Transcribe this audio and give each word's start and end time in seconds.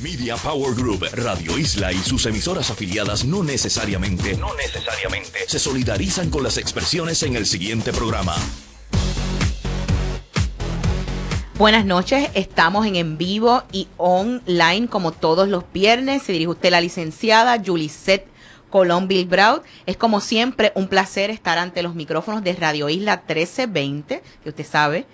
Media 0.00 0.36
Power 0.36 0.76
Group, 0.76 1.04
Radio 1.12 1.58
Isla 1.58 1.92
y 1.92 1.98
sus 1.98 2.24
emisoras 2.26 2.70
afiliadas 2.70 3.24
no 3.24 3.42
necesariamente, 3.42 4.36
no 4.36 4.54
necesariamente 4.54 5.40
se 5.48 5.58
solidarizan 5.58 6.30
con 6.30 6.44
las 6.44 6.56
expresiones 6.56 7.24
en 7.24 7.34
el 7.34 7.46
siguiente 7.46 7.92
programa. 7.92 8.36
Buenas 11.56 11.84
noches, 11.84 12.30
estamos 12.34 12.86
en 12.86 12.94
en 12.94 13.18
vivo 13.18 13.64
y 13.72 13.88
online 13.96 14.86
como 14.86 15.10
todos 15.10 15.48
los 15.48 15.64
viernes. 15.72 16.22
Se 16.22 16.30
dirige 16.30 16.52
usted 16.52 16.70
la 16.70 16.80
licenciada 16.80 17.60
Julisette 17.64 18.28
Colón 18.70 19.08
Bilbraud. 19.08 19.62
Es 19.86 19.96
como 19.96 20.20
siempre 20.20 20.70
un 20.76 20.86
placer 20.86 21.30
estar 21.30 21.58
ante 21.58 21.82
los 21.82 21.96
micrófonos 21.96 22.44
de 22.44 22.52
Radio 22.52 22.88
Isla 22.88 23.24
1320, 23.26 24.22
que 24.44 24.48
usted 24.48 24.64
sabe 24.64 25.06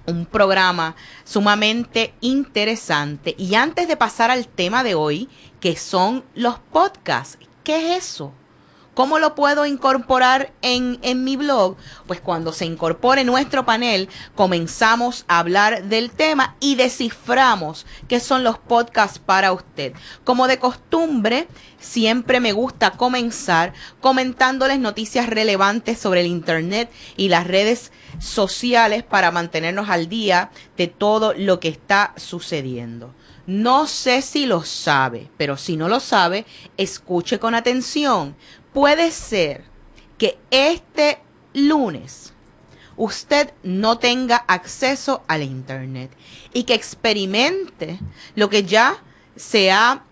un 0.06 0.26
programa 0.26 0.96
sumamente 1.24 2.14
interesante. 2.20 3.34
Y 3.38 3.54
antes 3.54 3.88
de 3.88 3.96
pasar 3.96 4.30
al 4.30 4.48
tema 4.48 4.82
de 4.82 4.94
hoy, 4.94 5.28
que 5.60 5.76
son 5.76 6.24
los 6.34 6.58
podcasts, 6.58 7.38
¿qué 7.64 7.96
es 7.96 8.04
eso? 8.04 8.32
¿Cómo 8.96 9.18
lo 9.18 9.34
puedo 9.34 9.66
incorporar 9.66 10.54
en, 10.62 10.98
en, 11.02 11.22
mi 11.22 11.36
blog? 11.36 11.76
Pues 12.06 12.22
cuando 12.22 12.50
se 12.54 12.64
incorpore 12.64 13.24
nuestro 13.24 13.66
panel, 13.66 14.08
comenzamos 14.34 15.26
a 15.28 15.38
hablar 15.38 15.84
del 15.84 16.10
tema 16.10 16.56
y 16.60 16.76
desciframos 16.76 17.84
qué 18.08 18.20
son 18.20 18.42
los 18.42 18.56
podcasts 18.58 19.18
para 19.18 19.52
usted. 19.52 19.92
Como 20.24 20.48
de 20.48 20.58
costumbre, 20.58 21.46
siempre 21.78 22.40
me 22.40 22.52
gusta 22.52 22.92
comenzar 22.92 23.74
comentándoles 24.00 24.78
noticias 24.78 25.28
relevantes 25.28 25.98
sobre 25.98 26.22
el 26.22 26.28
Internet 26.28 26.90
y 27.18 27.28
las 27.28 27.46
redes 27.46 27.92
sociales 28.18 29.02
para 29.02 29.30
mantenernos 29.30 29.90
al 29.90 30.08
día 30.08 30.50
de 30.78 30.86
todo 30.86 31.34
lo 31.34 31.60
que 31.60 31.68
está 31.68 32.14
sucediendo. 32.16 33.14
No 33.46 33.86
sé 33.86 34.22
si 34.22 34.44
lo 34.46 34.64
sabe, 34.64 35.30
pero 35.36 35.56
si 35.56 35.76
no 35.76 35.88
lo 35.88 36.00
sabe, 36.00 36.46
escuche 36.78 37.38
con 37.38 37.54
atención 37.54 38.34
puede 38.76 39.10
ser 39.10 39.64
que 40.18 40.38
este 40.50 41.18
lunes 41.54 42.34
usted 42.98 43.54
no 43.62 43.96
tenga 43.96 44.36
acceso 44.36 45.22
al 45.28 45.42
Internet 45.42 46.10
y 46.52 46.64
que 46.64 46.74
experimente 46.74 47.98
lo 48.34 48.50
que 48.50 48.64
ya 48.64 49.02
se 49.34 49.72
ha 49.72 50.04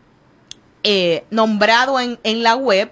eh, 0.82 1.26
nombrado 1.28 2.00
en, 2.00 2.18
en 2.22 2.42
la 2.42 2.56
web 2.56 2.90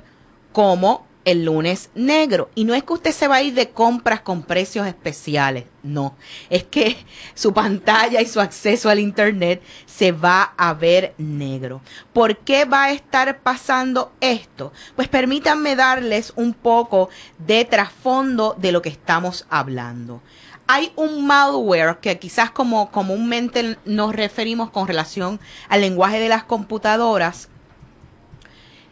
como 0.53 1.06
el 1.25 1.44
lunes 1.44 1.91
negro. 1.94 2.50
Y 2.55 2.65
no 2.65 2.75
es 2.75 2.83
que 2.83 2.93
usted 2.93 3.12
se 3.12 3.28
va 3.28 3.37
a 3.37 3.43
ir 3.43 3.55
de 3.55 3.71
compras 3.71 4.21
con 4.21 4.43
precios 4.43 4.87
especiales, 4.87 5.65
no. 5.83 6.16
Es 6.50 6.65
que 6.65 6.97
su 7.34 7.53
pantalla 7.53 8.21
y 8.21 8.27
su 8.27 8.41
acceso 8.41 8.91
al 8.91 8.99
Internet 8.99 9.62
se 9.87 10.12
va 10.12 10.55
a 10.56 10.75
ver 10.75 11.15
negro. 11.19 11.81
¿Por 12.12 12.38
qué 12.38 12.65
va 12.65 12.84
a 12.84 12.93
estar 12.93 13.41
pasando 13.41 14.12
esto? 14.21 14.72
Pues 14.97 15.09
permítanme 15.09 15.77
darles 15.77 16.32
un 16.37 16.55
poco 16.55 17.09
de 17.38 17.65
trasfondo 17.65 18.55
de 18.59 18.72
lo 18.72 18.82
que 18.82 18.88
estamos 18.88 19.47
hablando. 19.50 20.22
Hay 20.66 20.93
un 20.97 21.27
malware 21.27 21.99
que 22.00 22.19
quizás 22.19 22.50
como 22.50 22.91
comúnmente 22.91 23.77
nos 23.84 24.15
referimos 24.15 24.71
con 24.71 24.87
relación 24.87 25.41
al 25.69 25.81
lenguaje 25.81 26.21
de 26.21 26.28
las 26.28 26.44
computadoras, 26.44 27.49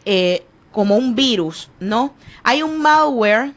eh, 0.05 0.45
como 0.71 0.95
un 0.95 1.15
virus, 1.15 1.69
¿no? 1.79 2.13
Hay 2.43 2.63
un 2.63 2.79
malware 2.79 3.53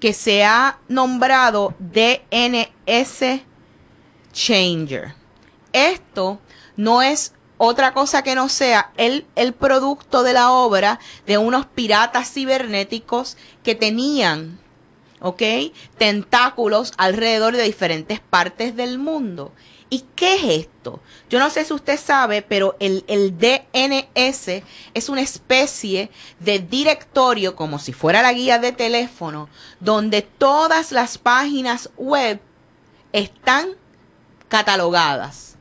que 0.00 0.12
se 0.12 0.44
ha 0.44 0.78
nombrado 0.88 1.74
DNS 1.78 3.42
Changer. 4.32 5.14
Esto 5.72 6.40
no 6.76 7.02
es 7.02 7.34
otra 7.58 7.94
cosa 7.94 8.22
que 8.22 8.34
no 8.34 8.48
sea 8.48 8.90
el, 8.96 9.24
el 9.36 9.52
producto 9.52 10.24
de 10.24 10.32
la 10.32 10.50
obra 10.50 10.98
de 11.26 11.38
unos 11.38 11.66
piratas 11.66 12.32
cibernéticos 12.32 13.36
que 13.62 13.76
tenían, 13.76 14.58
¿ok? 15.22 15.42
Tentáculos 15.98 16.92
alrededor 16.98 17.56
de 17.56 17.62
diferentes 17.62 18.20
partes 18.20 18.76
del 18.76 18.98
mundo. 18.98 19.52
¿Y 19.92 20.06
qué 20.16 20.36
es 20.36 20.44
esto? 20.66 21.00
Yo 21.28 21.38
no 21.38 21.50
sé 21.50 21.66
si 21.66 21.74
usted 21.74 22.00
sabe, 22.00 22.40
pero 22.40 22.76
el, 22.80 23.04
DNS 23.36 24.62
es 24.94 25.08
una 25.10 25.20
especie 25.20 26.10
de 26.40 26.60
directorio, 26.60 27.54
como 27.54 27.78
si 27.78 27.92
fuera 27.92 28.22
la 28.22 28.32
guía 28.32 28.58
de 28.58 28.72
teléfono, 28.72 29.50
donde 29.80 30.22
todas 30.22 30.92
las 30.92 31.18
páginas 31.18 31.90
web 31.98 32.40
están 33.12 33.76
catalogadas. 34.48 35.56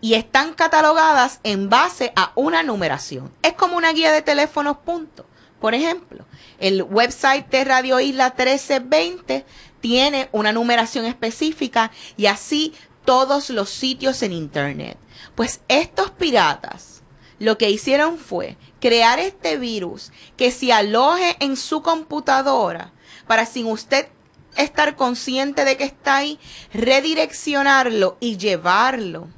Y 0.00 0.14
están 0.14 0.54
catalogadas 0.54 1.40
en 1.42 1.68
base 1.68 2.14
a 2.16 2.32
una 2.36 2.62
numeración. 2.62 3.30
Es 3.42 3.52
como 3.52 3.76
una 3.76 3.92
guía 3.92 4.12
de 4.12 4.22
teléfonos, 4.22 4.78
punto. 4.78 5.26
Por 5.60 5.74
ejemplo, 5.74 6.24
el 6.58 6.82
website 6.82 7.48
de 7.48 7.64
Radio 7.64 8.00
Isla 8.00 8.34
1320 8.36 9.44
tiene 9.80 10.28
una 10.32 10.52
numeración 10.52 11.04
específica 11.06 11.90
y 12.16 12.26
así 12.26 12.74
todos 13.04 13.50
los 13.50 13.70
sitios 13.70 14.22
en 14.22 14.32
Internet. 14.32 14.98
Pues 15.34 15.60
estos 15.68 16.10
piratas 16.10 17.02
lo 17.38 17.58
que 17.58 17.70
hicieron 17.70 18.18
fue 18.18 18.56
crear 18.80 19.18
este 19.18 19.56
virus 19.56 20.12
que 20.36 20.50
se 20.50 20.72
aloje 20.72 21.36
en 21.40 21.56
su 21.56 21.82
computadora 21.82 22.92
para 23.26 23.46
sin 23.46 23.66
usted 23.66 24.08
estar 24.56 24.96
consciente 24.96 25.64
de 25.64 25.76
que 25.76 25.84
está 25.84 26.16
ahí, 26.16 26.38
redireccionarlo 26.72 28.16
y 28.20 28.36
llevarlo 28.36 29.28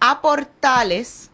a 0.00 0.20
portales 0.20 1.30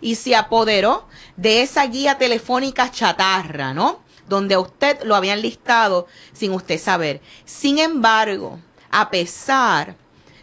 y 0.00 0.14
se 0.14 0.36
apoderó 0.36 1.08
de 1.36 1.62
esa 1.62 1.84
guía 1.86 2.18
telefónica 2.18 2.88
chatarra, 2.88 3.74
¿no? 3.74 3.98
Donde 4.28 4.54
a 4.54 4.60
usted 4.60 5.02
lo 5.02 5.16
habían 5.16 5.42
listado 5.42 6.06
sin 6.32 6.52
usted 6.52 6.78
saber. 6.78 7.20
Sin 7.44 7.80
embargo, 7.80 8.60
a 8.92 9.10
pesar 9.10 9.96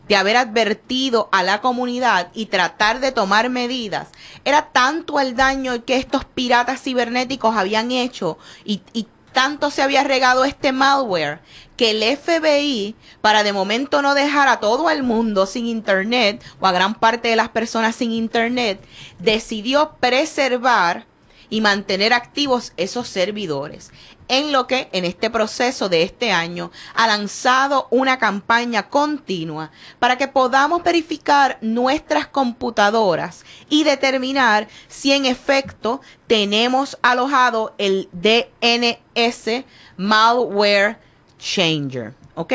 de 0.09 0.18
haber 0.18 0.35
advertido 0.35 1.29
a 1.31 1.41
la 1.41 1.62
comunidad 1.62 2.29
y 2.33 2.47
tratar 2.47 3.00
de 3.00 3.13
tomar 3.13 3.50
medidas, 3.50 4.09
era 4.44 4.74
tanto 4.74 5.21
el 5.21 5.38
daño 5.38 5.85
que 5.85 5.95
estos 5.95 6.25
piratas 6.25 6.81
cibernéticos 6.81 7.56
habían 7.56 7.94
hecho 7.94 8.38
y, 8.65 8.81
y 8.91 9.07
tanto 9.38 9.69
se 9.69 9.84
había 9.84 10.04
regado 10.04 10.45
este 10.45 10.72
malware 10.72 11.42
que 11.75 11.92
el 11.92 12.18
FBI, 12.18 12.95
para 13.22 13.44
de 13.44 13.54
momento 13.54 14.01
no 14.01 14.16
dejar 14.16 14.48
a 14.48 14.60
todo 14.60 14.89
el 14.89 15.04
mundo 15.04 15.45
sin 15.45 15.68
Internet 15.68 16.44
o 16.60 16.66
a 16.66 16.72
gran 16.72 16.95
parte 16.95 17.28
de 17.28 17.36
las 17.36 17.50
personas 17.50 17.95
sin 17.95 18.12
Internet, 18.12 18.84
decidió 19.19 19.92
preservar 20.00 21.06
y 21.51 21.62
mantener 21.62 22.13
activos 22.13 22.74
esos 22.78 23.10
servidores. 23.10 23.92
En 24.29 24.51
lo 24.51 24.68
que 24.68 24.89
en 24.91 25.06
este 25.06 25.29
proceso 25.29 25.88
de 25.88 26.03
este 26.03 26.31
año 26.31 26.71
ha 26.94 27.07
lanzado 27.07 27.88
una 27.91 28.19
campaña 28.19 28.89
continua 28.89 29.71
para 30.00 30.18
que 30.18 30.27
podamos 30.27 30.83
verificar 30.83 31.57
nuestras 31.62 32.27
computadoras 32.27 33.45
y 33.69 33.83
determinar 33.83 34.68
si 34.89 35.13
en 35.13 35.25
efecto 35.25 36.01
tenemos 36.27 36.97
alojado 37.01 37.74
el 37.77 38.09
DNS 38.12 39.63
malware 39.95 40.97
changer. 41.39 42.13
¿Ok? 42.35 42.53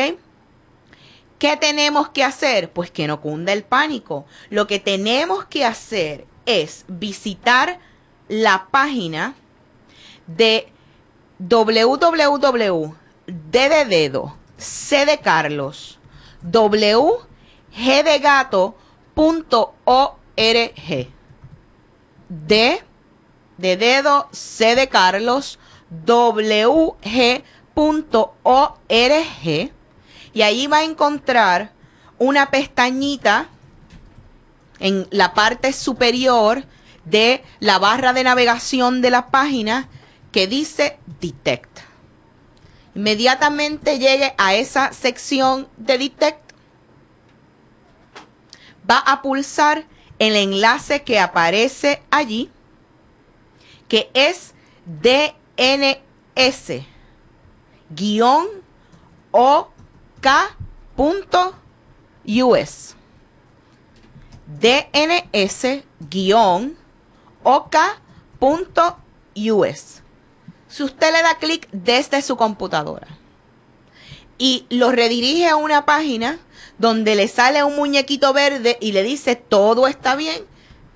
¿Qué 1.39 1.57
tenemos 1.57 2.11
que 2.11 2.23
hacer? 2.23 2.71
Pues 2.71 2.91
que 2.91 3.07
no 3.07 3.21
cunda 3.21 3.53
el 3.53 3.65
pánico. 3.65 4.27
Lo 4.51 4.67
que 4.67 4.79
tenemos 4.79 5.45
que 5.47 5.65
hacer 5.65 6.27
es 6.47 6.85
visitar 6.87 7.81
la 8.29 8.69
página 8.71 9.35
de 10.27 10.72
www 11.49 13.03
de 13.27 13.85
dedo, 13.85 14.37
C 14.57 15.07
de 15.07 15.19
Carlos, 15.19 15.99
W, 16.43 17.03
G 17.75 18.03
de 18.03 18.19
gato, 18.19 18.77
D 22.29 22.83
de 23.59 23.77
dedo, 23.77 24.29
C 24.33 24.75
de 24.75 24.89
y 30.35 30.43
ahí 30.43 30.67
va 30.67 30.79
a 30.79 30.85
encontrar 30.85 31.73
una 32.19 32.51
pestañita 32.51 33.49
en 34.79 35.07
la 35.11 35.35
parte 35.35 35.73
superior 35.73 36.65
de 37.05 37.45
la 37.61 37.79
barra 37.79 38.13
de 38.13 38.25
navegación 38.25 39.03
de 39.03 39.11
la 39.11 39.29
página 39.31 39.89
que 40.33 40.47
dice 40.47 40.99
Detect. 41.21 41.81
Inmediatamente 42.95 43.99
llegue 43.99 44.35
a 44.37 44.55
esa 44.55 44.93
sección 44.93 45.69
de 45.77 45.99
Detect, 45.99 46.53
va 48.91 48.99
a 48.99 49.23
pulsar 49.23 49.87
el 50.19 50.37
enlace 50.37 51.03
que 51.03 51.19
aparece 51.19 52.03
allí, 52.11 52.51
que 53.89 54.11
es 54.15 54.55
DNS 54.85 56.03
guion 57.91 58.47
OK.us. 59.31 59.75
DNS 64.47 65.67
guion 66.11 66.77
OK.us. 67.43 68.63
Si 70.73 70.83
usted 70.83 71.13
le 71.13 71.21
da 71.21 71.35
clic 71.35 71.69
desde 71.73 72.23
su 72.23 72.39
computadora 72.39 73.07
y 74.39 74.65
lo 74.71 74.91
redirige 74.91 75.47
a 75.47 75.57
una 75.57 75.85
página 75.85 76.39
donde 76.79 77.15
le 77.15 77.29
sale 77.29 77.63
un 77.63 77.77
muñequito 77.77 78.33
verde 78.33 78.79
y 78.81 78.93
le 78.93 79.03
dice 79.03 79.37
todo 79.37 79.87
está 79.87 80.17
bien, 80.17 80.47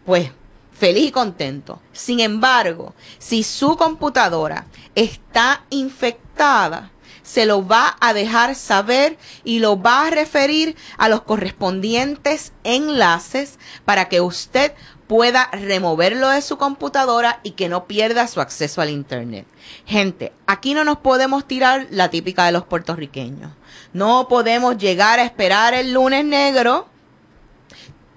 pues 0.07 0.31
feliz 0.73 1.09
y 1.09 1.13
contento. 1.13 1.83
Sin 1.93 2.21
embargo, 2.21 2.95
si 3.19 3.43
su 3.43 3.77
computadora 3.77 4.65
está 4.95 5.67
infectada, 5.69 6.91
se 7.23 7.45
lo 7.45 7.67
va 7.67 7.99
a 8.01 8.15
dejar 8.15 8.55
saber 8.55 9.19
y 9.45 9.59
lo 9.59 9.79
va 9.79 10.07
a 10.07 10.11
referir 10.11 10.75
a 10.97 11.11
los 11.11 11.21
correspondientes 11.21 12.55
enlaces 12.65 13.59
para 13.85 14.09
que 14.09 14.23
usted 14.23 14.73
pueda 15.07 15.49
removerlo 15.53 16.29
de 16.31 16.43
su 16.43 16.59
computadora 16.59 17.41
y 17.43 17.53
que 17.53 17.69
no 17.69 17.87
pierda 17.87 18.27
su 18.27 18.41
acceso 18.41 18.81
al 18.81 18.91
Internet. 18.91 19.47
Gente, 19.87 20.33
aquí 20.47 20.75
no 20.75 20.85
nos 20.85 20.99
podemos 20.99 21.47
tirar 21.47 21.87
la 21.91 22.11
típica 22.11 22.47
de 22.47 22.53
los 22.53 22.65
puertorriqueños. 22.65 23.53
No 23.93 24.29
podemos 24.29 24.77
llegar 24.79 25.19
a 25.19 25.25
esperar 25.25 25.75
el 25.75 25.93
lunes 25.93 26.25
negro 26.25 26.89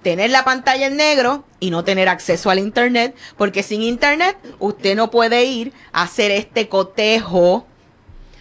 tener 0.02 0.30
la 0.30 0.46
pantalla 0.46 0.88
en 0.88 0.98
negro 0.98 1.44
y 1.60 1.72
no 1.72 1.84
tener 1.84 2.08
acceso 2.08 2.50
al 2.50 2.60
internet, 2.60 3.16
porque 3.38 3.64
sin 3.64 3.82
internet 3.82 4.38
usted 4.60 4.96
no 4.96 5.12
puede 5.12 5.46
ir 5.46 5.74
a 5.92 6.04
hacer 6.04 6.32
este 6.32 6.70
cotejo 6.70 7.66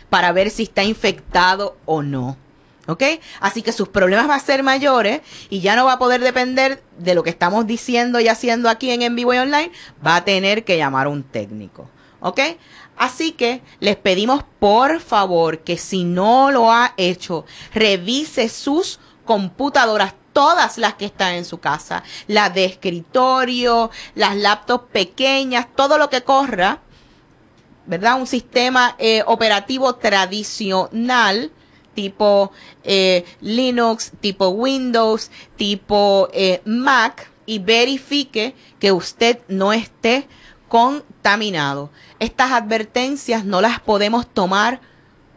para 0.08 0.32
ver 0.32 0.50
si 0.50 0.64
está 0.64 0.84
infectado 0.84 1.76
o 1.84 2.02
no. 2.02 2.36
¿Ok? 2.88 3.02
Así 3.40 3.60
que 3.60 3.72
sus 3.72 3.88
problemas 3.88 4.28
van 4.28 4.40
a 4.40 4.42
ser 4.42 4.62
mayores 4.62 5.20
y 5.50 5.60
ya 5.60 5.76
no 5.76 5.84
va 5.84 5.92
a 5.92 5.98
poder 5.98 6.22
depender 6.22 6.82
de 6.96 7.14
lo 7.14 7.22
que 7.22 7.28
estamos 7.28 7.66
diciendo 7.66 8.18
y 8.18 8.28
haciendo 8.28 8.70
aquí 8.70 8.90
en 8.90 9.02
En 9.02 9.14
Vivo 9.14 9.34
y 9.34 9.36
Online. 9.36 9.70
Va 10.04 10.16
a 10.16 10.24
tener 10.24 10.64
que 10.64 10.78
llamar 10.78 11.06
a 11.06 11.10
un 11.10 11.22
técnico. 11.22 11.90
¿Ok? 12.20 12.40
Así 12.96 13.32
que 13.32 13.60
les 13.78 13.96
pedimos 13.96 14.42
por 14.58 15.00
favor 15.00 15.58
que 15.58 15.76
si 15.76 16.04
no 16.04 16.50
lo 16.50 16.72
ha 16.72 16.94
hecho, 16.96 17.44
revise 17.74 18.48
sus 18.48 18.98
computadoras 19.26 20.14
todas 20.32 20.78
las 20.78 20.94
que 20.94 21.04
están 21.04 21.34
en 21.34 21.44
su 21.44 21.58
casa, 21.58 22.02
las 22.26 22.54
de 22.54 22.64
escritorio, 22.64 23.90
las 24.14 24.34
laptops 24.34 24.90
pequeñas, 24.90 25.66
todo 25.76 25.98
lo 25.98 26.08
que 26.08 26.22
corra, 26.22 26.80
¿verdad? 27.84 28.18
Un 28.18 28.26
sistema 28.26 28.96
eh, 28.98 29.22
operativo 29.26 29.96
tradicional 29.96 31.52
tipo 31.98 32.52
eh, 32.84 33.24
Linux, 33.40 34.12
tipo 34.20 34.50
Windows, 34.50 35.32
tipo 35.56 36.28
eh, 36.32 36.62
Mac 36.64 37.28
y 37.44 37.58
verifique 37.58 38.54
que 38.78 38.92
usted 38.92 39.40
no 39.48 39.72
esté 39.72 40.28
contaminado. 40.68 41.90
Estas 42.20 42.52
advertencias 42.52 43.44
no 43.44 43.60
las 43.60 43.80
podemos 43.80 44.32
tomar 44.32 44.80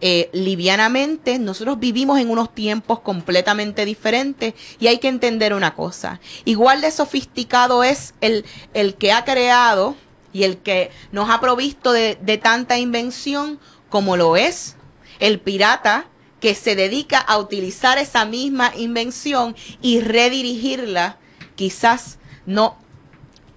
eh, 0.02 0.30
livianamente, 0.34 1.40
nosotros 1.40 1.80
vivimos 1.80 2.20
en 2.20 2.30
unos 2.30 2.54
tiempos 2.54 3.00
completamente 3.00 3.84
diferentes 3.84 4.54
y 4.80 4.86
hay 4.86 5.00
que 5.00 5.08
entender 5.08 5.56
una 5.56 5.74
cosa. 5.74 6.20
Igual 6.46 6.82
de 6.82 6.92
sofisticado 6.92 7.84
es 7.84 8.14
el, 8.22 8.46
el 8.76 8.94
que 8.94 9.14
ha 9.14 9.26
creado 9.26 9.96
y 10.32 10.44
el 10.44 10.60
que 10.60 10.92
nos 11.12 11.28
ha 11.32 11.42
provisto 11.42 11.92
de, 11.92 12.20
de 12.22 12.38
tanta 12.38 12.78
invención 12.78 13.60
como 13.90 14.16
lo 14.16 14.38
es 14.38 14.76
el 15.20 15.40
pirata 15.40 16.06
que 16.42 16.56
se 16.56 16.76
dedica 16.76 17.20
a 17.20 17.38
utilizar 17.38 17.98
esa 17.98 18.26
misma 18.26 18.74
invención 18.76 19.56
y 19.82 20.02
redirigirla 20.02 21.18
quizás 21.56 22.18
no 22.46 22.76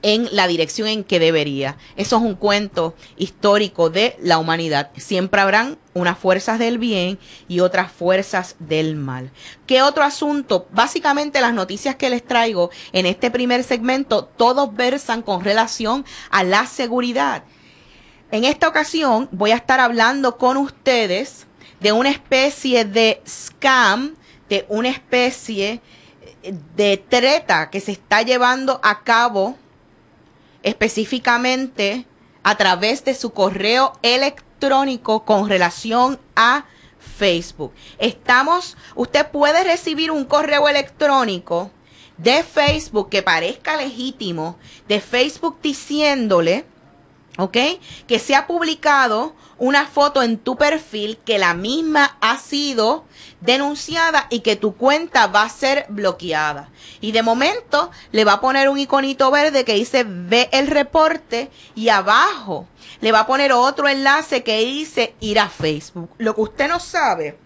en 0.03 0.29
la 0.33 0.47
dirección 0.47 0.87
en 0.87 1.03
que 1.03 1.19
debería. 1.19 1.79
Eso 1.97 2.17
es 2.19 2.23
un 2.23 2.35
cuento 2.35 2.95
histórico 3.17 3.89
de 3.89 4.19
la 4.21 4.37
humanidad. 4.37 4.91
Siempre 4.99 5.41
habrán 5.41 5.79
unas 5.95 6.19
fuerzas 6.19 6.59
del 6.59 6.77
bien 6.77 7.19
y 7.49 7.61
otras 7.61 7.91
fuerzas 7.91 8.57
del 8.59 8.97
mal. 8.97 9.33
¿Qué 9.67 9.81
otro 9.81 10.05
asunto? 10.05 10.69
Básicamente 10.73 11.41
las 11.41 11.55
noticias 11.55 11.97
que 11.97 12.11
les 12.11 12.23
traigo 12.23 12.71
en 12.93 13.07
este 13.07 13.31
primer 13.31 13.65
segmento, 13.65 14.27
todos 14.27 14.75
versan 14.75 15.23
con 15.23 15.43
relación 15.43 16.05
a 16.29 16.45
la 16.45 16.67
seguridad. 16.67 17.45
En 18.31 18.45
esta 18.45 18.69
ocasión 18.69 19.31
voy 19.33 19.53
a 19.53 19.57
estar 19.57 19.81
hablando 19.81 20.37
con 20.37 20.59
ustedes 20.59 21.47
de 21.81 21.93
una 21.93 22.11
especie 22.11 22.85
de 22.85 23.23
scam, 23.27 24.17
de 24.49 24.65
una 24.69 24.89
especie 24.89 25.81
de 26.77 26.97
treta 26.97 27.71
que 27.71 27.81
se 27.81 27.93
está 27.93 28.23
llevando 28.23 28.81
a 28.83 29.03
cabo 29.03 29.57
específicamente 30.63 32.07
a 32.43 32.57
través 32.57 33.05
de 33.05 33.15
su 33.15 33.31
correo 33.31 33.93
electrónico 34.03 35.25
con 35.25 35.49
relación 35.49 36.19
a 36.37 36.67
Facebook. 36.99 37.73
Estamos, 37.99 38.77
usted 38.95 39.27
puede 39.29 39.65
recibir 39.65 40.11
un 40.11 40.25
correo 40.25 40.69
electrónico 40.69 41.71
de 42.17 42.43
Facebook 42.43 43.09
que 43.11 43.23
parezca 43.23 43.77
legítimo, 43.77 44.59
de 44.89 45.01
Facebook 45.01 45.59
diciéndole 45.63 46.65
¿ok? 47.39 47.57
Que 48.07 48.19
se 48.19 48.35
ha 48.35 48.47
publicado 48.47 49.35
una 49.59 49.87
foto 49.87 50.23
en 50.23 50.39
tu 50.39 50.57
perfil 50.57 51.19
que 51.25 51.39
la 51.39 51.55
misma 51.55 52.17
ha 52.21 52.39
sido 52.39 53.05
denunciada 53.41 54.27
y 54.31 54.41
que 54.41 54.57
tu 54.57 54.77
cuenta 54.77 55.27
va 55.27 55.43
a 55.43 55.49
ser 55.49 55.87
bloqueada. 55.89 56.71
Y 57.01 57.13
de 57.13 57.23
momento 57.23 57.91
le 58.13 58.25
va 58.25 58.35
a 58.35 58.41
poner 58.41 58.69
un 58.69 58.79
iconito 58.79 59.31
verde 59.31 59.65
que 59.65 59.75
dice 59.75 60.05
ve 60.07 60.49
el 60.53 60.67
reporte 60.67 61.51
y 61.75 61.89
abajo 61.89 62.67
le 63.01 63.13
va 63.13 63.21
a 63.21 63.27
poner 63.27 63.53
otro 63.53 63.89
enlace 63.89 64.43
que 64.43 64.65
dice 64.65 65.15
ir 65.21 65.39
a 65.39 65.49
Facebook. 65.49 66.11
Lo 66.19 66.35
que 66.35 66.41
usted 66.43 66.69
no 66.69 66.81
sabe 66.81 67.39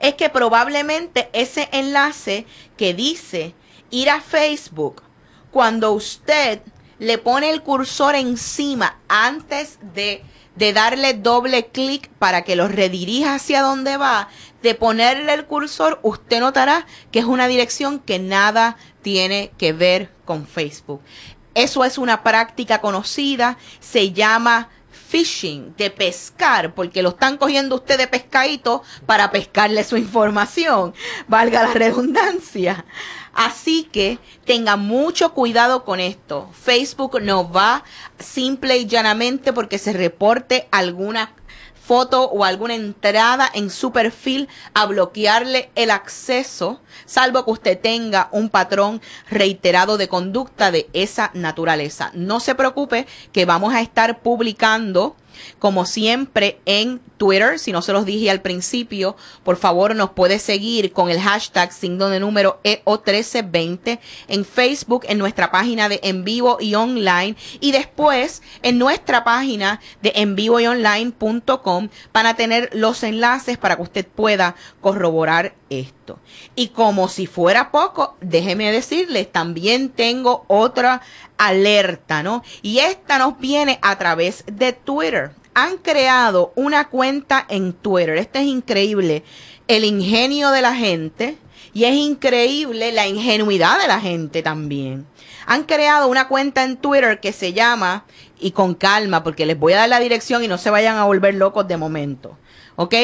es 0.00 0.14
que 0.14 0.30
probablemente 0.30 1.28
ese 1.32 1.68
enlace 1.72 2.46
que 2.76 2.94
dice 2.94 3.54
ir 3.90 4.08
a 4.08 4.20
Facebook, 4.20 5.02
cuando 5.50 5.92
usted 5.92 6.60
le 7.00 7.18
pone 7.18 7.50
el 7.50 7.62
cursor 7.62 8.14
encima 8.14 8.98
antes 9.08 9.78
de, 9.94 10.22
de 10.54 10.72
darle 10.72 11.14
doble 11.14 11.66
clic 11.66 12.08
para 12.18 12.42
que 12.42 12.54
lo 12.54 12.68
redirija 12.68 13.34
hacia 13.34 13.62
donde 13.62 13.96
va, 13.96 14.28
de 14.62 14.74
ponerle 14.74 15.32
el 15.32 15.46
cursor, 15.46 15.98
usted 16.02 16.40
notará 16.40 16.86
que 17.10 17.18
es 17.18 17.24
una 17.24 17.48
dirección 17.48 17.98
que 17.98 18.18
nada 18.18 18.76
tiene 19.02 19.50
que 19.56 19.72
ver 19.72 20.12
con 20.26 20.46
Facebook. 20.46 21.00
Eso 21.54 21.84
es 21.84 21.96
una 21.98 22.22
práctica 22.22 22.80
conocida, 22.80 23.56
se 23.80 24.12
llama 24.12 24.68
fishing, 25.10 25.74
de 25.76 25.90
pescar, 25.90 26.74
porque 26.74 27.02
lo 27.02 27.08
están 27.08 27.38
cogiendo 27.38 27.76
usted 27.76 27.98
de 27.98 28.06
pescadito 28.06 28.82
para 29.06 29.30
pescarle 29.30 29.82
su 29.82 29.96
información, 29.96 30.94
valga 31.26 31.64
la 31.64 31.72
redundancia. 31.72 32.84
Así 33.34 33.84
que 33.84 34.18
tenga 34.44 34.76
mucho 34.76 35.32
cuidado 35.32 35.84
con 35.84 36.00
esto. 36.00 36.48
Facebook 36.52 37.20
no 37.22 37.50
va 37.50 37.84
simple 38.18 38.78
y 38.78 38.86
llanamente 38.86 39.52
porque 39.52 39.78
se 39.78 39.92
reporte 39.92 40.68
alguna 40.70 41.34
foto 41.90 42.26
o 42.26 42.44
alguna 42.44 42.76
entrada 42.76 43.50
en 43.52 43.68
su 43.68 43.90
perfil 43.90 44.48
a 44.74 44.86
bloquearle 44.86 45.70
el 45.74 45.90
acceso, 45.90 46.80
salvo 47.04 47.44
que 47.44 47.50
usted 47.50 47.80
tenga 47.80 48.28
un 48.30 48.48
patrón 48.48 49.02
reiterado 49.28 49.96
de 49.96 50.06
conducta 50.06 50.70
de 50.70 50.88
esa 50.92 51.32
naturaleza. 51.34 52.12
No 52.14 52.38
se 52.38 52.54
preocupe 52.54 53.08
que 53.32 53.44
vamos 53.44 53.74
a 53.74 53.80
estar 53.80 54.20
publicando 54.20 55.16
como 55.58 55.86
siempre 55.86 56.60
en 56.66 57.00
Twitter, 57.16 57.58
si 57.58 57.72
no 57.72 57.82
se 57.82 57.92
los 57.92 58.06
dije 58.06 58.30
al 58.30 58.40
principio, 58.40 59.16
por 59.44 59.56
favor 59.56 59.94
nos 59.94 60.10
puede 60.10 60.38
seguir 60.38 60.92
con 60.92 61.10
el 61.10 61.20
hashtag 61.20 61.72
signo 61.72 62.08
de 62.08 62.20
número 62.20 62.60
EO1320 62.64 63.98
en 64.28 64.44
Facebook, 64.44 65.04
en 65.08 65.18
nuestra 65.18 65.50
página 65.50 65.88
de 65.88 66.00
en 66.02 66.24
vivo 66.24 66.56
y 66.60 66.74
online 66.74 67.36
y 67.60 67.72
después 67.72 68.42
en 68.62 68.78
nuestra 68.78 69.24
página 69.24 69.80
de 70.02 70.12
en 70.16 70.36
vivo 70.36 70.60
y 70.60 70.66
online.com 70.66 71.88
para 72.12 72.34
tener 72.34 72.70
los 72.72 73.02
enlaces 73.02 73.58
para 73.58 73.76
que 73.76 73.82
usted 73.82 74.06
pueda 74.06 74.54
corroborar 74.80 75.54
esto. 75.68 75.99
Y 76.54 76.68
como 76.68 77.08
si 77.08 77.26
fuera 77.26 77.70
poco, 77.70 78.16
déjeme 78.20 78.72
decirles, 78.72 79.30
también 79.30 79.90
tengo 79.90 80.44
otra 80.48 81.02
alerta, 81.38 82.22
¿no? 82.22 82.42
Y 82.62 82.78
esta 82.78 83.18
nos 83.18 83.38
viene 83.38 83.78
a 83.82 83.96
través 83.98 84.44
de 84.46 84.72
Twitter 84.72 85.32
han 85.52 85.78
creado 85.78 86.52
una 86.54 86.88
cuenta 86.88 87.44
en 87.48 87.72
Twitter. 87.72 88.16
Esto 88.16 88.38
es 88.38 88.46
increíble. 88.46 89.24
El 89.66 89.84
ingenio 89.84 90.50
de 90.50 90.62
la 90.62 90.74
gente 90.74 91.36
y 91.72 91.84
es 91.84 91.94
increíble 91.94 92.92
la 92.92 93.06
ingenuidad 93.06 93.80
de 93.80 93.86
la 93.86 94.00
gente 94.00 94.42
también. 94.42 95.06
Han 95.46 95.64
creado 95.64 96.08
una 96.08 96.28
cuenta 96.28 96.64
en 96.64 96.76
Twitter 96.76 97.20
que 97.20 97.32
se 97.32 97.52
llama, 97.52 98.04
y 98.38 98.52
con 98.52 98.74
calma, 98.74 99.22
porque 99.22 99.46
les 99.46 99.58
voy 99.58 99.74
a 99.74 99.78
dar 99.78 99.88
la 99.88 100.00
dirección 100.00 100.42
y 100.42 100.48
no 100.48 100.58
se 100.58 100.70
vayan 100.70 100.96
a 100.96 101.04
volver 101.04 101.34
locos 101.34 101.68
de 101.68 101.76
momento. 101.76 102.38
¿Ok? 102.76 102.94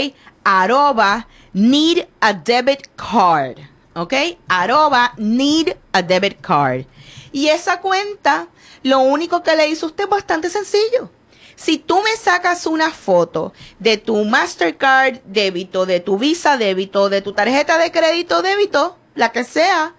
Arroba 0.44 1.28
need 1.56 2.06
a 2.20 2.32
debit 2.32 2.88
card. 2.96 3.58
¿Ok? 3.94 4.12
Arroba 4.48 5.14
need 5.16 5.76
a 5.92 6.02
debit 6.02 6.40
card. 6.40 6.84
Y 7.32 7.48
esa 7.48 7.80
cuenta, 7.80 8.46
lo 8.82 9.00
único 9.00 9.42
que 9.42 9.56
le 9.56 9.68
hizo 9.68 9.86
usted 9.86 10.04
es 10.04 10.10
bastante 10.10 10.50
sencillo 10.50 11.10
si 11.56 11.78
tú 11.78 12.02
me 12.02 12.14
sacas 12.16 12.66
una 12.66 12.90
foto 12.90 13.52
de 13.78 13.96
tu 13.96 14.24
Mastercard 14.24 15.20
débito, 15.24 15.86
de 15.86 16.00
tu 16.00 16.18
Visa 16.18 16.58
débito, 16.58 17.08
de 17.08 17.22
tu 17.22 17.32
tarjeta 17.32 17.78
de 17.78 17.90
crédito 17.90 18.42
débito, 18.42 18.96
la 19.14 19.32
que 19.32 19.42
sea, 19.42 19.94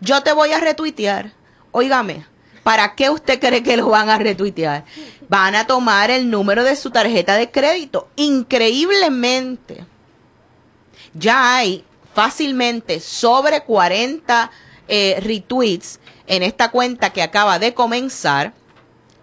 yo 0.00 0.22
te 0.22 0.32
voy 0.32 0.52
a 0.52 0.60
retuitear. 0.60 1.32
Óigame, 1.72 2.24
¿para 2.62 2.94
qué 2.94 3.10
usted 3.10 3.40
cree 3.40 3.64
que 3.64 3.76
lo 3.76 3.88
van 3.88 4.08
a 4.08 4.18
retuitear? 4.18 4.84
Van 5.28 5.56
a 5.56 5.66
tomar 5.66 6.10
el 6.10 6.30
número 6.30 6.62
de 6.62 6.76
su 6.76 6.90
tarjeta 6.90 7.34
de 7.34 7.50
crédito. 7.50 8.08
Increíblemente, 8.14 9.84
ya 11.18 11.56
hay 11.56 11.84
fácilmente 12.14 13.00
sobre 13.00 13.62
40 13.62 14.50
eh, 14.88 15.18
retweets 15.20 16.00
en 16.26 16.42
esta 16.42 16.70
cuenta 16.70 17.10
que 17.10 17.22
acaba 17.22 17.58
de 17.58 17.74
comenzar 17.74 18.52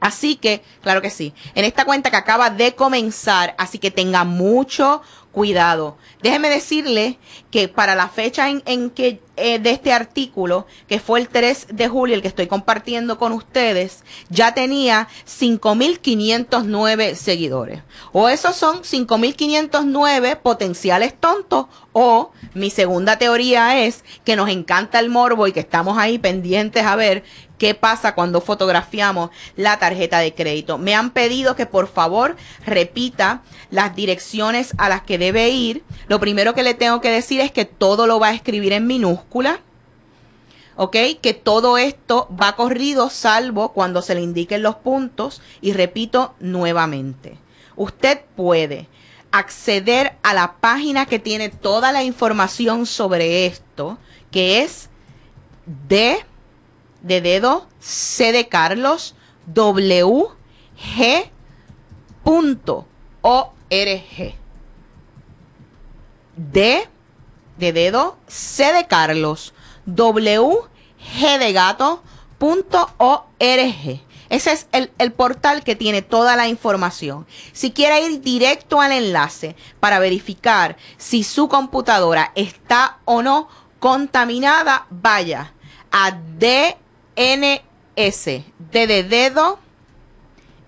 Así 0.03 0.36
que, 0.36 0.62
claro 0.81 1.01
que 1.01 1.10
sí, 1.10 1.33
en 1.55 1.63
esta 1.63 1.86
cuenta 1.86 2.12
que 2.12 2.17
acaba 2.17 2.50
de 2.50 2.75
comenzar, 2.75 3.55
así 3.57 3.79
que 3.79 3.89
tenga 3.89 4.25
mucho 4.25 5.01
cuidado. 5.31 5.98
Déjeme 6.22 6.50
decirle 6.50 7.17
que 7.51 7.69
para 7.69 7.95
la 7.95 8.10
fecha 8.10 8.50
en, 8.50 8.89
que 8.89 9.22
eh, 9.38 9.60
de 9.60 9.72
este 9.72 9.93
artículo, 9.93 10.67
que 10.89 11.00
fue 11.00 11.22
el 11.22 11.29
3 11.29 11.67
de 11.72 11.88
julio, 11.88 12.15
el 12.15 12.22
que 12.22 12.27
estoy 12.27 12.48
compartiendo 12.48 13.17
con 13.17 13.31
ustedes, 13.31 14.03
ya 14.29 14.53
tenía 14.53 15.07
5.509 15.25 17.15
seguidores. 17.15 17.81
O 18.12 18.27
esos 18.27 18.57
son 18.57 18.81
5.509 18.81 20.38
potenciales 20.38 21.17
tontos, 21.17 21.67
o 21.93 22.31
mi 22.53 22.69
segunda 22.69 23.17
teoría 23.17 23.79
es 23.86 24.03
que 24.25 24.36
nos 24.36 24.50
encanta 24.50 25.00
el 25.00 25.10
morbo 25.10 25.48
y 25.48 25.53
que 25.53 25.62
estamos 25.62 25.98
ahí 25.98 26.19
pendientes 26.19 26.86
a 26.86 26.98
ver 26.98 27.24
qué 27.63 27.75
pasa 27.75 28.13
cuando 28.13 28.41
fotografiamos 28.41 29.29
la 29.55 29.79
tarjeta 29.79 30.20
de 30.20 30.34
crédito. 30.34 30.77
Me 30.77 30.96
han 30.96 31.12
pedido 31.12 31.55
que 31.55 31.65
por 31.65 31.88
favor 31.88 32.36
repita 32.65 33.41
las 33.72 33.96
direcciones 33.96 34.74
a 34.77 34.89
las 34.89 35.03
que 35.03 35.17
debe 35.17 35.48
ir. 35.48 35.82
Lo 36.10 36.20
primero 36.20 36.53
que 36.53 36.63
le 36.63 36.74
tengo 36.74 37.00
que 37.00 37.10
decir 37.10 37.39
es 37.39 37.53
que 37.53 37.63
todo 37.63 38.05
lo 38.05 38.20
va 38.20 38.27
a 38.27 38.34
escribir 38.34 38.74
en 38.74 38.86
minúscula. 38.86 39.62
¿ok? 40.75 40.98
Que 41.22 41.34
todo 41.34 41.77
esto 41.77 42.27
va 42.29 42.58
corrido 42.58 43.10
salvo 43.10 43.72
cuando 43.72 44.01
se 44.01 44.15
le 44.15 44.20
indiquen 44.20 44.62
los 44.62 44.75
puntos 44.75 45.41
y 45.62 45.72
repito 45.72 46.36
nuevamente. 46.41 47.38
Usted 47.77 48.25
puede 48.36 48.89
acceder 49.32 50.17
a 50.22 50.34
la 50.34 50.55
página 50.60 51.05
que 51.05 51.17
tiene 51.17 51.48
toda 51.48 51.93
la 51.93 52.03
información 52.03 52.86
sobre 52.86 53.46
esto, 53.46 54.00
que 54.32 54.63
es 54.63 54.89
de 55.88 56.25
de 57.03 57.22
dedo, 57.22 57.67
C 57.79 58.31
de 58.31 58.48
Carlos, 58.48 59.15
W, 59.45 60.27
G, 60.95 61.29
punto, 62.24 62.88
O, 63.22 63.53
R, 63.69 64.05
G. 64.17 64.36
D 66.36 66.89
de 67.57 67.74
dedo, 67.74 68.17
C 68.27 68.74
de 68.74 68.88
Carlos, 68.88 69.53
W, 69.86 70.57
G 71.19 71.38
de 71.38 71.53
gato, 71.53 72.01
punto, 72.39 72.89
O, 72.98 73.25
R, 73.38 73.72
G. 73.72 74.01
Ese 74.29 74.51
es 74.51 74.67
el, 74.72 74.91
el, 74.98 75.12
portal 75.12 75.63
que 75.63 75.75
tiene 75.75 76.01
toda 76.01 76.36
la 76.36 76.48
información. 76.48 77.27
Si 77.51 77.72
quiere 77.72 78.01
ir 78.07 78.22
directo 78.22 78.81
al 78.81 78.91
enlace 78.91 79.55
para 79.79 80.00
verificar 80.00 80.75
si 80.98 81.24
su 81.24 81.48
computadora 81.48 82.31
está 82.33 82.98
o 83.05 83.22
no 83.22 83.48
contaminada, 83.77 84.88
vaya 84.89 85.53
a 85.91 86.12
D 86.12 86.77
NS, 87.15 88.25
D 88.72 88.88
de 88.88 89.03
dedo, 89.03 89.60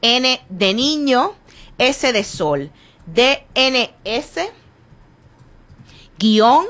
N 0.02 0.42
de 0.50 0.74
niño, 0.74 1.34
S 1.78 2.14
de 2.14 2.24
sol, 2.24 2.72
DNS, 3.06 4.50
guion, 6.18 6.66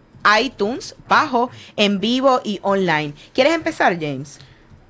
iTunes, 0.40 0.96
bajo, 1.08 1.50
en 1.76 2.00
vivo 2.00 2.40
y 2.44 2.58
online. 2.62 3.14
¿Quieres 3.32 3.54
empezar, 3.54 3.94
James? 4.00 4.38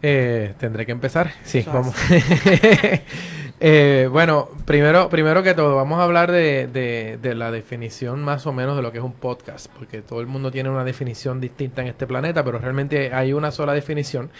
Eh, 0.03 0.55
tendré 0.59 0.87
que 0.87 0.93
empezar. 0.93 1.33
Sí, 1.45 1.65
vamos. 1.67 1.95
Eh, 3.59 4.07
bueno, 4.13 4.51
primero, 4.67 5.09
primero 5.09 5.43
que 5.43 5.55
todo, 5.55 5.77
vamos 5.77 5.99
a 5.99 6.03
hablar 6.03 6.31
de, 6.31 6.67
de, 6.67 7.35
la 7.35 7.51
definición 7.51 8.23
más 8.23 8.47
o 8.47 8.53
menos 8.53 8.77
de 8.77 8.83
lo 8.83 8.93
que 8.93 8.99
es 8.99 9.05
un 9.05 9.15
podcast, 9.15 9.69
porque 9.69 10.03
todo 10.03 10.21
el 10.21 10.27
mundo 10.27 10.51
tiene 10.51 10.69
una 10.69 10.85
definición 10.85 11.41
distinta 11.41 11.81
en 11.81 11.89
este 11.89 12.07
planeta, 12.07 12.45
pero 12.45 12.59
realmente 12.59 13.15
hay 13.15 13.33
una 13.33 13.51
sola 13.51 13.73
definición, 13.73 14.31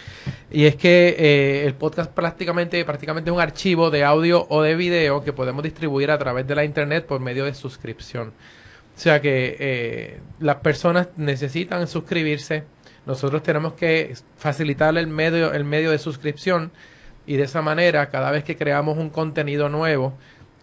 y 0.51 0.65
es 0.65 0.75
que 0.75 1.15
eh, 1.17 1.65
el 1.65 1.73
podcast 1.73 2.11
prácticamente, 2.11 2.85
prácticamente 2.85 3.31
es 3.31 3.33
un 3.33 3.41
archivo 3.41 3.89
de 3.89 4.03
audio 4.03 4.45
o 4.49 4.61
de 4.61 4.75
video 4.75 5.23
que 5.23 5.33
podemos 5.33 5.63
distribuir 5.63 6.11
a 6.11 6.19
través 6.19 6.45
de 6.45 6.53
la 6.53 6.63
internet 6.63 7.07
por 7.07 7.19
medio 7.19 7.45
de 7.45 7.55
suscripción. 7.55 8.33
O 8.95 8.99
sea 8.99 9.19
que 9.19 9.57
eh, 9.59 10.19
las 10.39 10.57
personas 10.57 11.07
necesitan 11.17 11.87
suscribirse, 11.87 12.65
nosotros 13.07 13.41
tenemos 13.41 13.73
que 13.73 14.13
facilitarle 14.37 14.99
el 14.99 15.07
medio, 15.07 15.53
el 15.53 15.63
medio 15.63 15.89
de 15.89 15.97
suscripción, 15.97 16.71
y 17.27 17.35
de 17.35 17.43
esa 17.43 17.61
manera 17.61 18.09
cada 18.09 18.31
vez 18.31 18.43
que 18.43 18.55
creamos 18.55 18.97
un 18.97 19.09
contenido 19.09 19.69
nuevo, 19.69 20.13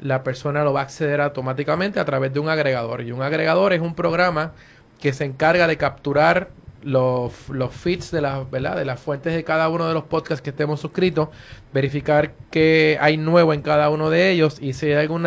la 0.01 0.25
persona 0.25 0.65
lo 0.65 0.73
va 0.73 0.81
a 0.81 0.85
acceder 0.85 1.21
automáticamente 1.21 2.01
a 2.01 2.05
través 2.05 2.33
de 2.33 2.41
un 2.41 2.49
agregador. 2.49 3.03
Y 3.03 3.13
un 3.13 3.23
agregador 3.23 3.73
es 3.73 3.81
un 3.81 3.95
programa 3.95 4.53
que 5.01 5.13
se 5.13 5.25
encarga 5.25 5.67
de 5.67 5.77
capturar 5.77 6.49
los, 6.83 7.49
los 7.49 7.73
feeds 7.73 8.11
de, 8.11 8.21
la, 8.21 8.45
¿verdad? 8.51 8.77
de 8.77 8.85
las 8.85 9.01
fuentes 9.01 9.35
de 9.35 9.45
cada 9.45 9.69
uno 9.69 9.87
de 9.87 9.95
los 9.95 10.05
podcasts 10.05 10.43
que 10.43 10.51
estemos 10.51 10.81
suscritos, 10.81 11.29
verificar 11.73 12.33
qué 12.51 12.99
hay 13.01 13.17
nuevo 13.17 13.53
en 13.53 13.63
cada 13.63 13.91
uno 13.91 14.11
de 14.11 14.31
ellos 14.31 14.59
y 14.61 14.73
si 14.73 14.87
hay 14.87 14.95
algún 14.95 15.27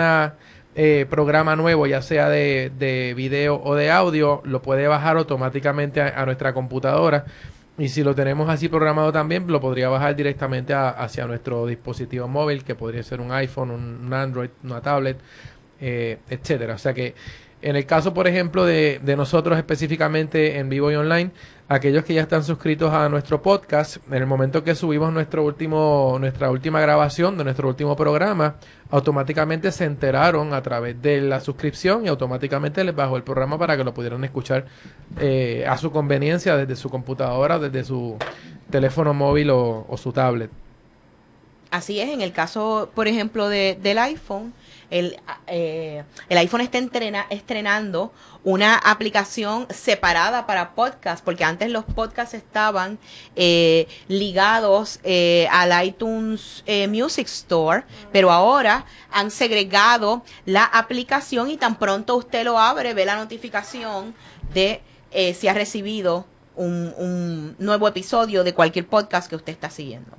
eh, 0.75 1.05
programa 1.09 1.55
nuevo, 1.55 1.87
ya 1.87 2.01
sea 2.01 2.29
de, 2.29 2.71
de, 2.77 3.13
video 3.15 3.61
o 3.63 3.75
de 3.75 3.89
audio, 3.89 4.41
lo 4.43 4.61
puede 4.61 4.87
bajar 4.87 5.17
automáticamente 5.17 6.01
a 6.01 6.25
nuestra 6.25 6.53
computadora 6.53 7.25
y 7.77 7.89
si 7.89 8.03
lo 8.03 8.15
tenemos 8.15 8.49
así 8.49 8.69
programado 8.69 9.11
también, 9.11 9.45
lo 9.47 9.61
podría 9.61 9.87
bajar 9.89 10.15
directamente 10.15 10.73
hacia 10.73 11.27
nuestro 11.27 11.67
dispositivo 11.67 12.27
móvil, 12.27 12.63
que 12.63 12.73
podría 12.73 13.03
ser 13.03 13.21
un 13.21 13.31
iPhone, 13.31 13.69
un, 13.69 14.13
Android, 14.13 14.49
una 14.63 14.81
tablet, 14.81 15.17
eh, 15.79 16.17
etcétera. 16.27 16.73
O 16.73 16.77
sea 16.79 16.93
que 16.93 17.13
en 17.61 17.75
el 17.75 17.85
caso, 17.85 18.13
por 18.13 18.27
ejemplo, 18.27 18.65
de, 18.65 18.99
de, 19.03 19.15
nosotros 19.15 19.57
específicamente 19.57 20.59
en 20.59 20.69
vivo 20.69 20.91
y 20.91 20.95
online, 20.95 21.31
aquellos 21.67 22.05
que 22.05 22.13
ya 22.13 22.21
están 22.21 22.43
suscritos 22.43 22.93
a 22.93 23.09
nuestro 23.09 23.41
podcast, 23.41 23.97
en 24.07 24.13
el 24.13 24.27
momento 24.27 24.63
que 24.63 24.75
subimos 24.75 25.11
nuestro 25.11 25.43
último, 25.43 26.17
nuestra 26.19 26.51
última 26.51 26.79
grabación 26.79 27.37
de 27.37 27.43
nuestro 27.43 27.67
último 27.67 27.95
programa, 27.95 28.55
automáticamente 28.91 29.71
se 29.71 29.85
enteraron 29.85 30.53
a 30.53 30.61
través 30.61 31.01
de 31.01 31.19
la 31.19 31.39
suscripción 31.39 32.05
y 32.05 32.09
automáticamente 32.09 32.83
les 32.83 32.95
bajó 32.95 33.17
el 33.17 33.23
programa 33.23 33.57
para 33.57 33.75
que 33.75 33.83
lo 33.83 33.93
pudieran 33.93 34.23
escuchar 34.23 34.65
eh, 35.19 35.65
a 35.67 35.77
su 35.77 35.91
conveniencia 35.91 36.55
desde 36.55 36.75
su 36.75 36.89
computadora, 36.89 37.57
desde 37.57 37.83
su 37.83 38.17
teléfono 38.69 39.13
móvil 39.13 39.49
o, 39.49 39.85
o 39.89 39.97
su 39.97 40.11
tablet. 40.11 40.51
Así 41.71 41.99
es, 41.99 42.09
en 42.09 42.21
el 42.21 42.31
caso, 42.31 42.91
por 42.95 43.07
ejemplo, 43.07 43.49
de, 43.49 43.77
del 43.81 43.97
iPhone, 43.97 44.53
el, 44.89 45.17
eh, 45.47 46.03
el 46.29 46.37
iPhone 46.37 46.61
está 46.61 46.79
estrenando 47.29 48.11
una 48.43 48.75
aplicación 48.77 49.67
separada 49.69 50.45
para 50.45 50.73
podcast, 50.75 51.23
porque 51.23 51.43
antes 51.43 51.69
los 51.69 51.83
podcasts 51.85 52.33
estaban 52.33 52.97
eh, 53.35 53.87
ligados 54.07 54.99
eh, 55.03 55.47
al 55.51 55.85
iTunes 55.85 56.63
Music 56.89 57.27
Store, 57.27 57.83
pero 58.11 58.31
ahora 58.31 58.85
han 59.11 59.31
segregado 59.31 60.23
la 60.45 60.63
aplicación 60.63 61.49
y 61.49 61.57
tan 61.57 61.77
pronto 61.77 62.15
usted 62.15 62.45
lo 62.45 62.57
abre, 62.57 62.93
ve 62.93 63.05
la 63.05 63.15
notificación 63.15 64.15
de 64.53 64.81
si 65.33 65.47
ha 65.47 65.53
recibido 65.53 66.25
un, 66.55 66.93
un 66.97 67.55
nuevo 67.59 67.87
episodio 67.87 68.43
de 68.43 68.53
cualquier 68.53 68.85
podcast 68.85 69.29
que 69.29 69.35
usted 69.35 69.53
está 69.53 69.69
siguiendo. 69.69 70.17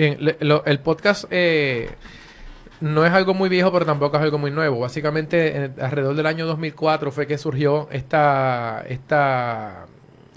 Bien, 0.00 0.18
el 0.40 0.80
podcast 0.80 1.24
eh, 1.30 1.90
no 2.80 3.04
es 3.04 3.12
algo 3.12 3.34
muy 3.34 3.48
viejo, 3.48 3.70
pero 3.72 3.84
tampoco 3.84 4.16
es 4.16 4.22
algo 4.22 4.38
muy 4.38 4.50
nuevo. 4.50 4.80
Básicamente, 4.80 5.72
alrededor 5.80 6.14
del 6.14 6.26
año 6.26 6.46
2004 6.46 7.12
fue 7.12 7.26
que 7.26 7.36
surgió 7.36 7.88
esta, 7.90 8.82
esta, 8.88 9.86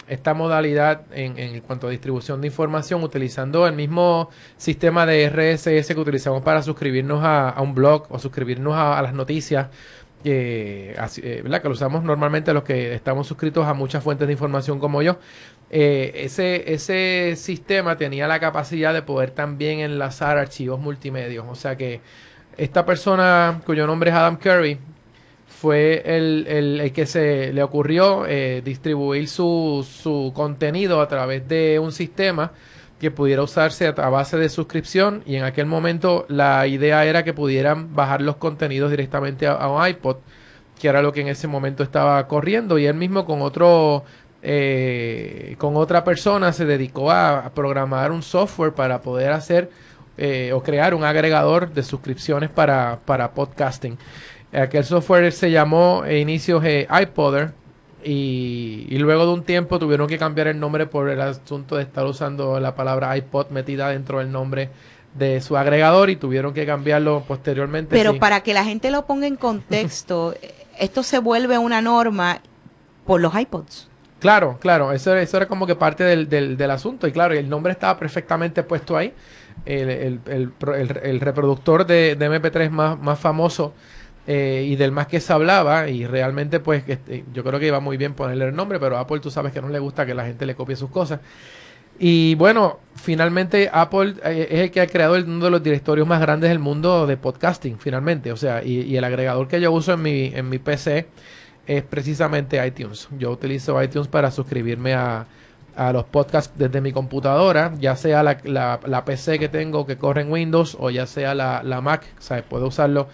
esta 0.08 0.34
modalidad 0.34 1.04
en, 1.14 1.38
en, 1.38 1.62
cuanto 1.62 1.88
a 1.88 1.90
distribución 1.90 2.42
de 2.42 2.48
información, 2.48 3.02
utilizando 3.04 3.66
el 3.66 3.74
mismo 3.74 4.30
sistema 4.58 5.06
de 5.06 5.30
RSS 5.30 5.88
que 5.94 6.00
utilizamos 6.00 6.44
para 6.44 6.62
suscribirnos 6.62 7.22
a, 7.24 7.56
un 7.62 7.74
blog 7.74 8.08
o 8.10 8.20
suscribirnos 8.20 8.76
a, 8.76 9.02
las 9.02 9.14
noticias. 9.14 9.68
Eh, 10.26 10.96
que 10.96 11.68
lo 11.68 11.72
usamos 11.72 12.02
normalmente 12.02 12.54
los 12.54 12.64
que 12.64 12.94
estamos 12.94 13.28
suscritos 13.28 13.68
a 13.68 13.74
muchas 13.74 14.04
fuentes 14.04 14.28
de 14.28 14.34
información 14.34 14.80
como 14.80 15.02
yo. 15.02 15.18
Eh, 15.70 16.12
ese, 16.24 16.72
ese 16.74 17.34
sistema 17.36 17.98
tenía 17.98 18.28
la 18.28 18.40
capacidad 18.40 18.94
de 18.94 19.02
poder 19.02 19.32
también 19.32 19.80
enlazar 19.80 20.38
archivos 20.38 20.80
multimedios. 20.80 21.46
O 21.50 21.56
sea 21.56 21.76
que 21.78 22.02
esta 22.58 22.86
persona, 22.86 23.62
cuyo 23.66 23.88
nombre 23.88 24.10
es 24.10 24.16
Adam 24.16 24.38
Curry, 24.38 24.80
fue 25.48 26.04
el, 26.06 26.46
el, 26.48 26.92
que 26.92 27.06
se 27.06 27.54
le 27.54 27.64
ocurrió 27.64 28.26
eh, 28.28 28.62
distribuir 28.66 29.30
su, 29.30 29.88
su 29.90 30.34
contenido 30.36 31.00
a 31.00 31.08
través 31.08 31.48
de 31.48 31.80
un 31.80 31.92
sistema 31.92 32.52
que 33.04 33.12
pudiera 33.12 33.44
usarse 33.44 33.88
a, 33.88 33.92
base 33.92 34.38
de 34.38 34.48
suscripción 34.50 35.24
y 35.26 35.36
en 35.36 35.44
aquel 35.44 35.66
momento 35.66 36.26
la 36.30 36.68
idea 36.68 37.06
era 37.06 37.24
que 37.24 37.34
pudieran 37.34 37.94
bajar 37.94 38.22
los 38.22 38.38
contenidos 38.38 38.92
directamente 38.92 39.46
a, 39.46 39.68
un 39.68 39.86
iPod, 39.86 40.18
que 40.80 40.88
era 40.88 41.02
lo 41.02 41.12
que 41.12 41.22
en 41.22 41.28
ese 41.28 41.48
momento 41.48 41.84
estaba 41.84 42.26
corriendo 42.28 42.78
y 42.78 42.86
él 42.86 42.96
mismo 42.96 43.26
con 43.26 43.42
otro 43.42 44.04
eh, 44.42 45.56
con 45.58 45.76
otra 45.78 46.04
persona 46.04 46.54
se 46.54 46.66
dedicó 46.66 47.12
a, 47.12 47.52
programar 47.54 48.12
un 48.12 48.24
software 48.24 48.74
para 48.74 49.02
poder 49.02 49.32
hacer 49.32 49.70
eh, 50.18 50.52
o 50.54 50.62
crear 50.62 50.94
un 50.94 51.04
agregador 51.04 51.74
de 51.74 51.84
suscripciones 51.84 52.50
para, 52.50 53.00
para 53.06 53.32
podcasting. 53.32 53.98
Aquel 54.54 54.84
software 54.84 55.32
se 55.32 55.50
llamó 55.50 56.04
e 56.06 56.20
inicio 56.20 56.62
iPodder 56.64 57.54
y, 58.04 58.86
y, 58.90 58.98
luego 59.00 59.26
de 59.26 59.32
un 59.32 59.44
tiempo 59.44 59.80
tuvieron 59.80 60.08
que 60.08 60.18
cambiar 60.18 60.48
el 60.48 60.60
nombre 60.60 60.86
por 60.86 61.10
el 61.10 61.22
asunto 61.22 61.78
de 61.78 61.84
estar 61.84 62.06
usando 62.06 62.60
la 62.60 62.76
palabra 62.76 63.16
iPod 63.18 63.50
metida 63.50 63.90
dentro 63.90 64.20
del 64.20 64.32
nombre 64.32 64.70
de 65.14 65.42
su 65.42 65.58
agregador 65.58 66.10
y 66.10 66.16
tuvieron 66.16 66.54
que 66.54 66.66
cambiarlo 66.66 67.24
posteriormente. 67.28 67.96
Pero 67.96 68.20
para 68.20 68.42
que 68.42 68.54
la 68.54 68.64
gente 68.64 68.92
lo 68.92 69.06
ponga 69.06 69.28
en 69.28 69.36
contexto, 69.36 70.36
esto 70.80 71.04
se 71.04 71.20
vuelve 71.20 71.58
una 71.58 71.82
norma 71.82 72.42
por 73.06 73.22
los 73.22 73.34
iPods. 73.36 73.90
Claro, 74.20 74.58
claro, 74.60 74.92
eso, 74.94 75.16
eso 75.16 75.38
era 75.38 75.48
como 75.48 75.68
que 75.68 75.76
parte 75.76 76.04
del, 76.04 76.30
del, 76.30 76.56
del 76.56 76.72
asunto 76.72 77.08
y 77.08 77.12
claro, 77.12 77.34
el 77.34 77.50
nombre 77.50 77.74
estaba 77.74 77.98
perfectamente 78.00 78.64
puesto 78.64 78.96
ahí. 78.96 79.14
El, 79.66 79.90
el, 79.90 80.52
el, 80.66 81.20
reproductor 81.20 81.86
de, 81.86 82.16
de, 82.16 82.30
MP3 82.30 82.70
más, 82.70 83.00
más 83.00 83.20
famoso 83.20 83.74
eh, 84.28 84.66
y 84.68 84.76
del 84.76 84.92
más 84.92 85.08
que 85.08 85.20
se 85.20 85.34
hablaba 85.34 85.90
y 85.90 86.06
realmente 86.06 86.60
pues 86.60 86.84
este, 86.88 87.26
yo 87.34 87.44
creo 87.44 87.60
que 87.60 87.68
iba 87.68 87.80
muy 87.80 87.98
bien 87.98 88.14
ponerle 88.14 88.46
el 88.46 88.56
nombre, 88.56 88.80
pero 88.80 88.98
a 88.98 89.02
Apple 89.02 89.20
tú 89.20 89.30
sabes 89.30 89.52
que 89.52 89.62
no 89.62 89.70
le 89.70 89.80
gusta 89.80 90.06
que 90.06 90.14
la 90.14 90.26
gente 90.26 90.46
le 90.46 90.56
copie 90.56 90.76
sus 90.76 90.90
cosas. 90.90 91.20
Y 92.00 92.36
bueno, 92.36 92.80
finalmente 92.96 93.70
Apple 93.72 94.16
eh, 94.24 94.48
es 94.50 94.60
el 94.62 94.72
que 94.72 94.82
ha 94.82 94.88
creado 94.88 95.16
uno 95.16 95.46
de 95.46 95.52
los 95.52 95.62
directorios 95.62 96.08
más 96.08 96.22
grandes 96.22 96.50
del 96.50 96.60
mundo 96.60 97.06
de 97.06 97.18
podcasting, 97.18 97.78
finalmente. 97.80 98.32
O 98.32 98.38
sea, 98.38 98.64
y, 98.64 98.82
y, 98.82 98.98
el 98.98 99.04
agregador 99.04 99.48
que 99.48 99.62
yo 99.62 99.72
uso 99.72 99.94
en 99.94 100.02
mi, 100.02 100.32
en 100.34 100.50
mi 100.50 100.58
PC 100.58 101.08
es 101.68 101.84
precisamente 101.84 102.66
iTunes. 102.66 103.08
Yo 103.18 103.32
utilizo 103.32 103.82
iTunes 103.82 104.08
para 104.08 104.32
suscribirme 104.32 104.94
a, 104.94 105.28
a 105.76 105.92
los 105.94 106.06
podcasts 106.06 106.54
desde 106.58 106.82
mi 106.82 106.92
computadora, 106.92 107.74
ya 107.80 107.96
sea 107.96 108.24
la, 108.24 108.38
la, 108.44 109.06
PC 109.06 109.40
que 109.40 109.50
tengo 109.50 109.86
que 109.86 109.98
corre 109.98 110.22
en 110.22 110.32
Windows 110.32 110.78
o 110.80 110.90
ya 110.90 111.08
sea 111.08 111.34
la, 111.34 111.64
la 111.64 111.82
Mac. 111.82 112.06
Sea, 112.20 112.44
puedo 112.44 112.68
usarlo 112.68 113.08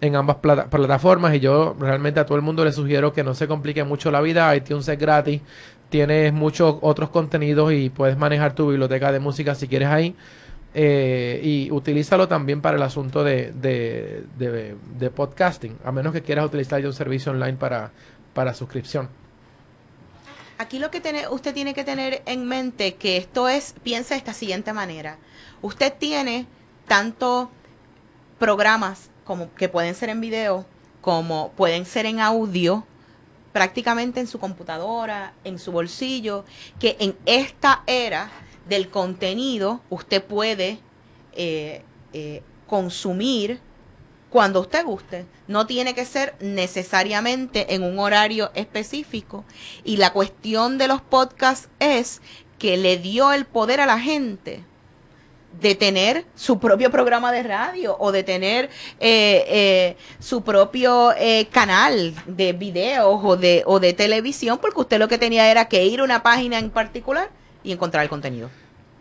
en 0.00 0.16
ambas 0.16 0.36
plata 0.36 0.68
plataformas 0.68 1.34
y 1.34 1.40
yo 1.40 1.74
realmente 1.78 2.20
a 2.20 2.26
todo 2.26 2.36
el 2.36 2.42
mundo 2.42 2.64
le 2.64 2.72
sugiero 2.72 3.12
que 3.12 3.24
no 3.24 3.34
se 3.34 3.48
complique 3.48 3.84
mucho 3.84 4.10
la 4.10 4.20
vida. 4.20 4.54
iTunes 4.54 4.88
es 4.88 4.98
gratis, 4.98 5.40
tienes 5.88 6.32
muchos 6.32 6.76
otros 6.80 7.10
contenidos 7.10 7.72
y 7.72 7.90
puedes 7.90 8.16
manejar 8.16 8.54
tu 8.54 8.68
biblioteca 8.68 9.12
de 9.12 9.20
música 9.20 9.54
si 9.54 9.68
quieres 9.68 9.88
ahí. 9.88 10.14
Eh, 10.78 11.40
y 11.42 11.70
utilízalo 11.70 12.28
también 12.28 12.60
para 12.60 12.76
el 12.76 12.82
asunto 12.82 13.24
de, 13.24 13.50
de, 13.52 14.24
de, 14.38 14.76
de, 14.98 15.10
podcasting, 15.10 15.74
a 15.82 15.90
menos 15.90 16.12
que 16.12 16.20
quieras 16.20 16.44
utilizar 16.44 16.84
un 16.84 16.92
servicio 16.92 17.32
online 17.32 17.54
para, 17.54 17.92
para 18.34 18.52
suscripción. 18.52 19.08
Aquí 20.58 20.78
lo 20.78 20.90
que 20.90 21.00
tiene, 21.00 21.28
usted 21.28 21.52
tiene 21.52 21.74
que 21.74 21.84
tener 21.84 22.22
en 22.24 22.46
mente 22.46 22.94
que 22.94 23.18
esto 23.18 23.48
es, 23.48 23.74
piensa 23.82 24.14
de 24.14 24.18
esta 24.18 24.32
siguiente 24.32 24.72
manera. 24.72 25.18
Usted 25.60 25.92
tiene 25.92 26.46
tanto 26.88 27.50
programas 28.38 29.10
como 29.24 29.52
que 29.54 29.68
pueden 29.68 29.94
ser 29.94 30.08
en 30.08 30.20
video, 30.20 30.64
como 31.02 31.52
pueden 31.56 31.84
ser 31.84 32.06
en 32.06 32.20
audio, 32.20 32.86
prácticamente 33.52 34.20
en 34.20 34.26
su 34.26 34.38
computadora, 34.38 35.34
en 35.44 35.58
su 35.58 35.72
bolsillo, 35.72 36.44
que 36.78 36.96
en 37.00 37.16
esta 37.26 37.82
era 37.86 38.30
del 38.66 38.88
contenido 38.88 39.82
usted 39.90 40.24
puede 40.24 40.78
eh, 41.32 41.82
eh, 42.14 42.42
consumir 42.66 43.60
cuando 44.30 44.60
usted 44.60 44.84
guste. 44.84 45.26
No 45.48 45.66
tiene 45.66 45.94
que 45.94 46.04
ser 46.04 46.34
necesariamente 46.40 47.74
en 47.74 47.82
un 47.82 47.98
horario 47.98 48.50
específico. 48.54 49.44
Y 49.84 49.96
la 49.96 50.12
cuestión 50.12 50.78
de 50.78 50.88
los 50.88 51.00
podcasts 51.00 51.68
es 51.78 52.20
que 52.58 52.76
le 52.76 52.96
dio 52.96 53.32
el 53.32 53.44
poder 53.44 53.80
a 53.80 53.86
la 53.86 53.98
gente 53.98 54.64
de 55.60 55.74
tener 55.74 56.24
su 56.34 56.58
propio 56.58 56.90
programa 56.90 57.32
de 57.32 57.42
radio 57.42 57.96
o 57.98 58.12
de 58.12 58.22
tener 58.22 58.66
eh, 59.00 59.44
eh, 59.48 59.96
su 60.18 60.42
propio 60.42 61.12
eh, 61.16 61.48
canal 61.50 62.14
de 62.26 62.52
videos 62.52 63.20
o 63.22 63.36
de, 63.36 63.62
o 63.66 63.80
de 63.80 63.92
televisión, 63.92 64.58
porque 64.58 64.80
usted 64.80 64.98
lo 64.98 65.08
que 65.08 65.18
tenía 65.18 65.50
era 65.50 65.66
que 65.66 65.84
ir 65.86 66.00
a 66.00 66.04
una 66.04 66.22
página 66.22 66.58
en 66.58 66.70
particular 66.70 67.30
y 67.64 67.72
encontrar 67.72 68.02
el 68.02 68.10
contenido. 68.10 68.50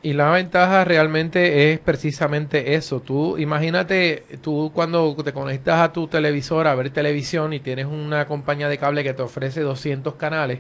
Y 0.01 0.13
la 0.13 0.29
ventaja 0.29 0.85
realmente 0.85 1.73
es 1.73 1.79
precisamente 1.79 2.75
eso. 2.75 2.99
Tú 2.99 3.37
imagínate, 3.39 4.23
tú 4.41 4.71
cuando 4.73 5.15
te 5.23 5.33
conectas 5.33 5.79
a 5.79 5.93
tu 5.93 6.07
televisor 6.07 6.67
a 6.67 6.75
ver 6.75 6.91
televisión 6.91 7.53
y 7.53 7.59
tienes 7.59 7.87
una 7.87 8.27
compañía 8.27 8.69
de 8.69 8.77
cable 8.77 9.03
que 9.03 9.13
te 9.15 9.23
ofrece 9.23 9.61
200 9.61 10.13
canales, 10.15 10.59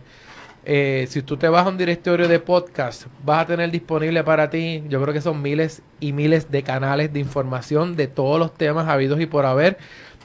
eh, 0.67 1.05
si 1.09 1.21
tú 1.21 1.37
te 1.37 1.47
vas 1.47 1.67
a 1.67 1.69
un 1.69 1.77
directorio 1.77 2.27
de 2.27 2.39
podcast, 2.39 3.05
vas 3.23 3.43
a 3.43 3.45
tener 3.45 3.69
disponible 3.69 4.23
para 4.23 4.49
ti, 4.49 4.83
yo 4.89 4.99
creo 4.99 5.13
que 5.13 5.21
son 5.21 5.43
miles 5.43 5.83
y 5.99 6.11
miles 6.11 6.49
de 6.49 6.63
canales 6.63 7.13
de 7.13 7.19
información 7.19 7.95
de 7.95 8.07
todos 8.07 8.39
los 8.39 8.51
temas 8.51 8.87
habidos 8.87 9.21
y 9.21 9.27
por 9.27 9.45
haber, 9.45 9.77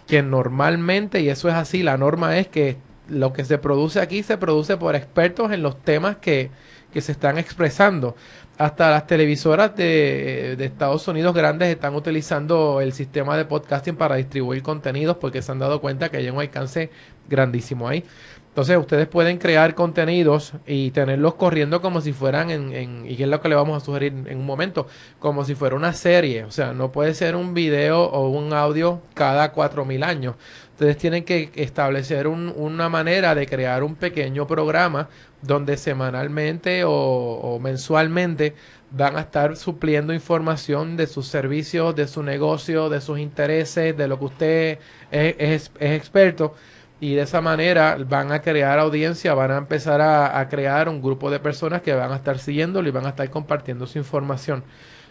que 0.07 0.23
normalmente, 0.23 1.21
y 1.21 1.29
eso 1.29 1.51
es 1.51 1.55
así, 1.55 1.83
la 1.83 1.99
norma 1.99 2.39
es 2.39 2.49
que 2.49 2.79
lo 3.07 3.35
que 3.35 3.45
se 3.45 3.59
produce 3.59 4.01
aquí 4.01 4.23
se 4.23 4.39
produce 4.39 4.79
por 4.79 4.97
expertos 4.97 5.53
en 5.53 5.63
los 5.63 5.79
temas 5.83 6.17
que, 6.17 6.51
que 6.93 7.01
se 7.01 7.13
están 7.13 7.39
expresando. 7.39 8.17
Hasta 8.59 8.91
las 8.91 9.07
televisoras 9.07 9.75
de, 9.75 10.55
de, 10.59 10.65
Estados 10.67 11.09
Unidos 11.09 11.35
grandes 11.35 11.69
están 11.69 11.95
utilizando 11.95 12.81
el 12.83 12.93
sistema 12.93 13.37
de 13.37 13.47
podcasting 13.47 13.97
para 13.97 14.17
distribuir 14.17 14.63
contenidos 14.63 15.17
porque 15.17 15.41
se 15.41 15.51
han 15.51 15.59
dado 15.59 15.81
cuenta 15.81 16.11
que 16.11 16.19
hay 16.19 16.29
un 16.29 16.39
alcance 16.39 16.91
grandísimo 17.29 17.89
ahí. 17.89 18.05
Entonces 18.51 18.77
ustedes 18.77 19.07
pueden 19.07 19.39
crear 19.39 19.77
contenidos 19.77 20.55
y 20.67 20.91
tenerlos 20.91 21.35
corriendo 21.37 21.81
como 21.81 22.01
si 22.01 22.13
fueran 22.13 22.51
en, 22.51 22.73
en, 22.73 23.07
y 23.07 23.23
es 23.23 23.29
lo 23.29 23.41
que 23.41 23.49
le 23.49 23.55
vamos 23.55 23.81
a 23.81 23.85
sugerir 23.85 24.13
en 24.27 24.39
un 24.39 24.45
momento, 24.45 24.89
como 25.21 25.45
si 25.45 25.55
fuera 25.55 25.77
una 25.77 25.93
serie. 25.93 26.43
O 26.43 26.51
sea, 26.51 26.73
no 26.73 26.91
puede 26.91 27.15
ser 27.15 27.37
un 27.37 27.55
video 27.55 28.03
o 28.03 28.29
un 28.29 28.53
audio 28.53 29.03
cada 29.15 29.53
cuatro 29.53 29.85
mil 29.85 30.03
años. 30.03 30.35
Ustedes 30.81 30.97
tienen 30.97 31.25
que 31.25 31.51
establecer 31.57 32.27
un, 32.27 32.51
una 32.57 32.89
manera 32.89 33.35
de 33.35 33.47
crear 33.47 33.83
un 33.83 33.97
pequeño 33.97 34.47
programa 34.47 35.11
donde 35.43 35.77
semanalmente 35.77 36.85
o, 36.87 37.59
mensualmente 37.61 38.55
van 38.91 39.19
a 39.19 39.21
estar 39.21 39.59
supliendo 39.59 40.15
información 40.15 40.97
de 40.97 41.07
sus 41.07 41.27
servicios, 41.27 41.95
de 41.95 42.09
su 42.09 42.23
negocio, 42.23 42.89
de 42.89 43.03
sus 43.03 43.19
intereses, 43.19 43.95
de 43.95 44.09
lo 44.09 44.19
que 44.19 44.25
usted 44.25 44.79
es 45.11 45.71
experto 45.81 46.55
y 46.99 47.13
de 47.13 47.23
esa 47.25 47.43
manera 47.43 47.99
van 48.09 48.33
a 48.33 48.41
crear 48.41 48.79
audiencia, 48.79 49.35
van 49.35 49.51
a 49.51 49.59
empezar 49.59 50.01
a, 50.01 50.41
a, 50.41 50.49
crear 50.49 50.89
un 50.89 51.03
grupo 51.03 51.31
de 51.31 51.41
personas 51.41 51.83
que 51.83 51.93
van 51.93 52.11
a 52.11 52.17
estar 52.17 52.39
siguiéndolo 52.39 52.89
y 52.89 52.91
van 52.91 53.05
a 53.05 53.11
estar 53.11 53.29
compartiendo 53.29 53.87
su 53.87 53.99
información. 53.99 54.65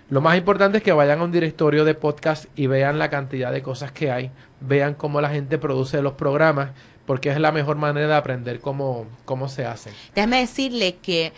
Lo 0.10 0.22
más 0.22 0.36
importante 0.38 0.80
es 0.80 0.84
que 0.84 0.92
vayan 0.92 1.20
a 1.20 1.24
un 1.24 1.32
directorio 1.32 1.86
de 1.86 1.94
podcast 1.94 2.46
y 2.56 2.66
vean 2.66 2.98
la 2.98 3.12
cantidad 3.12 3.52
de 3.52 3.62
cosas 3.62 3.92
que 3.92 4.12
hay, 4.12 4.32
vean 4.60 4.96
cómo 4.96 5.22
la 5.22 5.30
gente 5.30 5.60
produce 5.60 6.02
los 6.02 6.14
programas, 6.14 6.72
porque 7.06 7.30
es 7.30 7.40
la 7.40 7.52
mejor 7.52 7.78
manera 7.78 8.08
de 8.08 8.16
aprender 8.16 8.60
cómo, 8.60 9.06
cómo 9.26 9.48
se 9.50 9.68
hacen. 9.68 9.94
Déjame 10.16 10.40
decirle 10.40 10.96
que 10.96 11.32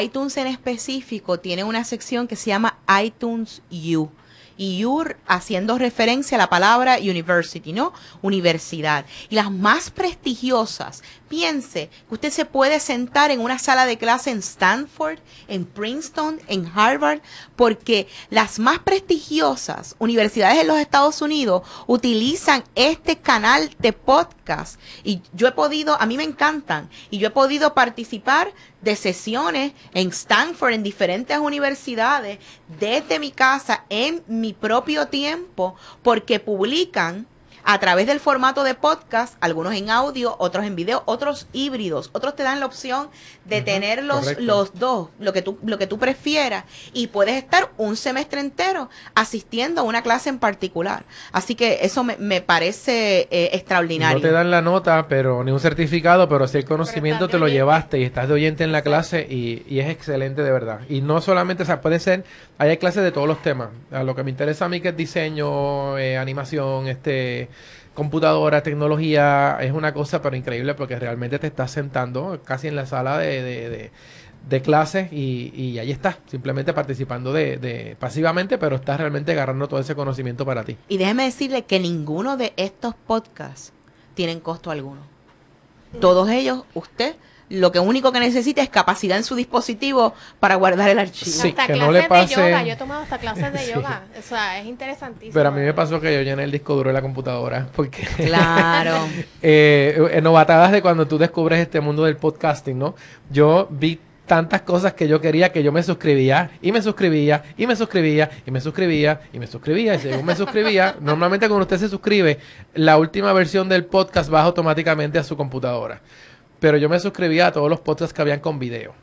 iTunes 0.00 0.36
en 0.36 0.46
específico 0.46 1.40
tiene 1.40 1.64
una 1.64 1.82
sección 1.82 2.28
que 2.28 2.36
se 2.36 2.50
llama 2.50 2.78
iTunes 3.02 3.60
U 3.70 4.08
y 4.56 4.84
UR 4.84 5.16
haciendo 5.26 5.78
referencia 5.78 6.36
a 6.36 6.38
la 6.38 6.48
palabra 6.48 6.98
university, 7.00 7.72
¿no? 7.72 7.92
Universidad. 8.20 9.04
Y 9.28 9.34
las 9.34 9.50
más 9.50 9.90
prestigiosas, 9.90 11.02
piense 11.32 11.88
que 12.08 12.14
usted 12.14 12.30
se 12.30 12.44
puede 12.44 12.78
sentar 12.78 13.30
en 13.30 13.40
una 13.40 13.58
sala 13.58 13.86
de 13.86 13.96
clase 13.96 14.30
en 14.30 14.40
Stanford, 14.40 15.18
en 15.48 15.64
Princeton, 15.64 16.38
en 16.46 16.70
Harvard, 16.74 17.22
porque 17.56 18.06
las 18.28 18.58
más 18.58 18.80
prestigiosas 18.80 19.96
universidades 19.98 20.58
de 20.58 20.64
los 20.64 20.78
Estados 20.78 21.22
Unidos 21.22 21.62
utilizan 21.86 22.64
este 22.74 23.16
canal 23.16 23.74
de 23.78 23.94
podcast. 23.94 24.78
Y 25.04 25.22
yo 25.32 25.48
he 25.48 25.52
podido, 25.52 25.98
a 25.98 26.04
mí 26.04 26.18
me 26.18 26.24
encantan, 26.24 26.90
y 27.08 27.16
yo 27.16 27.28
he 27.28 27.30
podido 27.30 27.72
participar 27.72 28.52
de 28.82 28.94
sesiones 28.94 29.72
en 29.94 30.08
Stanford, 30.08 30.74
en 30.74 30.82
diferentes 30.82 31.38
universidades, 31.38 32.40
desde 32.78 33.18
mi 33.18 33.30
casa, 33.30 33.86
en 33.88 34.22
mi 34.26 34.52
propio 34.52 35.08
tiempo, 35.08 35.76
porque 36.02 36.40
publican 36.40 37.26
a 37.64 37.78
través 37.78 38.06
del 38.06 38.20
formato 38.20 38.64
de 38.64 38.74
podcast, 38.74 39.36
algunos 39.40 39.74
en 39.74 39.90
audio, 39.90 40.36
otros 40.38 40.64
en 40.64 40.76
video, 40.76 41.02
otros 41.06 41.46
híbridos, 41.52 42.10
otros 42.12 42.36
te 42.36 42.42
dan 42.42 42.60
la 42.60 42.66
opción 42.66 43.08
de 43.44 43.56
uh 43.56 43.60
-huh, 43.60 43.64
tener 43.64 44.04
los, 44.04 44.38
los 44.38 44.78
dos, 44.78 45.08
lo 45.18 45.32
que 45.32 45.42
tú 45.42 45.58
lo 45.64 45.78
que 45.78 45.86
tú 45.86 45.98
prefieras 45.98 46.64
y 46.92 47.08
puedes 47.08 47.36
estar 47.36 47.70
un 47.76 47.96
semestre 47.96 48.40
entero 48.40 48.88
asistiendo 49.14 49.82
a 49.82 49.84
una 49.84 50.02
clase 50.02 50.28
en 50.28 50.38
particular. 50.38 51.04
Así 51.32 51.54
que 51.54 51.80
eso 51.82 52.04
me, 52.04 52.16
me 52.16 52.40
parece 52.40 53.28
eh, 53.30 53.50
extraordinario. 53.52 54.18
No 54.18 54.22
te 54.22 54.32
dan 54.32 54.50
la 54.50 54.62
nota, 54.62 55.06
pero 55.08 55.44
ni 55.44 55.52
un 55.52 55.60
certificado, 55.60 56.28
pero 56.28 56.46
si 56.48 56.58
el 56.58 56.64
conocimiento 56.64 57.28
te 57.28 57.38
lo 57.38 57.48
llevaste 57.48 57.98
y 57.98 58.04
estás 58.04 58.28
de 58.28 58.34
oyente 58.34 58.64
en 58.64 58.72
la 58.72 58.82
clase 58.82 59.26
y, 59.28 59.64
y, 59.68 59.80
es 59.80 59.88
excelente 59.88 60.42
de 60.42 60.50
verdad. 60.50 60.80
Y 60.88 61.00
no 61.00 61.20
solamente, 61.20 61.62
o 61.62 61.66
sea, 61.66 61.80
puede 61.80 61.98
ser, 62.00 62.24
hay 62.58 62.76
clases 62.76 63.02
de 63.02 63.12
todos 63.12 63.28
los 63.28 63.42
temas. 63.42 63.68
A 63.90 64.02
lo 64.02 64.14
que 64.14 64.22
me 64.22 64.30
interesa 64.30 64.66
a 64.66 64.68
mí 64.68 64.80
que 64.80 64.88
es 64.88 64.96
diseño, 64.96 65.98
eh, 65.98 66.16
animación, 66.16 66.88
este 66.88 67.48
computadora, 67.94 68.62
tecnología, 68.62 69.58
es 69.60 69.72
una 69.72 69.92
cosa 69.92 70.22
pero 70.22 70.36
increíble 70.36 70.74
porque 70.74 70.98
realmente 70.98 71.38
te 71.38 71.46
estás 71.46 71.70
sentando 71.70 72.40
casi 72.44 72.68
en 72.68 72.76
la 72.76 72.86
sala 72.86 73.18
de, 73.18 73.90
de, 74.48 74.62
clases 74.62 75.12
y, 75.12 75.52
y, 75.54 75.78
ahí 75.78 75.90
estás, 75.90 76.18
simplemente 76.26 76.72
participando 76.72 77.32
de, 77.32 77.58
de, 77.58 77.96
pasivamente, 77.98 78.58
pero 78.58 78.76
estás 78.76 78.98
realmente 78.98 79.32
agarrando 79.32 79.68
todo 79.68 79.80
ese 79.80 79.94
conocimiento 79.94 80.44
para 80.44 80.64
ti. 80.64 80.76
Y 80.88 80.98
déjeme 80.98 81.24
decirle 81.24 81.62
que 81.62 81.78
ninguno 81.78 82.36
de 82.36 82.52
estos 82.56 82.94
podcasts 82.94 83.72
tienen 84.14 84.40
costo 84.40 84.70
alguno. 84.70 85.00
Todos 86.00 86.30
ellos 86.30 86.64
usted 86.74 87.16
lo 87.48 87.70
que 87.72 87.78
único 87.78 88.12
que 88.12 88.20
necesita 88.20 88.62
es 88.62 88.68
capacidad 88.70 89.16
en 89.18 89.24
su 89.24 89.34
dispositivo 89.34 90.14
para 90.40 90.54
guardar 90.54 90.88
el 90.88 90.98
archivo. 90.98 91.30
Sí, 91.42 91.48
hasta 91.48 91.66
que 91.66 91.72
clases 91.74 91.86
no 91.86 91.92
le 91.92 92.02
pase- 92.08 92.40
de 92.40 92.48
yoga. 92.50 92.62
Yo 92.64 92.72
he 92.72 92.76
tomado 92.76 93.02
hasta 93.02 93.18
clases 93.18 93.52
de 93.52 93.58
Sí. 93.66 93.72
yoga. 93.74 94.02
O 94.18 94.22
sea, 94.22 94.58
es 94.60 94.66
interesantísimo. 94.66 95.34
Pero 95.34 95.48
a 95.48 95.52
mí 95.52 95.60
me 95.60 95.74
pasó 95.74 96.00
que 96.00 96.14
yo 96.14 96.22
llené 96.22 96.44
el 96.44 96.50
disco 96.50 96.74
duro 96.74 96.88
de 96.88 96.94
la 96.94 97.02
computadora 97.02 97.66
porque 97.76 98.02
Claro. 98.16 98.96
eh, 99.42 100.08
eh, 100.12 100.20
novatadas 100.20 100.72
de 100.72 100.80
cuando 100.82 101.06
tú 101.06 101.18
descubres 101.18 101.58
este 101.60 101.80
mundo 101.80 102.04
del 102.04 102.16
podcasting, 102.16 102.78
¿no? 102.78 102.94
Yo 103.30 103.66
vi 103.70 103.98
tantas 104.24 104.62
cosas 104.62 104.94
que 104.94 105.08
yo 105.08 105.20
quería 105.20 105.52
que 105.52 105.62
yo 105.62 105.72
me 105.72 105.82
suscribía 105.82 106.52
y 106.62 106.72
me 106.72 106.80
suscribía 106.80 107.42
y 107.58 107.66
me 107.66 107.76
suscribía 107.76 108.30
y 108.46 108.50
me 108.50 108.60
suscribía 108.60 109.20
y 109.32 109.38
me 109.38 109.46
suscribía 109.46 109.94
y 109.96 109.98
según 109.98 110.24
me 110.24 110.34
suscribía, 110.36 110.94
normalmente 111.00 111.48
cuando 111.48 111.64
usted 111.64 111.76
se 111.78 111.88
suscribe, 111.88 112.38
la 112.74 112.96
última 112.96 113.32
versión 113.34 113.68
del 113.68 113.84
podcast 113.84 114.30
baja 114.30 114.46
automáticamente 114.46 115.18
a 115.18 115.24
su 115.24 115.36
computadora. 115.36 116.00
Pero 116.62 116.76
yo 116.76 116.88
me 116.88 117.00
suscribía 117.00 117.48
a 117.48 117.52
todos 117.52 117.68
los 117.68 117.80
podcasts 117.80 118.14
que 118.14 118.22
habían 118.22 118.38
con 118.38 118.60
video. 118.60 118.94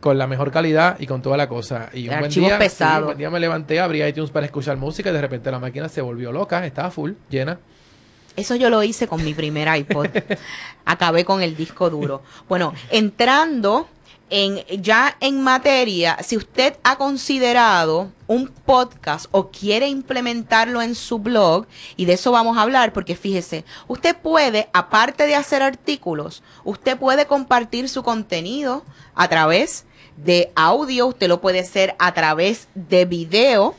Con 0.00 0.16
la 0.16 0.26
mejor 0.26 0.50
calidad 0.50 0.96
y 0.98 1.06
con 1.06 1.20
toda 1.20 1.36
la 1.36 1.50
cosa. 1.50 1.90
Y 1.92 2.08
un 2.08 2.18
buen 2.18 2.32
un 2.32 3.18
día 3.18 3.28
me 3.28 3.40
levanté, 3.40 3.78
abrí 3.78 4.02
iTunes 4.02 4.30
para 4.30 4.46
escuchar 4.46 4.78
música 4.78 5.10
y 5.10 5.12
de 5.12 5.20
repente 5.20 5.50
la 5.50 5.58
máquina 5.58 5.90
se 5.90 6.00
volvió 6.00 6.32
loca, 6.32 6.64
estaba 6.64 6.90
full, 6.90 7.12
llena. 7.28 7.58
Eso 8.36 8.56
yo 8.56 8.70
lo 8.70 8.82
hice 8.82 9.06
con 9.06 9.22
mi 9.22 9.34
primer 9.34 9.68
iPod. 9.76 10.06
Acabé 10.86 11.26
con 11.26 11.42
el 11.42 11.54
disco 11.54 11.90
duro. 11.90 12.22
Bueno, 12.48 12.72
entrando 12.90 13.86
en 14.30 14.64
ya 14.82 15.16
en 15.20 15.42
materia, 15.42 16.18
si 16.22 16.36
usted 16.36 16.76
ha 16.82 16.96
considerado 16.96 18.10
un 18.26 18.48
podcast 18.48 19.26
o 19.30 19.50
quiere 19.50 19.88
implementarlo 19.88 20.82
en 20.82 20.94
su 20.94 21.18
blog, 21.18 21.66
y 21.96 22.06
de 22.06 22.14
eso 22.14 22.32
vamos 22.32 22.56
a 22.56 22.62
hablar, 22.62 22.92
porque 22.92 23.16
fíjese, 23.16 23.64
usted 23.86 24.16
puede, 24.16 24.68
aparte 24.72 25.26
de 25.26 25.34
hacer 25.34 25.62
artículos, 25.62 26.42
usted 26.64 26.98
puede 26.98 27.26
compartir 27.26 27.88
su 27.88 28.02
contenido 28.02 28.84
a 29.14 29.28
través 29.28 29.84
de 30.16 30.52
audio, 30.54 31.06
usted 31.06 31.28
lo 31.28 31.40
puede 31.40 31.60
hacer 31.60 31.94
a 31.98 32.14
través 32.14 32.68
de 32.74 33.04
video, 33.04 33.74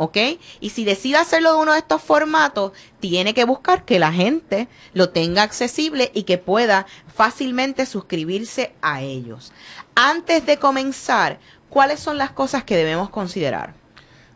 ¿ok? 0.00 0.16
Y 0.60 0.70
si 0.70 0.86
decide 0.86 1.18
hacerlo 1.18 1.52
de 1.52 1.58
uno 1.58 1.72
de 1.74 1.80
estos 1.80 2.00
formatos, 2.00 2.72
tiene 3.00 3.34
que 3.34 3.44
buscar 3.44 3.84
que 3.84 3.98
la 3.98 4.10
gente 4.10 4.66
lo 4.94 5.10
tenga 5.10 5.42
accesible 5.42 6.10
y 6.14 6.22
que 6.22 6.38
pueda 6.38 6.86
fácilmente 7.14 7.84
suscribirse 7.84 8.72
a 8.80 9.02
ellos. 9.02 9.52
Antes 9.94 10.46
de 10.46 10.56
comenzar, 10.56 11.38
¿cuáles 11.68 12.00
son 12.00 12.16
las 12.16 12.30
cosas 12.30 12.64
que 12.64 12.76
debemos 12.76 13.10
considerar? 13.10 13.74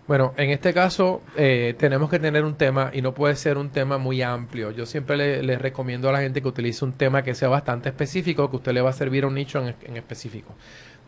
Bueno, 0.06 0.34
en 0.36 0.50
este 0.50 0.74
caso 0.74 1.22
eh, 1.34 1.74
tenemos 1.78 2.10
que 2.10 2.18
tener 2.18 2.44
un 2.44 2.56
tema 2.56 2.90
y 2.92 3.00
no 3.00 3.14
puede 3.14 3.34
ser 3.34 3.56
un 3.56 3.70
tema 3.70 3.96
muy 3.96 4.20
amplio. 4.20 4.70
Yo 4.70 4.84
siempre 4.84 5.42
le, 5.42 5.56
recomiendo 5.56 6.10
a 6.10 6.12
la 6.12 6.20
gente 6.20 6.42
que 6.42 6.48
utilice 6.48 6.84
un 6.84 6.92
tema 6.92 7.22
que 7.22 7.34
sea 7.34 7.48
bastante 7.48 7.88
específico, 7.88 8.50
que 8.50 8.56
usted 8.56 8.72
le 8.72 8.82
va 8.82 8.90
a 8.90 8.92
servir 8.92 9.24
a 9.24 9.28
un 9.28 9.34
nicho 9.34 9.66
en, 9.66 9.74
en 9.82 9.96
específico. 9.96 10.54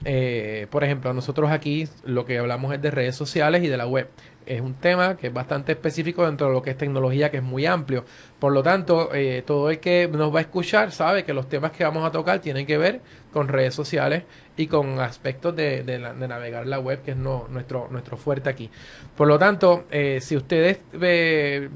Eh, 0.05 0.67
por 0.71 0.85
ejemplo, 0.85 1.13
nosotros 1.13 1.51
aquí 1.51 1.89
lo 2.05 2.25
que 2.25 2.39
hablamos 2.39 2.75
es 2.75 2.83
de 2.83 2.91
redes 2.91 3.17
sociales 3.17 3.63
y 3.65 3.69
de 3.69 3.77
la 3.77 3.87
web. 3.87 4.09
Es 4.47 4.61
un 4.61 4.75
tema 4.75 5.17
que 5.17 5.27
es 5.27 5.33
bastante 5.33 5.73
específico 5.73 6.25
dentro 6.25 6.47
de 6.47 6.53
lo 6.55 6.63
que 6.63 6.71
es 6.71 6.79
tecnología, 6.79 7.31
que 7.31 7.39
es 7.39 7.43
muy 7.43 7.67
amplio. 7.67 8.05
Por 8.39 8.53
lo 8.53 8.63
tanto, 8.63 9.13
eh, 9.13 9.43
todo 9.45 9.71
el 9.71 9.81
que 9.81 10.09
nos 10.11 10.33
va 10.35 10.39
a 10.39 10.43
escuchar 10.43 10.93
sabe 10.93 11.25
que 11.25 11.35
los 11.35 11.49
temas 11.49 11.73
que 11.73 11.83
vamos 11.85 12.05
a 12.07 12.13
tocar 12.13 12.39
tienen 12.41 12.65
que 12.65 12.79
ver 12.79 13.01
con 13.33 13.49
redes 13.49 13.75
sociales 13.75 14.23
y 14.57 14.69
con 14.69 15.01
aspectos 15.01 15.55
de, 15.57 15.83
de 15.83 15.99
navegar 15.99 16.67
la 16.67 16.79
web, 16.79 17.03
que 17.03 17.11
es 17.11 17.17
no- 17.17 17.47
nuestro, 17.51 17.89
nuestro 17.91 18.17
fuerte 18.17 18.49
aquí. 18.49 18.71
Por 19.17 19.29
lo 19.29 19.39
tanto, 19.39 19.85
eh, 19.91 20.21
si 20.23 20.37
ustedes 20.37 20.79
eh, 21.01 21.69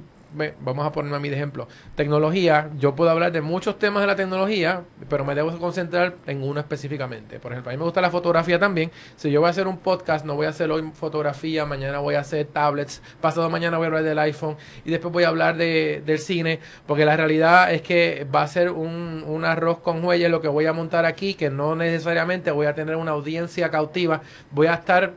vamos 0.61 0.87
a 0.87 0.93
ponerme 0.93 1.17
a 1.17 1.21
mí 1.21 1.29
de 1.29 1.37
ejemplo, 1.37 1.69
tecnología, 1.95 2.71
yo 2.79 2.95
puedo 2.95 3.11
hablar 3.11 3.33
de 3.33 3.41
muchos 3.41 3.79
temas 3.79 4.03
de 4.03 4.07
la 4.07 4.17
tecnología, 4.17 4.83
pero 5.09 5.25
me 5.25 5.35
debo 5.35 5.57
concentrar 5.59 6.15
en 6.27 6.43
uno 6.43 6.61
específicamente. 6.61 7.39
Por 7.39 7.53
ejemplo, 7.53 7.71
a 7.71 7.73
mí 7.73 7.79
me 7.79 7.85
gusta 7.85 8.01
la 8.01 8.11
fotografía 8.11 8.59
también. 8.59 8.91
Si 9.17 9.31
yo 9.31 9.41
voy 9.41 9.49
a 9.49 9.51
hacer 9.51 9.67
un 9.67 9.79
podcast, 9.79 10.25
no 10.25 10.37
voy 10.37 10.47
a 10.47 10.51
hacer 10.51 10.71
hoy 10.71 10.91
fotografía, 10.95 11.65
mañana 11.67 11.99
voy 11.99 12.15
a 12.15 12.21
hacer 12.21 12.47
tablets, 12.47 13.03
pasado 13.21 13.51
mañana 13.51 13.77
voy 13.77 13.85
a 13.85 13.89
hablar 13.89 14.05
del 14.05 14.19
iPhone 14.19 14.57
y 14.85 14.91
después 14.91 15.13
voy 15.13 15.25
a 15.25 15.29
hablar 15.29 15.57
de, 15.57 16.03
del 16.05 16.19
cine, 16.19 16.61
porque 16.87 17.05
la 17.05 17.17
realidad 17.17 17.73
es 17.73 17.83
que 17.83 18.27
va 18.35 18.43
a 18.43 18.49
ser 18.49 18.71
un, 18.71 19.25
un 19.27 19.45
arroz 19.45 19.81
con 19.81 20.05
huellas 20.05 20.31
lo 20.31 20.41
que 20.41 20.49
voy 20.49 20.67
a 20.67 20.73
montar 20.73 21.07
aquí, 21.07 21.35
que 21.35 21.51
no 21.51 21.75
necesariamente 21.75 22.51
voy 22.51 22.67
a 22.67 22.75
tener 22.75 22.97
una 22.97 23.13
audiencia 23.13 23.71
cautiva, 23.71 24.23
voy 24.51 24.69
a 24.69 24.75
estar 24.75 25.15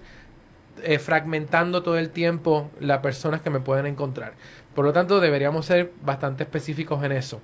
eh, 0.81 0.97
fragmentando 0.97 1.83
todo 1.83 1.97
el 1.97 2.09
tiempo 2.09 2.71
las 2.79 2.99
personas 2.99 3.41
que 3.41 3.49
me 3.49 3.59
pueden 3.59 3.85
encontrar. 3.85 4.33
Por 4.73 4.85
lo 4.85 4.93
tanto, 4.93 5.19
deberíamos 5.19 5.65
ser 5.65 5.91
bastante 6.03 6.43
específicos 6.43 7.03
en 7.03 7.11
eso. 7.11 7.41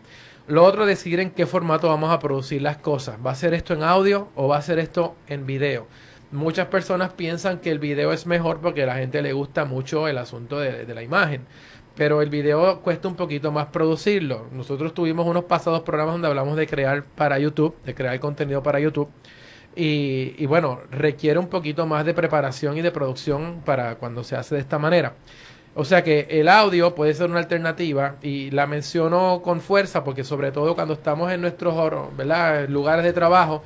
Lo 0.48 0.64
otro, 0.64 0.88
decidir 0.88 1.20
en 1.20 1.30
qué 1.30 1.46
formato 1.46 1.88
vamos 1.90 2.12
a 2.12 2.20
producir 2.20 2.62
las 2.62 2.78
cosas. 2.78 3.18
¿Va 3.24 3.32
a 3.32 3.36
ser 3.36 3.54
esto 3.54 3.76
en 3.76 3.84
audio 3.84 4.30
o 4.36 4.48
va 4.48 4.58
a 4.58 4.62
ser 4.64 4.80
esto 4.80 5.16
en 5.28 5.46
video? 5.46 5.86
Muchas 6.32 6.68
personas 6.68 7.14
piensan 7.14 7.60
que 7.60 7.70
el 7.70 7.78
video 7.78 8.12
es 8.14 8.26
mejor 8.26 8.60
porque 8.60 8.84
a 8.84 8.86
la 8.88 8.96
gente 8.96 9.22
le 9.22 9.34
gusta 9.34 9.66
mucho 9.66 10.08
el 10.08 10.18
asunto 10.18 10.60
de, 10.60 10.92
la 10.94 11.04
imagen. 11.04 11.46
Pero 11.96 12.24
el 12.24 12.30
video 12.30 12.82
cuesta 12.82 13.08
un 13.08 13.16
poquito 13.16 13.52
más 13.52 13.68
producirlo. 13.68 14.48
Nosotros 14.52 14.96
tuvimos 14.96 15.28
unos 15.28 15.44
pasados 15.44 15.82
programas 15.82 16.16
donde 16.16 16.30
hablamos 16.30 16.58
de 16.58 16.66
crear 16.66 17.04
para 17.04 17.38
YouTube, 17.38 17.76
de 17.84 17.94
crear 17.94 18.20
contenido 18.20 18.64
para 18.64 18.80
YouTube. 18.80 19.10
Y 19.76 20.46
bueno, 20.48 20.80
requiere 20.92 21.38
un 21.40 21.48
poquito 21.48 21.86
más 21.86 22.06
de 22.06 22.14
preparación 22.14 22.76
y 22.76 22.82
de 22.82 22.92
producción 22.92 23.62
para 23.64 23.96
cuando 23.96 24.24
se 24.24 24.36
hace 24.36 24.56
de 24.56 24.62
esta 24.62 24.80
manera. 24.80 25.14
O 25.76 25.86
sea 25.86 26.04
que 26.04 26.28
el 26.30 26.50
audio 26.50 26.96
puede 26.96 27.14
ser 27.14 27.30
una 27.30 27.40
alternativa 27.40 28.16
y 28.22 28.52
la 28.52 28.68
menciono 28.68 29.42
con 29.44 29.62
fuerza 29.62 30.04
porque 30.04 30.24
sobre 30.24 30.52
todo 30.52 30.76
cuando 30.76 30.96
estamos 30.96 31.32
en 31.32 31.42
nuestros 31.42 31.76
lugares 32.70 33.06
de 33.06 33.14
trabajo 33.14 33.64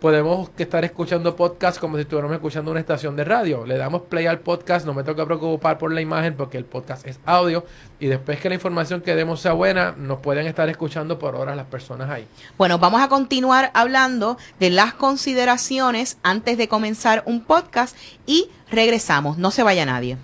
podemos 0.00 0.50
estar 0.58 0.84
escuchando 0.84 1.34
podcast 1.34 1.80
como 1.80 1.96
si 1.96 2.02
estuviéramos 2.02 2.34
escuchando 2.34 2.70
una 2.70 2.80
estación 2.80 3.16
de 3.16 3.24
radio. 3.24 3.64
Le 3.64 3.78
damos 3.78 4.02
play 4.02 4.26
al 4.26 4.40
podcast, 4.40 4.84
no 4.86 4.92
me 4.92 5.02
toca 5.02 5.24
preocupar 5.24 5.78
por 5.78 5.92
la 5.92 6.00
imagen 6.00 6.34
porque 6.34 6.58
el 6.58 6.64
podcast 6.64 7.06
es 7.06 7.18
audio 7.24 7.64
y 7.98 8.06
después 8.06 8.38
que 8.38 8.48
la 8.48 8.54
información 8.56 9.00
que 9.00 9.14
demos 9.14 9.40
sea 9.40 9.52
buena, 9.52 9.94
nos 9.96 10.20
pueden 10.20 10.46
estar 10.46 10.68
escuchando 10.68 11.18
por 11.18 11.34
horas 11.34 11.56
las 11.56 11.66
personas 11.66 12.10
ahí. 12.10 12.26
Bueno, 12.58 12.78
vamos 12.78 13.00
a 13.02 13.08
continuar 13.08 13.70
hablando 13.74 14.36
de 14.60 14.70
las 14.70 14.92
consideraciones 14.92 16.18
antes 16.22 16.58
de 16.58 16.68
comenzar 16.68 17.22
un 17.24 17.42
podcast 17.42 17.96
y 18.26 18.50
regresamos. 18.70 19.38
No 19.38 19.50
se 19.50 19.62
vaya 19.62 19.86
nadie. 19.86 20.18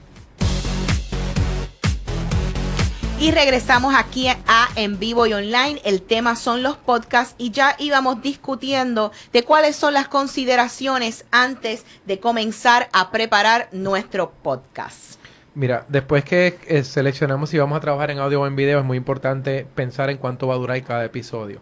Y 3.23 3.31
regresamos 3.31 3.95
aquí 3.97 4.27
a 4.27 4.69
En 4.75 4.99
Vivo 4.99 5.29
y 5.29 5.33
Online. 5.33 5.81
El 5.85 6.03
tema 6.03 6.35
son 6.35 6.65
los 6.65 6.77
podcasts 6.77 7.37
y 7.39 7.53
ya 7.53 7.77
íbamos 7.79 8.21
discutiendo 8.21 9.13
de 9.33 9.45
cuáles 9.45 9.77
son 9.77 9.95
las 9.95 10.09
consideraciones 10.09 11.25
antes 11.31 11.87
de 12.05 12.19
comenzar 12.19 12.89
a 12.93 13.13
preparar 13.13 13.69
nuestro 13.71 14.33
podcast. 14.33 15.21
Mira, 15.55 15.87
después 15.87 16.25
que 16.25 16.59
eh, 16.67 16.83
seleccionamos 16.83 17.51
si 17.51 17.59
vamos 17.59 17.77
a 17.77 17.81
trabajar 17.81 18.11
en 18.11 18.19
audio 18.19 18.41
o 18.41 18.47
en 18.49 18.57
video, 18.57 18.81
es 18.81 18.85
muy 18.85 18.97
importante 18.97 19.69
pensar 19.73 20.11
en 20.11 20.17
cuánto 20.17 20.49
va 20.49 20.55
a 20.55 20.59
durar 20.59 20.83
cada 20.83 21.05
episodio. 21.05 21.61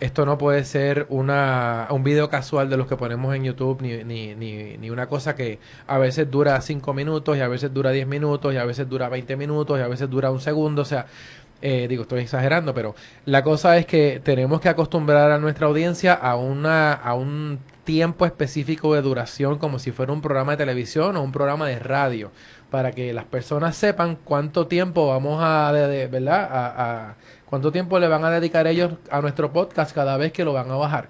Esto 0.00 0.24
no 0.24 0.38
puede 0.38 0.64
ser 0.64 1.04
una, 1.10 1.86
un 1.90 2.02
video 2.02 2.30
casual 2.30 2.70
de 2.70 2.78
los 2.78 2.86
que 2.86 2.96
ponemos 2.96 3.34
en 3.34 3.44
YouTube, 3.44 3.82
ni, 3.82 4.02
ni, 4.02 4.34
ni, 4.34 4.78
ni 4.78 4.88
una 4.88 5.08
cosa 5.08 5.34
que 5.34 5.58
a 5.86 5.98
veces 5.98 6.30
dura 6.30 6.58
5 6.62 6.94
minutos, 6.94 7.36
y 7.36 7.40
a 7.42 7.48
veces 7.48 7.74
dura 7.74 7.90
10 7.90 8.06
minutos, 8.06 8.54
y 8.54 8.56
a 8.56 8.64
veces 8.64 8.88
dura 8.88 9.10
20 9.10 9.36
minutos, 9.36 9.78
y 9.78 9.82
a 9.82 9.88
veces 9.88 10.08
dura 10.08 10.30
un 10.30 10.40
segundo. 10.40 10.80
O 10.82 10.84
sea, 10.86 11.04
eh, 11.60 11.86
digo, 11.86 12.02
estoy 12.04 12.20
exagerando, 12.22 12.72
pero 12.72 12.94
la 13.26 13.42
cosa 13.44 13.76
es 13.76 13.84
que 13.84 14.20
tenemos 14.24 14.62
que 14.62 14.70
acostumbrar 14.70 15.30
a 15.30 15.38
nuestra 15.38 15.66
audiencia 15.66 16.14
a, 16.14 16.34
una, 16.36 16.94
a 16.94 17.12
un 17.14 17.58
tiempo 17.84 18.24
específico 18.24 18.94
de 18.94 19.02
duración, 19.02 19.58
como 19.58 19.78
si 19.78 19.92
fuera 19.92 20.12
un 20.14 20.22
programa 20.22 20.52
de 20.52 20.58
televisión 20.58 21.16
o 21.16 21.22
un 21.22 21.32
programa 21.32 21.66
de 21.68 21.78
radio, 21.78 22.32
para 22.70 22.92
que 22.92 23.12
las 23.12 23.24
personas 23.26 23.76
sepan 23.76 24.16
cuánto 24.16 24.66
tiempo 24.66 25.08
vamos 25.08 25.40
a, 25.42 25.72
¿verdad? 25.72 26.48
A, 26.50 27.08
a- 27.10 27.16
cuánto 27.50 27.72
tiempo 27.72 27.98
le 27.98 28.08
van 28.08 28.24
a 28.24 28.30
dedicar 28.30 28.66
ellos 28.68 28.92
a 29.10 29.20
nuestro 29.20 29.52
podcast 29.52 29.92
cada 29.94 30.16
vez 30.16 30.32
que 30.32 30.44
lo 30.44 30.52
van 30.52 30.70
a 30.70 30.76
bajar. 30.76 31.08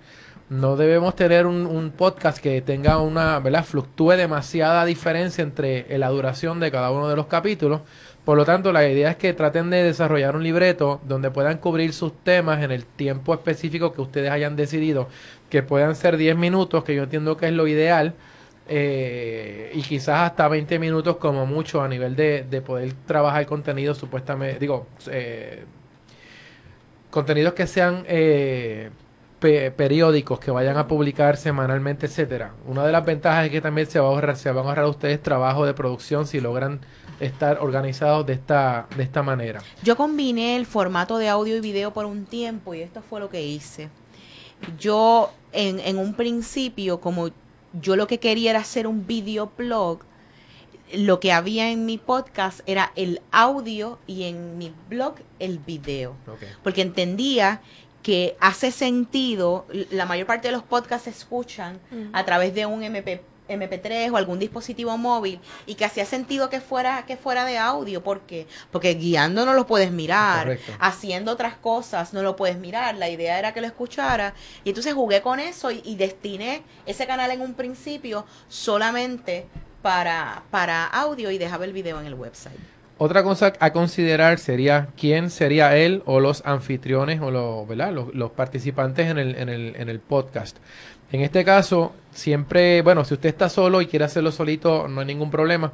No 0.48 0.74
debemos 0.76 1.14
tener 1.14 1.46
un, 1.46 1.92
podcast 1.96 2.38
que 2.38 2.61
tenga 2.61 2.98
una, 2.98 3.38
¿verdad? 3.38 3.64
Fluctúe 3.64 4.12
demasiada 4.16 4.85
diferencia 4.85 5.42
entre 5.42 5.87
la 5.96 6.09
duración 6.09 6.59
de 6.59 6.72
cada 6.72 6.90
uno 6.90 7.09
de 7.09 7.14
los 7.14 7.26
capítulos. 7.26 7.83
Por 8.24 8.37
lo 8.37 8.44
tanto, 8.44 8.72
la 8.72 8.88
idea 8.88 9.11
es 9.11 9.16
que 9.16 9.33
traten 9.33 9.70
de 9.70 9.85
desarrollar 9.85 10.35
un 10.35 10.42
libreto 10.42 11.00
donde 11.07 11.31
puedan 11.31 11.59
cubrir 11.59 11.92
sus 11.92 12.12
temas 12.24 12.64
en 12.64 12.72
el 12.72 12.85
tiempo 12.85 13.33
específico 13.33 13.92
que 13.92 14.00
ustedes 14.00 14.31
hayan 14.33 14.57
decidido, 14.57 15.09
que 15.50 15.62
puedan 15.62 15.94
ser 15.94 16.16
10 16.16 16.37
minutos, 16.37 16.83
que 16.83 16.96
yo 16.96 17.05
entiendo 17.05 17.37
que 17.37 17.46
es 17.46 17.53
lo 17.53 17.68
ideal, 17.68 18.14
eh, 18.68 19.70
y 19.74 19.83
quizás 19.83 20.31
hasta 20.31 20.48
20 20.48 20.79
minutos 20.81 21.16
como 21.18 21.46
mucho 21.46 21.81
a 21.81 21.88
nivel 21.88 22.16
de, 22.16 22.44
de 22.48 22.61
poder 22.61 22.92
trabajar 23.07 23.46
contenido 23.46 23.94
supuestamente, 23.94 24.59
digo, 24.59 24.87
eh, 25.11 25.64
contenidos 27.11 27.55
que 27.55 27.66
sean 27.66 28.05
eh, 28.07 28.90
pe- 29.38 29.70
periódicos, 29.70 30.38
que 30.40 30.51
vayan 30.51 30.77
a 30.77 30.87
publicar 30.87 31.37
semanalmente, 31.37 32.07
etcétera. 32.07 32.53
Una 32.66 32.85
de 32.87 32.92
las 32.92 33.05
ventajas 33.05 33.46
es 33.46 33.51
que 33.51 33.61
también 33.61 33.87
se 33.88 33.99
va 33.99 34.07
a 34.07 34.11
ahorrar, 34.11 34.37
se 34.37 34.51
van 34.51 34.64
a 34.64 34.68
ahorrar 34.70 34.87
ustedes 34.87 35.23
trabajo 35.23 35.66
de 35.66 35.75
producción 35.75 36.27
si 36.27 36.40
logran 36.40 36.81
estar 37.20 37.59
organizados 37.61 38.25
de 38.27 38.33
esta, 38.35 38.87
de 38.96 39.03
esta 39.03 39.23
manera. 39.23 39.61
Yo 39.83 39.96
combiné 39.96 40.57
el 40.57 40.64
formato 40.66 41.18
de 41.18 41.29
audio 41.29 41.57
y 41.57 41.61
video 41.61 41.92
por 41.92 42.07
un 42.07 42.25
tiempo 42.25 42.75
y 42.75 42.81
esto 42.81 43.03
fue 43.03 43.20
lo 43.20 43.29
que 43.29 43.42
hice. 43.42 43.88
yo 44.79 45.31
en, 45.53 45.81
en 45.81 45.99
un 45.99 46.14
principio, 46.14 47.01
como 47.01 47.29
yo 47.73 47.96
lo 47.96 48.07
que 48.07 48.18
quería 48.18 48.51
era 48.51 48.61
hacer 48.61 48.87
un 48.87 49.07
videoblog, 49.07 50.01
lo 50.94 51.20
que 51.20 51.33
había 51.33 51.70
en 51.70 51.87
mi 51.87 51.98
podcast 51.98 52.61
era 52.66 52.92
el 52.96 53.20
audio 53.31 53.98
y 54.07 54.24
en 54.24 54.59
mi 54.59 54.72
blog 54.88 55.14
el 55.38 55.59
video. 55.59 56.16
Porque 56.62 56.83
entendía 56.83 57.61
que 58.03 58.37
hace 58.40 58.70
sentido, 58.72 59.66
la 59.90 60.07
mayor 60.07 60.26
parte 60.26 60.48
de 60.48 60.53
los 60.53 60.62
podcasts 60.62 61.05
se 61.05 61.11
escuchan 61.11 61.79
a 62.12 62.24
través 62.24 62.55
de 62.55 62.64
un 62.66 62.83
MP, 62.83 63.22
MP3 63.48 64.11
o 64.12 64.16
algún 64.16 64.38
dispositivo 64.38 64.96
móvil 64.96 65.40
y 65.66 65.74
que 65.74 65.85
hacía 65.85 66.07
sentido 66.07 66.48
que 66.48 66.61
fuera 66.61 67.05
que 67.05 67.16
fuera 67.16 67.44
de 67.44 67.59
audio, 67.59 68.03
¿por 68.03 68.20
qué? 68.20 68.46
Porque 68.70 68.94
guiando 68.94 69.44
no 69.44 69.53
lo 69.55 69.66
puedes 69.66 69.90
mirar, 69.90 70.44
Correcto. 70.44 70.72
haciendo 70.79 71.33
otras 71.33 71.57
cosas 71.57 72.14
no 72.14 72.22
lo 72.22 72.37
puedes 72.37 72.57
mirar, 72.59 72.94
la 72.96 73.11
idea 73.11 73.38
era 73.38 73.53
que 73.53 73.61
lo 73.61 73.66
escuchara 73.66 74.35
y 74.64 74.70
entonces 74.70 74.94
jugué 74.94 75.20
con 75.20 75.40
eso 75.40 75.70
y, 75.70 75.83
y 75.85 75.96
destiné 75.96 76.62
ese 76.87 77.07
canal 77.07 77.31
en 77.33 77.40
un 77.42 77.55
principio 77.55 78.24
solamente 78.48 79.46
para, 79.83 80.43
para 80.51 80.87
audio 80.87 81.31
y 81.31 81.38
dejaba 81.38 81.64
el 81.64 81.73
video 81.73 82.01
en 82.01 82.07
el 82.07 82.14
website. 82.14 82.59
Otra 82.99 83.23
cosa 83.23 83.55
a 83.61 83.73
considerar 83.73 84.38
sería 84.38 84.88
quién 84.95 85.31
sería 85.31 85.75
él 85.75 86.03
o 86.05 86.21
los 86.21 86.43
anfitriones 86.45 87.21
o 87.23 87.31
los, 87.31 88.14
los 88.14 88.31
participantes 88.33 89.09
en 89.09 89.19
el, 89.19 89.37
en, 89.37 89.49
el, 89.49 89.75
en 89.77 89.88
el 89.88 90.01
podcast. 90.01 90.59
En 91.11 91.23
este 91.23 91.45
caso, 91.45 91.93
siempre, 92.12 92.83
bueno, 92.83 93.05
si 93.05 93.14
usted 93.14 93.31
está 93.31 93.49
solo 93.49 93.81
y 93.81 93.87
quiere 93.87 94.05
hacerlo 94.05 94.31
solito, 94.33 94.87
no 94.87 95.01
hay 95.01 95.07
ningún 95.07 95.31
problema. 95.31 95.73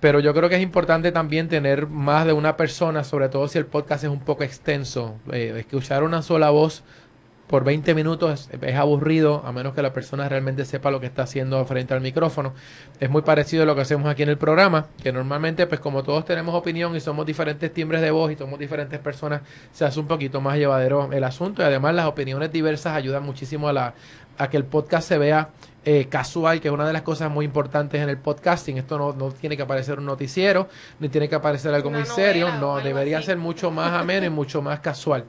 Pero 0.00 0.20
yo 0.20 0.34
creo 0.34 0.50
que 0.50 0.56
es 0.56 0.62
importante 0.62 1.10
también 1.12 1.48
tener 1.48 1.86
más 1.86 2.26
de 2.26 2.34
una 2.34 2.56
persona, 2.56 3.02
sobre 3.02 3.30
todo 3.30 3.48
si 3.48 3.56
el 3.56 3.64
podcast 3.64 4.04
es 4.04 4.10
un 4.10 4.20
poco 4.20 4.44
extenso. 4.44 5.16
Eh, 5.32 5.54
escuchar 5.56 6.02
una 6.02 6.20
sola 6.20 6.50
voz 6.50 6.84
por 7.46 7.64
20 7.64 7.94
minutos 7.94 8.48
es, 8.52 8.62
es 8.62 8.74
aburrido, 8.76 9.42
a 9.44 9.52
menos 9.52 9.74
que 9.74 9.82
la 9.82 9.92
persona 9.92 10.28
realmente 10.28 10.64
sepa 10.64 10.90
lo 10.90 11.00
que 11.00 11.06
está 11.06 11.22
haciendo 11.22 11.64
frente 11.64 11.94
al 11.94 12.00
micrófono. 12.00 12.54
Es 12.98 13.08
muy 13.08 13.22
parecido 13.22 13.62
a 13.62 13.66
lo 13.66 13.74
que 13.74 13.82
hacemos 13.82 14.08
aquí 14.08 14.22
en 14.22 14.28
el 14.30 14.38
programa, 14.38 14.86
que 15.02 15.12
normalmente, 15.12 15.66
pues 15.66 15.80
como 15.80 16.02
todos 16.02 16.24
tenemos 16.24 16.54
opinión 16.54 16.94
y 16.96 17.00
somos 17.00 17.24
diferentes 17.26 17.72
timbres 17.72 18.00
de 18.00 18.10
voz 18.10 18.32
y 18.32 18.36
somos 18.36 18.58
diferentes 18.58 18.98
personas, 18.98 19.42
se 19.72 19.84
hace 19.84 20.00
un 20.00 20.06
poquito 20.06 20.40
más 20.40 20.56
llevadero 20.58 21.10
el 21.12 21.24
asunto 21.24 21.62
y 21.62 21.64
además 21.64 21.94
las 21.94 22.06
opiniones 22.06 22.50
diversas 22.50 22.94
ayudan 22.94 23.22
muchísimo 23.22 23.68
a, 23.68 23.72
la, 23.72 23.94
a 24.38 24.50
que 24.50 24.56
el 24.56 24.64
podcast 24.64 25.08
se 25.08 25.18
vea 25.18 25.50
eh, 25.84 26.06
casual, 26.08 26.60
que 26.60 26.66
es 26.66 26.74
una 26.74 26.84
de 26.84 26.92
las 26.92 27.02
cosas 27.02 27.30
muy 27.30 27.44
importantes 27.44 28.00
en 28.02 28.08
el 28.08 28.18
podcasting. 28.18 28.76
Esto 28.78 28.98
no, 28.98 29.12
no 29.12 29.30
tiene 29.30 29.56
que 29.56 29.62
aparecer 29.62 30.00
un 30.00 30.06
noticiero, 30.06 30.68
ni 30.98 31.08
tiene 31.08 31.28
que 31.28 31.36
aparecer 31.36 31.72
algo 31.72 31.90
Una 31.90 31.98
muy 31.98 32.06
serio, 32.08 32.46
novela 32.46 32.60
no, 32.60 32.80
debería 32.80 33.18
así. 33.18 33.26
ser 33.26 33.36
mucho 33.36 33.70
más 33.70 33.92
ameno 33.92 34.26
y 34.26 34.30
mucho 34.30 34.62
más 34.62 34.80
casual. 34.80 35.24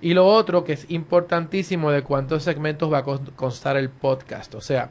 Y 0.00 0.14
lo 0.14 0.26
otro 0.26 0.64
que 0.64 0.74
es 0.74 0.86
importantísimo 0.90 1.90
de 1.90 2.02
cuántos 2.02 2.42
segmentos 2.42 2.92
va 2.92 2.98
a 2.98 3.04
cons- 3.04 3.32
constar 3.34 3.76
el 3.76 3.88
podcast. 3.90 4.54
O 4.54 4.60
sea, 4.60 4.90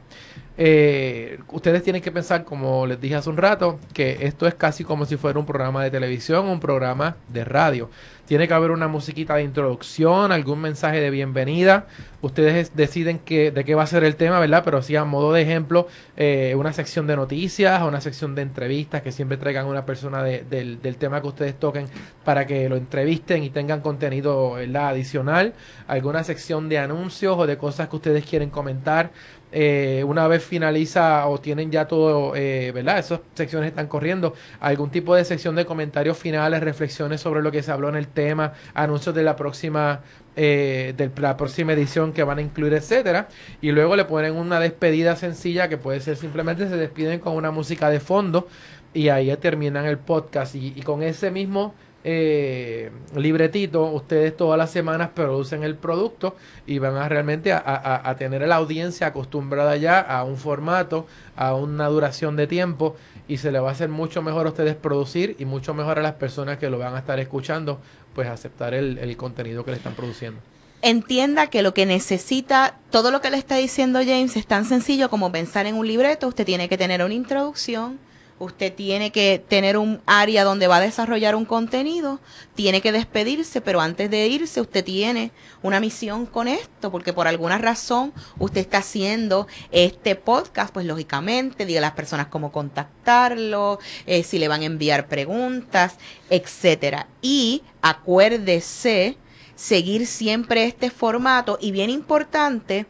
eh, 0.58 1.38
ustedes 1.52 1.82
tienen 1.82 2.00
que 2.02 2.10
pensar, 2.10 2.44
como 2.44 2.86
les 2.86 3.00
dije 3.00 3.14
hace 3.14 3.28
un 3.28 3.36
rato, 3.36 3.78
que 3.92 4.18
esto 4.26 4.46
es 4.46 4.54
casi 4.54 4.84
como 4.84 5.04
si 5.04 5.16
fuera 5.16 5.38
un 5.38 5.46
programa 5.46 5.84
de 5.84 5.90
televisión 5.90 6.46
un 6.46 6.60
programa 6.60 7.16
de 7.28 7.44
radio. 7.44 7.90
Tiene 8.26 8.48
que 8.48 8.54
haber 8.54 8.70
una 8.70 8.88
musiquita 8.88 9.36
de 9.36 9.42
introducción, 9.44 10.32
algún 10.32 10.60
mensaje 10.60 11.00
de 11.00 11.10
bienvenida. 11.10 11.86
Ustedes 12.26 12.74
deciden 12.76 13.18
que, 13.20 13.50
de 13.52 13.64
qué 13.64 13.74
va 13.74 13.84
a 13.84 13.86
ser 13.86 14.02
el 14.04 14.16
tema, 14.16 14.40
¿verdad? 14.40 14.62
Pero 14.64 14.82
sí, 14.82 14.96
a 14.96 15.04
modo 15.04 15.32
de 15.32 15.42
ejemplo, 15.42 15.86
eh, 16.16 16.54
una 16.56 16.72
sección 16.72 17.06
de 17.06 17.14
noticias, 17.16 17.80
una 17.82 18.00
sección 18.00 18.34
de 18.34 18.42
entrevistas, 18.42 19.02
que 19.02 19.12
siempre 19.12 19.36
traigan 19.36 19.66
una 19.66 19.86
persona 19.86 20.22
de- 20.22 20.42
del, 20.42 20.96
tema 20.96 21.20
que 21.20 21.28
ustedes 21.28 21.54
toquen 21.58 21.86
para 22.24 22.46
que 22.46 22.68
lo 22.68 22.76
entrevisten 22.76 23.42
y 23.44 23.50
tengan 23.50 23.80
contenido 23.80 24.56
adicional. 24.56 25.54
Alguna 25.86 26.24
sección 26.24 26.68
de 26.68 26.78
anuncios 26.78 27.36
o 27.38 27.46
de 27.46 27.56
cosas 27.56 27.88
que 27.88 27.96
ustedes 27.96 28.24
quieren 28.24 28.50
comentar. 28.50 29.10
Eh, 29.52 30.02
una 30.04 30.26
vez 30.26 30.42
finaliza 30.44 31.26
o 31.28 31.38
tienen 31.38 31.70
ya 31.70 31.86
todo, 31.86 32.34
eh, 32.34 32.72
¿verdad? 32.74 32.98
Esas 32.98 33.20
secciones 33.34 33.68
están 33.68 33.86
corriendo. 33.86 34.34
Algún 34.60 34.90
tipo 34.90 35.14
de 35.14 35.24
sección 35.24 35.54
de 35.54 35.64
comentarios 35.64 36.18
finales, 36.18 36.60
reflexiones 36.62 37.20
sobre 37.20 37.42
lo 37.42 37.52
que 37.52 37.62
se 37.62 37.70
habló 37.70 37.88
en 37.88 37.96
el 37.96 38.08
tema, 38.08 38.52
anuncios 38.74 39.14
de 39.14 39.22
la 39.22 39.36
próxima, 39.36 40.00
eh, 40.36 40.94
de 40.96 41.10
la 41.20 41.36
próxima 41.36 41.72
edición 41.72 42.12
que 42.12 42.22
van 42.22 42.38
a 42.38 42.42
incluir, 42.42 42.74
etcétera. 42.74 43.28
Y 43.60 43.72
luego 43.72 43.96
le 43.96 44.04
ponen 44.04 44.36
una 44.36 44.60
despedida 44.60 45.16
sencilla 45.16 45.68
que 45.68 45.78
puede 45.78 46.00
ser 46.00 46.16
simplemente 46.16 46.68
se 46.68 46.76
despiden 46.76 47.20
con 47.20 47.34
una 47.34 47.50
música 47.50 47.88
de 47.90 48.00
fondo 48.00 48.46
y 48.94 49.08
ahí 49.08 49.34
terminan 49.38 49.86
el 49.86 49.98
podcast. 49.98 50.54
Y, 50.54 50.72
con 50.82 51.02
ese 51.02 51.30
mismo 51.30 51.74
eh, 52.08 52.90
libretito, 53.16 53.84
ustedes 53.86 54.36
todas 54.36 54.56
las 54.56 54.70
semanas 54.70 55.10
producen 55.12 55.64
el 55.64 55.74
producto 55.74 56.36
y 56.64 56.78
van 56.78 56.94
a 56.96 57.08
realmente 57.08 57.52
a- 57.52 58.00
a 58.04 58.14
tener 58.16 58.44
a 58.44 58.46
la 58.46 58.56
audiencia 58.56 59.08
acostumbrada 59.08 59.76
ya 59.76 59.98
a 60.00 60.22
un 60.22 60.36
formato, 60.36 61.06
a 61.34 61.54
una 61.56 61.88
duración 61.88 62.36
de 62.36 62.46
tiempo 62.46 62.94
y 63.26 63.38
se 63.38 63.50
le 63.50 63.58
va 63.58 63.70
a 63.70 63.72
hacer 63.72 63.88
mucho 63.88 64.22
mejor 64.22 64.46
a 64.46 64.50
ustedes 64.50 64.76
producir 64.76 65.34
y 65.40 65.46
mucho 65.46 65.74
mejor 65.74 65.98
a 65.98 66.02
las 66.02 66.12
personas 66.12 66.58
que 66.58 66.70
lo 66.70 66.78
van 66.78 66.94
a 66.94 66.98
estar 67.00 67.18
escuchando, 67.18 67.80
pues 68.16 68.28
aceptar 68.28 68.72
el, 68.72 69.16
contenido 69.18 69.62
que 69.62 69.72
le 69.72 69.76
están 69.76 69.94
produciendo. 69.94 70.40
entienda 70.80 71.48
que 71.48 71.62
lo 71.62 71.74
que 71.74 71.84
necesita, 71.84 72.78
todo 72.90 73.10
lo 73.10 73.20
que 73.20 73.30
le 73.30 73.36
está 73.36 73.56
diciendo 73.56 73.98
James 73.98 74.36
es 74.36 74.46
tan 74.46 74.64
sencillo 74.64 75.10
como 75.10 75.30
pensar 75.30 75.66
en 75.66 75.74
un 75.74 75.86
libreto. 75.86 76.26
Usted 76.26 76.46
tiene 76.46 76.70
que 76.70 76.78
tener 76.78 77.04
una 77.04 77.12
introducción, 77.12 77.98
usted 78.38 78.74
tiene 78.74 79.10
que 79.12 79.42
tener 79.46 79.78
un 79.78 80.00
área 80.06 80.44
donde 80.44 80.66
va 80.66 80.76
a 80.76 80.80
desarrollar 80.80 81.34
un 81.34 81.44
contenido, 81.44 82.20
tiene 82.54 82.80
que 82.80 82.92
despedirse, 82.92 83.60
pero 83.60 83.80
antes 83.80 84.10
de 84.10 84.26
irse 84.26 84.60
usted 84.60 84.84
tiene 84.84 85.32
una 85.62 85.80
misión 85.80 86.26
con 86.26 86.48
esto, 86.48 86.90
porque 86.90 87.12
por 87.12 87.26
alguna 87.26 87.58
razón 87.58 88.12
usted 88.38 88.60
está 88.60 88.78
haciendo 88.78 89.46
este 89.70 90.16
podcast, 90.16 90.72
pues 90.72 90.86
lógicamente 90.86 91.64
diga 91.64 91.78
a 91.78 91.82
las 91.82 91.92
personas 91.92 92.26
cómo 92.26 92.52
contactarlo, 92.52 93.78
eh, 94.06 94.22
si 94.22 94.38
le 94.38 94.48
van 94.48 94.62
a 94.62 94.66
enviar 94.66 95.08
preguntas, 95.08 95.94
etcétera. 96.28 97.08
Y 97.22 97.62
acuérdese 97.80 99.16
seguir 99.54 100.06
siempre 100.06 100.64
este 100.64 100.90
formato 100.90 101.58
y 101.60 101.70
bien 101.72 101.88
importante, 101.88 102.86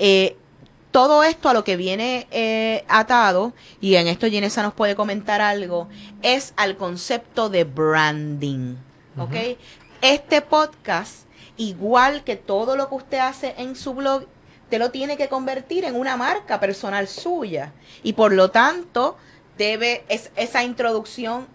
eh, 0.00 0.36
todo 0.90 1.22
esto 1.22 1.48
a 1.48 1.54
lo 1.54 1.64
que 1.64 1.76
viene 1.76 2.26
eh, 2.30 2.84
atado, 2.88 3.52
y 3.80 3.96
en 3.96 4.06
esto 4.06 4.26
Ginesa 4.26 4.62
nos 4.62 4.74
puede 4.74 4.96
comentar 4.96 5.40
algo, 5.40 5.88
es 6.22 6.54
al 6.56 6.76
concepto 6.76 7.50
de 7.50 7.64
branding. 7.64 8.76
¿Ok? 9.18 9.34
Este 10.00 10.42
podcast, 10.42 11.26
igual 11.56 12.22
que 12.24 12.36
todo 12.36 12.76
lo 12.76 12.88
que 12.88 12.94
usted 12.94 13.18
hace 13.18 13.54
en 13.58 13.74
su 13.74 13.94
blog, 13.94 14.26
te 14.70 14.78
lo 14.78 14.90
tiene 14.90 15.16
que 15.16 15.28
convertir 15.28 15.84
en 15.84 15.96
una 15.96 16.16
marca 16.16 16.60
personal 16.60 17.08
suya. 17.08 17.72
Y 18.02 18.12
por 18.12 18.32
lo 18.32 18.50
tanto, 18.50 19.16
debe, 19.56 20.04
es, 20.08 20.30
esa 20.36 20.62
introducción 20.62 21.46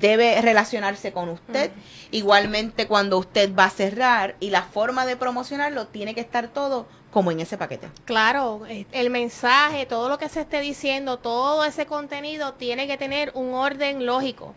debe 0.00 0.40
relacionarse 0.40 1.12
con 1.12 1.28
usted. 1.28 1.70
Igualmente 2.10 2.86
cuando 2.86 3.18
usted 3.18 3.54
va 3.54 3.64
a 3.64 3.70
cerrar 3.70 4.36
y 4.40 4.50
la 4.50 4.62
forma 4.62 5.06
de 5.06 5.16
promocionarlo 5.16 5.86
tiene 5.88 6.14
que 6.14 6.20
estar 6.20 6.48
todo 6.48 6.86
como 7.14 7.30
en 7.30 7.38
ese 7.40 7.56
paquete. 7.56 7.88
Claro, 8.04 8.66
eh, 8.68 8.86
el 8.92 9.08
mensaje, 9.08 9.86
todo 9.86 10.08
lo 10.10 10.18
que 10.18 10.28
se 10.28 10.40
esté 10.40 10.60
diciendo, 10.60 11.18
todo 11.18 11.64
ese 11.64 11.86
contenido 11.86 12.54
tiene 12.54 12.86
que 12.88 12.98
tener 12.98 13.30
un 13.34 13.54
orden 13.54 14.04
lógico 14.04 14.54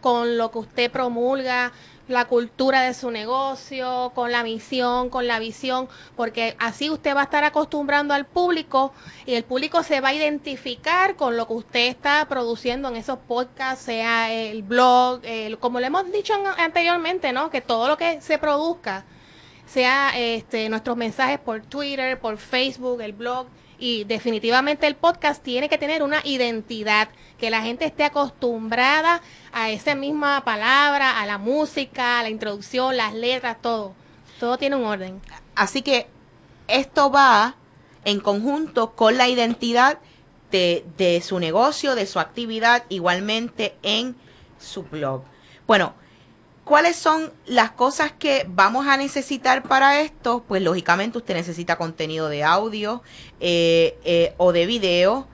con 0.00 0.38
lo 0.38 0.50
que 0.50 0.58
usted 0.58 0.90
promulga, 0.90 1.70
la 2.06 2.24
cultura 2.24 2.80
de 2.82 2.94
su 2.94 3.10
negocio, 3.10 4.12
con 4.14 4.32
la 4.32 4.42
misión, 4.42 5.10
con 5.10 5.26
la 5.26 5.38
visión, 5.38 5.88
porque 6.16 6.56
así 6.58 6.88
usted 6.88 7.14
va 7.14 7.20
a 7.20 7.24
estar 7.24 7.44
acostumbrando 7.44 8.14
al 8.14 8.24
público 8.24 8.94
y 9.26 9.34
el 9.34 9.44
público 9.44 9.82
se 9.82 10.00
va 10.00 10.08
a 10.08 10.14
identificar 10.14 11.16
con 11.16 11.36
lo 11.36 11.46
que 11.46 11.52
usted 11.52 11.86
está 11.88 12.26
produciendo 12.26 12.88
en 12.88 12.96
esos 12.96 13.18
podcasts, 13.18 13.84
sea 13.84 14.32
el 14.32 14.62
blog, 14.62 15.20
el- 15.24 15.58
como 15.58 15.80
le 15.80 15.88
hemos 15.88 16.10
dicho 16.10 16.32
an- 16.32 16.58
anteriormente, 16.58 17.32
¿no? 17.34 17.50
Que 17.50 17.60
todo 17.60 17.88
lo 17.88 17.98
que 17.98 18.22
se 18.22 18.38
produzca 18.38 19.04
sea 19.68 20.18
este, 20.18 20.68
nuestros 20.68 20.96
mensajes 20.96 21.38
por 21.38 21.62
Twitter, 21.62 22.18
por 22.18 22.38
Facebook, 22.38 23.00
el 23.00 23.12
blog. 23.12 23.46
Y 23.78 24.04
definitivamente 24.04 24.88
el 24.88 24.96
podcast 24.96 25.42
tiene 25.42 25.68
que 25.68 25.78
tener 25.78 26.02
una 26.02 26.20
identidad, 26.24 27.10
que 27.38 27.50
la 27.50 27.62
gente 27.62 27.84
esté 27.84 28.02
acostumbrada 28.02 29.22
a 29.52 29.70
esa 29.70 29.94
misma 29.94 30.42
palabra, 30.44 31.20
a 31.20 31.26
la 31.26 31.38
música, 31.38 32.18
a 32.18 32.22
la 32.24 32.30
introducción, 32.30 32.96
las 32.96 33.14
letras, 33.14 33.58
todo. 33.62 33.94
Todo 34.40 34.58
tiene 34.58 34.74
un 34.74 34.84
orden. 34.84 35.20
Así 35.54 35.82
que 35.82 36.08
esto 36.66 37.10
va 37.10 37.54
en 38.04 38.18
conjunto 38.18 38.96
con 38.96 39.16
la 39.16 39.28
identidad 39.28 39.98
de, 40.50 40.84
de 40.96 41.20
su 41.20 41.38
negocio, 41.38 41.94
de 41.94 42.06
su 42.06 42.18
actividad, 42.18 42.84
igualmente 42.88 43.76
en 43.82 44.16
su 44.58 44.82
blog. 44.82 45.22
Bueno, 45.68 45.94
¿cuáles 46.68 46.96
son 46.96 47.32
las 47.46 47.70
cosas 47.70 48.12
que 48.12 48.44
vamos 48.46 48.86
a 48.86 48.98
necesitar 48.98 49.62
para 49.62 50.02
esto? 50.02 50.44
Pues 50.46 50.60
lógicamente 50.60 51.16
usted 51.16 51.32
necesita 51.34 51.78
contenido 51.78 52.28
de 52.28 52.44
audio 52.44 53.02
eh, 53.40 53.98
eh, 54.04 54.34
o 54.36 54.52
de 54.52 54.66
video 54.66 55.26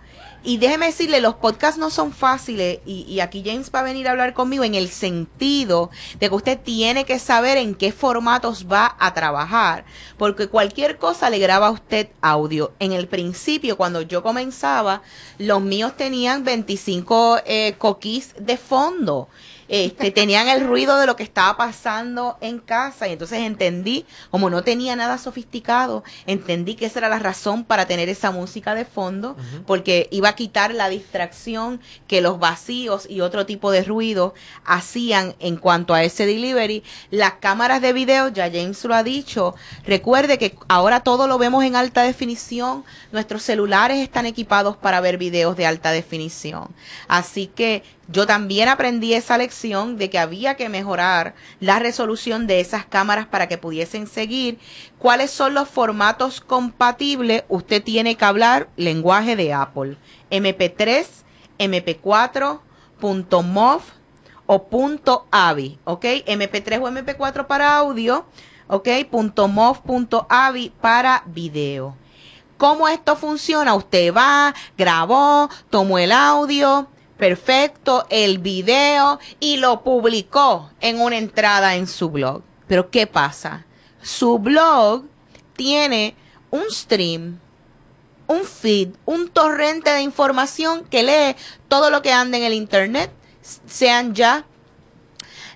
Y 0.45 0.59
déjeme 0.59 0.87
decirle, 0.87 1.21
los 1.21 1.35
podcasts 1.35 1.79
no 1.79 1.91
son 1.91 2.13
fáciles 2.13 2.81
y, 2.85 3.19
aquí 3.21 3.43
James 3.45 3.73
va 3.75 3.81
a 3.81 3.83
venir 3.83 4.07
a 4.07 4.11
hablar 4.11 4.35
conmigo 4.35 4.63
en 4.63 4.75
el 4.75 4.91
sentido 4.91 5.91
de 6.21 6.29
que 6.29 6.35
usted 6.35 6.61
tiene 6.61 7.05
que 7.05 7.19
saber 7.19 7.57
en 7.57 7.75
qué 7.75 7.93
formatos 7.93 8.67
va 8.71 8.95
a 9.01 9.15
trabajar, 9.15 9.87
porque 10.19 10.49
cualquier 10.49 10.99
cosa 10.99 11.31
le 11.31 11.39
graba 11.39 11.69
a 11.69 11.71
usted 11.71 12.11
audio. 12.21 12.75
En 12.79 12.93
el 12.93 13.09
principio, 13.09 13.79
cuando 13.79 14.03
yo 14.03 14.23
comenzaba, 14.23 15.01
los 15.39 15.63
míos 15.63 15.97
tenían 15.97 16.45
25 16.45 17.39
eh, 17.47 17.75
coquis 17.79 18.35
de 18.39 18.59
fondo 18.59 19.29
este, 19.69 20.11
tenían 20.11 20.49
el 20.49 20.67
ruido 20.67 20.99
de 20.99 21.07
lo 21.07 21.17
que 21.17 21.23
estaba 21.23 21.57
pasando 21.57 22.37
en 22.41 22.59
casa 22.59 23.09
y 23.09 23.13
entonces 23.13 23.41
entendí, 23.41 24.05
como 24.31 24.51
no 24.51 24.63
tenía 24.63 24.97
nada 24.97 25.19
sofisticado, 25.19 26.05
entendí 26.27 26.75
que 26.75 26.87
esa 26.87 27.01
era 27.01 27.09
la 27.09 27.19
razón 27.19 27.65
para 27.65 27.87
tener 27.87 28.09
esa 28.09 28.31
música 28.31 28.75
de 28.75 28.85
fondo, 28.85 29.37
porque 29.67 30.09
iba 30.11 30.29
a 30.29 30.37
quitar 30.37 30.75
la 30.75 30.89
distracción 30.89 31.81
que 32.07 32.21
los 32.21 32.39
vacíos 32.39 33.07
y 33.09 33.21
otro 33.21 33.47
tipo 33.47 33.71
de 33.71 33.83
ruido 33.83 34.35
hacían 34.65 35.35
en 35.41 35.57
cuanto 35.57 35.95
a 35.95 36.03
ese 36.03 36.27
delivery. 36.27 36.83
Las 37.11 37.35
cámaras 37.35 37.81
de 37.81 37.93
video, 37.93 38.29
ya 38.29 38.51
James 38.51 38.85
lo 38.85 38.95
ha 38.95 39.03
dicho, 39.03 39.55
recuerde 39.87 40.39
que 40.39 40.57
ahora 40.69 41.01
todo 41.01 41.27
lo 41.27 41.39
vemos 41.39 41.65
en 41.65 41.77
alta 41.77 42.03
definición, 42.03 42.85
nuestros 43.13 43.43
celulares 43.43 43.99
están 43.99 44.27
equipados 44.27 44.77
para 44.77 45.01
ver 45.01 45.19
videos 45.19 45.57
de 45.57 45.67
alta 45.67 45.91
definición. 45.91 46.69
Así 47.09 47.47
que 47.47 47.83
yo 48.09 48.27
también 48.27 48.69
aprendí 48.69 49.15
esa 49.15 49.39
lección 49.39 49.97
de 49.97 50.11
que 50.11 50.19
había 50.19 50.57
que 50.57 50.69
mejorar 50.69 51.35
la 51.61 51.79
resolución 51.79 52.47
de 52.47 52.61
esas 52.61 52.85
cámaras 52.85 53.27
para 53.27 53.49
que 53.49 53.59
pudiesen 53.59 54.07
seguir. 54.07 54.59
¿Cuáles 54.99 55.31
son 55.31 55.55
los 55.55 55.69
formatos 55.69 56.41
compatibles? 56.41 57.45
Usted 57.49 57.83
tiene 57.83 58.17
que 58.17 58.25
hablar 58.25 58.69
lenguaje 58.77 59.37
de 59.37 59.53
Apple. 59.53 59.97
MP3, 60.31 61.07
MP4, 61.59 62.61
.mov 63.43 63.83
o 64.47 64.69
.avi, 65.31 65.79
¿ok? 65.85 66.05
MP3 66.27 66.83
o 66.83 66.91
MP4 66.91 67.47
para 67.47 67.77
audio, 67.77 68.27
¿ok? 68.69 68.89
.mov, 69.49 69.79
.avi 70.29 70.73
para 70.81 71.23
video. 71.27 71.97
¿Cómo 72.57 72.89
esto 72.89 73.17
funciona? 73.17 73.75
Usted 73.75 74.15
va, 74.15 74.55
grabó, 74.77 75.49
tomó 75.71 75.99
el 75.99 76.13
audio, 76.13 76.89
perfecto 77.17 78.07
el 78.11 78.39
video 78.39 79.19
y 79.41 79.57
lo 79.57 79.83
publicó 79.83 80.71
en 80.81 81.01
una 81.01 81.17
entrada 81.17 81.77
en 81.77 81.87
su 81.87 82.11
blog. 82.11 82.43
Pero 82.67 82.91
¿qué 82.91 83.07
pasa? 83.07 83.67
Su 84.03 84.39
blog 84.39 85.05
tiene 85.57 86.15
un 86.51 86.65
stream, 86.71 87.39
un 88.27 88.45
feed, 88.45 88.91
un 89.05 89.29
torrente 89.29 89.91
de 89.91 90.03
información 90.03 90.85
que 90.85 91.03
lee 91.03 91.37
todo 91.69 91.91
lo 91.91 92.03
que 92.03 92.13
anda 92.13 92.37
en 92.37 92.45
el 92.45 92.55
internet, 92.55 93.11
sean 93.67 94.15
ya 94.15 94.47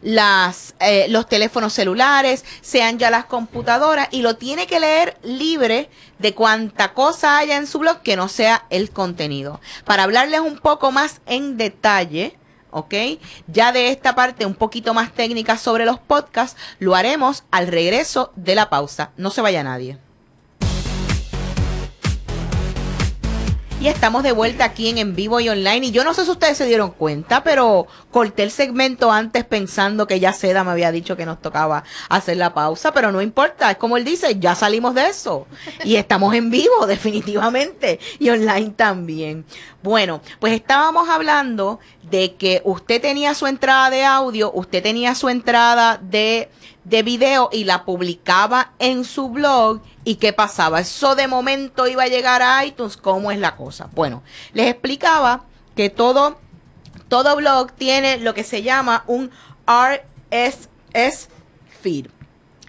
las, 0.03 0.75
eh, 0.81 1.07
los 1.09 1.29
teléfonos 1.29 1.73
celulares, 1.73 2.45
sean 2.61 2.99
ya 2.99 3.11
las 3.11 3.27
computadoras, 3.27 4.09
y 4.11 4.23
lo 4.23 4.37
tiene 4.37 4.67
que 4.67 4.81
leer 4.81 5.17
libre 5.23 5.91
de 6.19 6.35
cuanta 6.35 6.95
cosa 6.95 7.39
haya 7.39 7.57
en 7.57 7.67
su 7.67 7.79
blog 7.79 8.03
que 8.03 8.17
no 8.17 8.29
sea 8.29 8.65
el 8.71 8.91
contenido. 8.91 9.61
Para 9.85 10.05
hablarles 10.05 10.41
un 10.41 10.59
poco 10.59 10.93
más 10.93 11.21
en 11.27 11.57
detalle, 11.57 12.37
¿ok? 12.71 12.95
Ya 13.47 13.73
de 13.73 13.91
esta 13.91 14.15
parte 14.15 14.47
un 14.47 14.55
poquito 14.55 14.95
más 14.95 15.13
técnica 15.13 15.57
sobre 15.57 15.85
los 15.85 15.99
podcasts, 15.99 16.59
lo 16.79 16.95
haremos 16.95 17.45
al 17.51 17.69
regreso 17.69 18.33
de 18.37 18.55
la 18.55 18.71
pausa. 18.71 19.13
No 19.17 19.31
se 19.31 19.41
vaya 19.41 19.63
nadie. 19.63 19.99
Y 23.81 23.87
estamos 23.87 24.25
de 24.25 24.33
vuelta 24.33 24.65
aquí 24.65 24.89
en 24.89 24.99
En 24.99 25.15
Vivo 25.15 25.39
y 25.39 25.49
Online. 25.49 25.87
Y 25.87 25.91
yo 25.93 26.03
no 26.03 26.13
sé 26.13 26.25
si 26.25 26.31
ustedes 26.33 26.59
se 26.59 26.67
dieron 26.67 26.91
cuenta, 26.91 27.45
pero 27.45 27.87
corté 28.11 28.43
el 28.43 28.51
segmento 28.51 29.13
antes 29.13 29.45
pensando 29.45 30.09
que 30.09 30.19
ya 30.19 30.33
Seda 30.33 30.65
me 30.65 30.73
había 30.73 30.91
dicho 30.91 31.17
que 31.17 31.25
nos 31.25 31.41
tocaba 31.41 31.85
hacer 32.09 32.39
la 32.39 32.53
pausa, 32.53 32.93
pero 32.93 33.13
no 33.13 33.23
importa. 33.23 33.71
Es 33.71 33.77
como 33.77 33.97
él 33.97 34.05
dice, 34.05 34.37
ya 34.41 34.57
salimos 34.57 34.97
de 34.97 35.07
eso. 35.07 35.47
Y 35.85 35.95
estamos 35.95 36.35
en 36.35 36.51
vivo, 36.51 36.87
definitivamente. 36.89 38.01
Y 38.19 38.31
online 38.31 38.71
también. 38.71 39.45
Bueno, 39.81 40.23
pues 40.41 40.55
estábamos 40.55 41.09
hablando 41.09 41.79
de 42.11 42.35
que 42.35 42.61
usted 42.65 43.01
tenía 43.01 43.33
su 43.35 43.47
entrada 43.47 43.91
de 43.91 44.03
audio, 44.05 44.51
usted 44.55 44.83
tenía 44.83 45.15
su 45.15 45.29
entrada 45.29 46.01
de 46.03 46.49
de 46.89 47.03
video 47.03 47.51
y 47.53 47.65
la 47.65 47.85
publicaba 47.85 48.73
en 48.79 49.05
su 49.05 49.29
blog 49.29 49.81
y 50.05 50.17
qué 50.17 50.33
pasaba. 50.33 50.81
Eso 50.81 51.15
de 51.15 51.29
momento 51.29 51.87
iba 51.87 52.05
a 52.05 52.09
llegar 52.09 52.43
a 52.43 52.65
iTunes, 52.65 52.97
¿cómo 52.97 53.31
es 53.31 53.39
la 53.39 53.57
cosa? 53.57 53.89
Bueno, 53.95 54.23
les 54.55 54.69
explicaba 54.69 55.45
que 55.77 55.91
todo, 55.91 56.39
todo 57.09 57.37
blog 57.37 57.73
tiene 57.73 58.19
lo 58.19 58.33
que 58.33 58.45
se 58.45 58.63
llama 58.63 59.05
un 59.07 59.31
RSS 59.67 61.29
feed. 61.83 62.07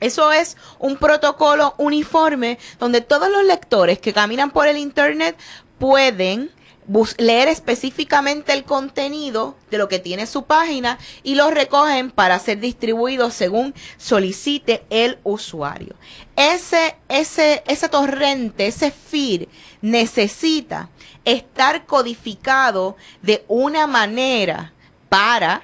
Eso 0.02 0.32
es 0.32 0.58
un 0.80 0.98
protocolo 0.98 1.76
uniforme 1.78 2.58
donde 2.80 3.02
todos 3.02 3.30
los 3.30 3.44
lectores 3.46 4.00
que 4.00 4.14
caminan 4.14 4.52
por 4.52 4.68
el 4.68 4.78
Internet 4.78 5.38
pueden 5.78 6.52
leer 7.18 7.48
específicamente 7.48 8.54
el 8.54 8.64
contenido 8.64 9.56
de 9.70 9.78
lo 9.78 9.88
que 9.88 10.00
tiene 10.00 10.26
su 10.26 10.44
página 10.44 10.98
y 11.24 11.36
lo 11.36 11.52
recogen 11.52 12.12
para 12.12 12.40
ser 12.40 12.60
distribuido 12.60 13.32
según 13.32 13.74
solicite 13.98 14.84
el 14.90 15.20
usuario. 15.24 15.96
Ese, 16.36 16.96
ese, 17.08 17.64
ese 17.68 17.90
torrente, 17.90 18.68
ese 18.68 18.92
feed 18.92 19.48
necesita 19.82 20.90
estar 21.26 21.86
codificado 21.86 22.96
de 23.22 23.44
una 23.48 23.88
manera 23.88 24.74
para 25.10 25.64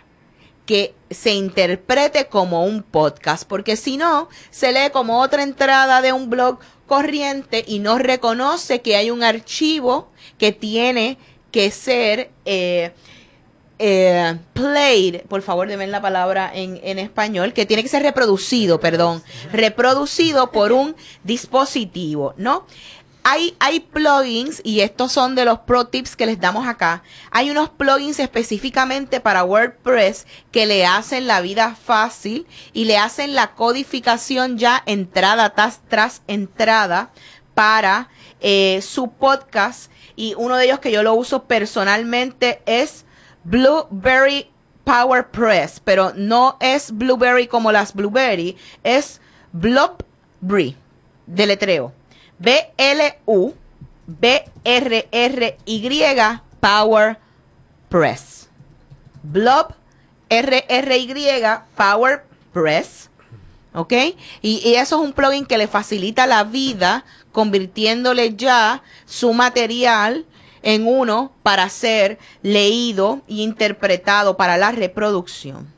que 0.65 0.95
se 1.09 1.33
interprete 1.33 2.27
como 2.27 2.65
un 2.65 2.81
podcast, 2.81 3.47
porque 3.47 3.75
si 3.75 3.97
no, 3.97 4.29
se 4.49 4.71
lee 4.71 4.89
como 4.91 5.21
otra 5.21 5.43
entrada 5.43 6.01
de 6.01 6.11
un 6.11 6.29
blog 6.29 6.59
corriente 6.85 7.63
y 7.67 7.79
no 7.79 7.97
reconoce 7.97 8.81
que 8.81 8.95
hay 8.95 9.11
un 9.11 9.23
archivo 9.23 10.09
que 10.37 10.51
tiene 10.51 11.17
que 11.51 11.71
ser 11.71 12.31
eh, 12.45 12.91
eh, 13.79 14.37
played, 14.53 15.21
por 15.23 15.41
favor, 15.41 15.67
denme 15.67 15.87
la 15.87 16.01
palabra 16.01 16.51
en, 16.53 16.79
en, 16.83 16.99
español, 16.99 17.53
que 17.53 17.65
tiene 17.65 17.83
que 17.83 17.89
ser 17.89 18.03
reproducido, 18.03 18.79
perdón, 18.79 19.21
reproducido 19.51 20.51
por 20.51 20.71
un 20.71 20.95
dispositivo, 21.23 22.33
¿no? 22.37 22.65
Hay, 23.27 23.79
plugins, 23.79 24.61
y 24.63 24.81
estos 24.81 25.11
son 25.11 25.33
de 25.33 25.45
los 25.45 25.57
pro 25.57 25.87
tips 25.87 26.15
que 26.15 26.27
les 26.27 26.39
damos 26.39 26.67
acá. 26.67 27.01
Hay 27.31 27.49
unos 27.49 27.71
plugins 27.71 28.19
específicamente 28.19 29.19
para 29.19 29.43
WordPress 29.43 30.27
que 30.51 30.67
le 30.67 30.85
hacen 30.85 31.25
la 31.25 31.41
vida 31.41 31.73
fácil 31.73 32.45
y 32.71 32.85
le 32.85 32.99
hacen 32.99 33.33
la 33.33 33.55
codificación 33.55 34.59
ya 34.59 34.83
entrada 34.85 35.55
tras, 35.55 35.81
tras 35.87 36.21
entrada 36.27 37.09
para 37.55 38.09
eh, 38.41 38.79
su 38.83 39.09
podcast. 39.09 39.91
Y 40.15 40.35
uno 40.37 40.55
de 40.55 40.65
ellos 40.65 40.77
que 40.77 40.91
yo 40.91 41.01
lo 41.01 41.15
uso 41.15 41.45
personallemente 41.45 42.61
es 42.67 43.05
Blueberry 43.43 44.51
PowerPress, 44.83 45.81
pero 45.83 46.13
no 46.15 46.57
es 46.59 46.91
Blueberry 46.91 47.47
como 47.47 47.71
las 47.71 47.95
Blueberry, 47.95 48.55
es 48.83 49.19
Blobberry, 49.51 50.77
letreo. 51.25 51.91
B-L-U 52.39 53.53
B-R-R-Y 54.07 54.41
Power 56.59 57.17
Press. 57.89 58.49
Blob 59.23 59.73
R-R-Y 60.29 61.43
Power 61.75 62.23
Press. 62.53 63.09
¿Ok? 63.73 63.93
Y, 64.41 64.61
y, 64.63 64.75
eso 64.75 64.95
es 64.95 65.01
un 65.01 65.11
plugin 65.13 65.45
que 65.45 65.57
le 65.57 65.67
facilita 65.67 66.27
la 66.27 66.45
vida 66.45 67.03
convirtiéndole 67.33 68.35
ya 68.35 68.83
su 69.05 69.33
material 69.33 70.25
en 70.61 70.87
uno 70.87 71.33
para 71.43 71.67
ser 71.69 72.17
leído 72.41 73.21
e 73.27 73.35
interpretado 73.35 74.37
para 74.37 74.55
la 74.57 74.71
reproducción. 74.71 75.73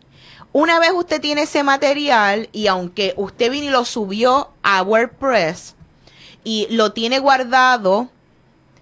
Una 0.54 0.80
vez 0.80 0.92
usted 0.94 1.20
tiene 1.20 1.44
ese 1.44 1.64
material 1.64 2.50
y 2.52 2.68
aunque 2.68 3.14
usted 3.18 3.52
vino 3.52 3.68
y 3.68 3.72
lo 3.72 3.84
subió 3.84 4.52
a 4.62 4.84
WordPress, 4.84 5.77
y 6.48 6.66
lo 6.70 6.94
tiene 6.94 7.20
guardado 7.20 8.08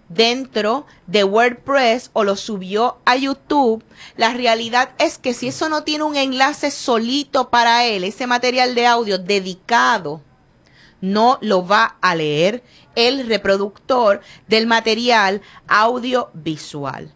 dentro 0.08 0.86
de 1.08 1.24
WordPress 1.24 2.12
o 2.14 2.24
lo 2.24 2.36
subió 2.36 3.00
a 3.06 3.16
YouTube, 3.16 3.84
la 4.18 4.34
realidad 4.34 4.92
es 5.00 5.18
que 5.18 5.34
si 5.34 5.48
eso 5.48 5.68
no 5.68 5.84
tiene 5.84 6.04
un 6.04 6.16
enlace 6.16 6.70
solito 6.70 7.50
para 7.50 7.84
él, 7.86 8.04
ese 8.04 8.28
material 8.28 8.76
de 8.76 8.86
audio 8.86 9.18
dedicado, 9.18 10.22
no 11.02 11.40
lo 11.42 11.66
va 11.66 11.98
a 12.02 12.14
leer 12.14 12.64
el 12.94 13.26
reproductor 13.26 14.22
del 14.48 14.68
material 14.68 15.42
audiovisual. 15.68 17.12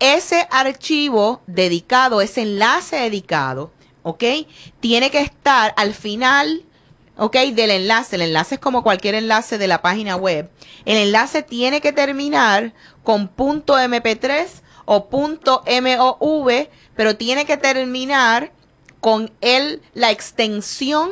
Ese 0.00 0.48
archivo 0.50 1.40
dedicado, 1.46 2.20
ese 2.20 2.42
enlace 2.42 2.96
dedicado, 2.96 3.70
¿ok? 4.02 4.24
Tiene 4.80 5.12
que 5.12 5.20
estar 5.20 5.72
al 5.76 5.94
final 5.94 6.64
¿ok? 7.16 7.36
Del 7.52 7.70
enlace. 7.70 8.16
El 8.16 8.22
enlace 8.22 8.56
es 8.56 8.60
como 8.60 8.82
cualquier 8.82 9.14
enlace 9.14 9.58
de 9.58 9.68
la 9.68 9.82
página 9.82 10.16
web. 10.16 10.50
El 10.84 10.96
enlace 10.96 11.42
tiene 11.42 11.80
que 11.80 11.92
terminar 11.92 12.72
con 13.02 13.28
punto 13.28 13.74
.mp3 13.74 14.46
o 14.84 15.08
punto 15.08 15.62
.mov, 15.66 16.68
pero 16.94 17.16
tiene 17.16 17.44
que 17.46 17.56
terminar 17.56 18.52
con 19.00 19.32
el, 19.40 19.82
la 19.94 20.10
extensión 20.10 21.10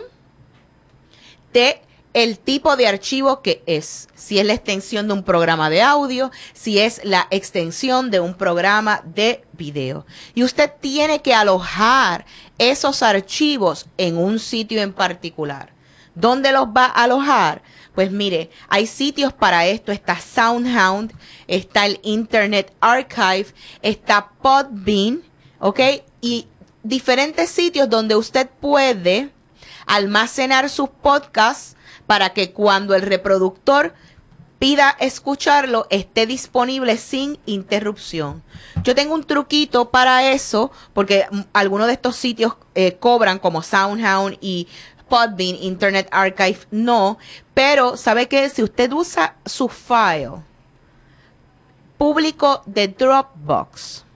de 1.53 1.81
el 2.15 2.39
tipo 2.39 2.77
de 2.77 2.87
archivo 2.87 3.41
que 3.41 3.63
es, 3.67 4.09
si 4.15 4.39
es 4.39 4.45
la 4.45 4.53
extensión 4.53 5.09
de 5.09 5.15
un 5.15 5.23
programa 5.23 5.71
de 5.71 5.83
audio, 5.83 6.31
si 6.53 6.79
es 6.79 7.01
la 7.05 7.27
extensión 7.31 8.11
de 8.11 8.21
un 8.21 8.35
programa 8.35 9.03
de 9.05 9.45
video. 9.53 10.05
Y 10.35 10.45
usted 10.45 10.71
tiene 10.81 11.23
que 11.23 11.35
alojar 11.35 12.27
esos 12.59 13.03
archivos 13.03 13.87
en 13.97 14.19
un 14.19 14.39
sitio 14.39 14.83
en 14.83 14.93
particular. 14.93 15.73
¿Dónde 16.15 16.53
los 16.53 16.67
va 16.69 16.87
a 16.87 17.05
alojar? 17.05 17.63
Pues 17.95 18.11
mire, 18.11 18.51
hay 18.69 18.87
sitios 18.87 19.33
para 19.33 19.67
esto. 19.67 19.93
Está 19.93 20.19
SoundHound, 20.19 21.13
está 21.47 21.87
el 21.87 22.01
Internet 22.03 22.73
Archive, 22.81 23.47
está 23.83 24.31
Podbean, 24.43 25.23
¿ok? 25.59 25.81
Y 26.21 26.47
diferentes 26.83 27.51
sitios 27.51 27.89
donde 27.89 28.17
usted 28.17 28.49
puede 28.61 29.31
almacenar 29.87 30.69
sus 30.69 30.89
podcasts 30.89 31.77
para 32.07 32.31
que 32.31 32.53
cuando 32.53 32.95
el 32.95 33.03
reproductor 33.03 33.95
pida 34.63 34.97
escucharlo 35.01 35.89
esté 35.91 36.25
disponible 36.25 36.97
sin 36.97 37.37
interrupción. 37.47 38.45
Yo 38.85 38.95
tengo 38.95 39.13
un 39.13 39.25
truquito 39.25 39.91
para 39.91 40.31
eso, 40.31 40.71
porque 40.95 41.27
algunos 41.53 41.89
de 41.89 41.95
estos 41.95 42.15
sitios 42.15 42.55
eh, 42.77 42.97
cobran 43.01 43.41
como 43.41 43.63
SoundHound 43.63 44.39
y 44.41 44.69
Podbean, 45.13 45.57
Internet 45.61 46.09
Archive, 46.11 46.61
no. 46.71 47.19
Pero, 47.53 47.99
¿sabe 47.99 48.29
que 48.29 48.49
Si 48.49 48.63
usted 48.63 48.91
usa 48.93 49.37
su 49.45 49.69
file 49.69 50.43
público 51.99 52.63
de 52.65 52.89
Dropbox, 52.89 54.07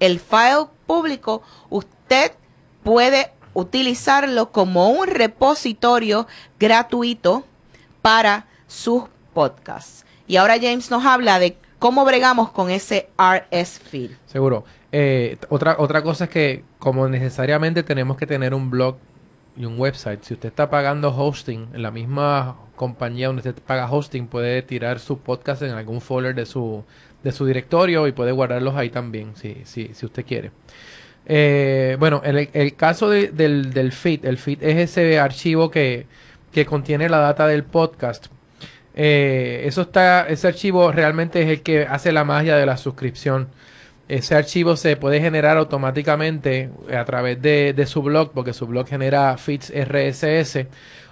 el 0.00 0.18
file 0.18 0.66
público, 0.84 1.42
usted 1.70 2.32
puede 2.82 3.30
utilizarlo 3.54 4.50
como 4.50 4.88
un 4.90 5.06
repositorio 5.06 6.26
gratuito 6.58 7.44
para 8.02 8.46
sus 8.66 9.04
podcasts. 9.32 10.04
Y 10.26 10.38
ahora 10.38 10.56
James 10.60 10.90
nos 10.90 11.04
habla 11.04 11.38
de 11.38 11.56
cómo 11.78 12.04
bregamos 12.04 12.50
con 12.50 12.68
ese 12.68 13.08
RS 13.16 13.78
feed. 13.78 14.10
Seguro. 14.26 14.64
Eh, 14.90 15.38
otra, 15.50 15.76
otra 15.78 16.02
cosa 16.02 16.24
es 16.24 16.30
que 16.30 16.64
como 16.80 17.08
necesariamente 17.08 17.84
tenemos 17.84 18.16
que 18.16 18.26
tener 18.26 18.54
un 18.54 18.70
blog 18.70 18.96
y 19.56 19.64
un 19.64 19.78
website. 19.78 20.22
Si 20.22 20.34
usted 20.34 20.48
está 20.48 20.70
pagando 20.70 21.14
hosting 21.16 21.68
en 21.74 21.82
la 21.82 21.90
misma 21.90 22.56
compañía 22.76 23.28
donde 23.28 23.40
usted 23.40 23.62
paga 23.62 23.90
hosting, 23.90 24.26
puede 24.26 24.62
tirar 24.62 24.98
su 24.98 25.18
podcast 25.18 25.62
en 25.62 25.70
algún 25.70 26.00
folder 26.00 26.34
de 26.34 26.46
su, 26.46 26.84
de 27.22 27.32
su 27.32 27.46
directorio 27.46 28.06
y 28.06 28.12
puede 28.12 28.32
guardarlos 28.32 28.74
ahí 28.74 28.90
también, 28.90 29.36
si, 29.36 29.62
si, 29.64 29.90
si 29.94 30.06
usted 30.06 30.24
quiere. 30.24 30.50
Eh, 31.26 31.96
bueno, 32.00 32.20
en 32.24 32.48
el, 32.52 32.76
caso 32.76 33.08
del, 33.08 33.72
del 33.72 33.92
feed, 33.92 34.24
el 34.24 34.38
feed 34.38 34.62
es 34.62 34.76
ese 34.76 35.18
archivo 35.20 35.70
que, 35.70 36.06
que 36.52 36.66
contiene 36.66 37.08
la 37.08 37.18
data 37.18 37.46
del 37.46 37.64
podcast. 37.64 38.26
Eh, 38.94 39.62
eso 39.64 39.82
está, 39.82 40.28
ese 40.28 40.48
archivo 40.48 40.92
realmente 40.92 41.42
es 41.42 41.48
el 41.48 41.62
que 41.62 41.86
hace 41.86 42.12
la 42.12 42.24
magia 42.24 42.56
de 42.56 42.66
la 42.66 42.76
suscripción 42.76 43.48
ese 44.08 44.34
archivo 44.34 44.76
se 44.76 44.96
puede 44.96 45.20
generar 45.20 45.56
automáticamente 45.56 46.70
a 46.94 47.04
través 47.04 47.40
de, 47.40 47.84
su 47.86 48.02
blog, 48.02 48.32
porque 48.32 48.52
su 48.52 48.66
blog 48.66 48.86
genera 48.88 49.36
feeds 49.38 49.72
RSS. 49.74 50.66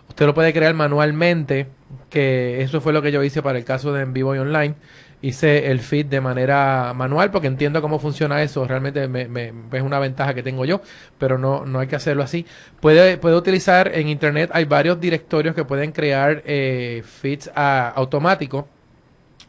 Usted 0.08 0.26
lo 0.26 0.34
puede 0.34 0.52
crear 0.52 0.74
manualmente, 0.74 1.68
que 2.10 2.62
eso 2.62 2.80
fue 2.80 2.92
lo 2.92 3.00
que 3.00 3.12
yo 3.12 3.22
hice 3.22 3.42
para 3.42 3.58
el 3.58 3.64
caso 3.64 3.92
de 3.92 4.02
En 4.02 4.12
Vivo 4.12 4.34
y 4.34 4.38
Online. 4.38 4.74
Hice 5.22 5.70
el 5.70 5.80
feed 5.80 6.06
de 6.06 6.20
manera 6.22 6.94
manual 6.94 7.30
porque 7.30 7.46
entiendo 7.46 7.82
cómo 7.82 7.98
funciona 7.98 8.42
eso. 8.42 8.66
Realmente 8.66 9.06
me, 9.06 9.52
es 9.72 9.82
una 9.82 9.98
ventaja 9.98 10.32
que 10.32 10.42
tengo 10.42 10.64
yo, 10.64 10.80
pero 11.18 11.36
no, 11.38 11.66
no 11.66 11.78
hay 11.78 11.86
que 11.86 11.96
hacerlo 11.96 12.22
así. 12.22 12.46
Puede, 12.80 13.18
puede 13.18 13.36
utilizar 13.36 13.92
en 13.94 14.08
Internet, 14.08 14.50
hay 14.52 14.64
varios 14.64 14.98
directorios 14.98 15.54
que 15.54 15.64
pueden 15.64 15.92
crear 15.92 16.42
eh, 16.46 17.02
feeds 17.04 17.50
ah, 17.54 17.92
automáticos. 17.94 18.64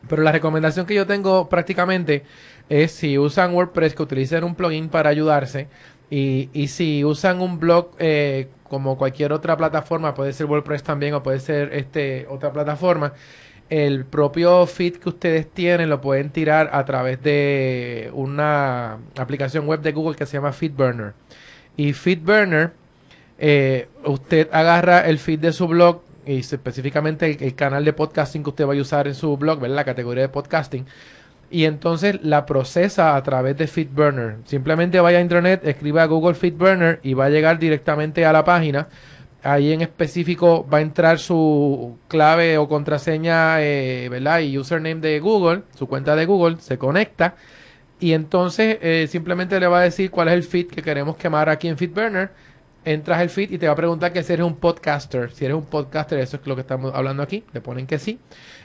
Pero 0.07 0.23
la 0.23 0.31
recomendación 0.31 0.85
que 0.85 0.95
yo 0.95 1.05
tengo 1.05 1.47
prácticamente 1.47 2.23
es 2.71 2.93
si 2.93 3.17
usan 3.17 3.53
WordPress 3.53 3.93
que 3.93 4.03
utilicen 4.03 4.45
un 4.45 4.55
plugin 4.55 4.87
para 4.87 5.09
ayudarse 5.09 5.67
y, 6.09 6.49
y 6.53 6.69
si 6.69 7.03
usan 7.03 7.41
un 7.41 7.59
blog 7.59 7.91
eh, 7.99 8.47
como 8.69 8.97
cualquier 8.97 9.33
otra 9.33 9.57
plataforma, 9.57 10.13
puede 10.13 10.31
ser 10.31 10.45
WordPress 10.45 10.81
también 10.81 11.13
o 11.13 11.21
puede 11.21 11.41
ser 11.41 11.73
este 11.73 12.25
otra 12.29 12.53
plataforma, 12.53 13.11
el 13.69 14.05
propio 14.05 14.65
feed 14.65 14.97
que 14.97 15.09
ustedes 15.09 15.49
tienen 15.49 15.89
lo 15.89 15.99
pueden 15.99 16.29
tirar 16.29 16.69
a 16.71 16.85
través 16.85 17.21
de 17.21 18.09
una 18.13 18.99
aplicación 19.17 19.67
web 19.67 19.81
de 19.81 19.91
Google 19.91 20.15
que 20.15 20.25
se 20.25 20.37
llama 20.37 20.53
FeedBurner. 20.53 21.13
Y 21.75 21.91
FeedBurner, 21.91 22.71
eh, 23.37 23.89
usted 24.05 24.47
agarra 24.53 25.01
el 25.01 25.19
feed 25.19 25.39
de 25.39 25.51
su 25.51 25.67
blog 25.67 26.01
y 26.25 26.39
específicamente 26.39 27.37
el, 27.45 27.55
canal 27.55 27.83
de 27.83 27.91
podcasting 27.91 28.43
que 28.43 28.49
usted 28.49 28.65
vaya 28.65 28.79
a 28.79 28.83
usar 28.83 29.07
en 29.07 29.15
su 29.15 29.35
blog, 29.35 29.59
¿verdad? 29.59 29.75
La 29.75 29.85
categoría 29.85 30.23
de 30.23 30.29
podcasting 30.29 30.85
y 31.51 31.65
entonces 31.65 32.19
la 32.23 32.45
procesa 32.45 33.15
a 33.15 33.23
través 33.23 33.57
de 33.57 33.67
FeedBurner. 33.67 34.37
Simplemente 34.45 34.99
vaya 34.99 35.19
a 35.19 35.21
internet, 35.21 35.61
escriba 35.65 36.05
Google 36.05 36.35
FeedBurner 36.35 36.99
y 37.03 37.13
va 37.13 37.25
a 37.25 37.29
llegar 37.29 37.59
directamente 37.59 38.25
a 38.25 38.33
la 38.33 38.43
página. 38.43 38.87
Ahí 39.43 39.73
en 39.73 39.81
específico 39.81 40.67
va 40.71 40.77
a 40.77 40.81
entrar 40.81 41.19
su 41.19 41.97
clave 42.07 42.57
o 42.57 42.67
contraseña, 42.67 43.61
eh, 43.61 44.07
¿verdad? 44.09 44.39
Y 44.39 44.57
username 44.57 45.01
de 45.01 45.19
Google, 45.19 45.63
su 45.75 45.87
cuenta 45.87 46.15
de 46.15 46.25
Google, 46.25 46.57
se 46.59 46.77
conecta 46.77 47.35
y 48.01 48.13
entonces 48.13 48.79
eh, 48.81 49.07
simplemente 49.07 49.59
le 49.59 49.67
va 49.67 49.79
a 49.79 49.83
decir 49.83 50.09
cuál 50.09 50.27
es 50.27 50.33
el 50.33 50.43
feed 50.43 50.67
que 50.67 50.81
queremos 50.81 51.15
quemar 51.15 51.49
aquí 51.49 51.67
en 51.67 51.77
FeedBurner. 51.77 52.31
Entras 52.83 53.21
el 53.21 53.29
feed 53.29 53.51
y 53.51 53.59
te 53.59 53.67
va 53.67 53.73
a 53.73 53.75
preguntar 53.75 54.11
que 54.11 54.23
si 54.23 54.33
eres 54.33 54.43
un 54.43 54.55
podcaster. 54.55 55.31
Si 55.31 55.45
eres 55.45 55.55
un 55.55 55.65
podcaster, 55.65 56.17
eso 56.17 56.37
es 56.37 56.47
lo 56.47 56.55
que 56.55 56.61
estamos 56.61 56.91
hablando 56.95 57.21
aquí. 57.21 57.43
Le 57.53 57.61
ponen 57.61 57.85
que 57.85 57.99
sí. 57.99 58.19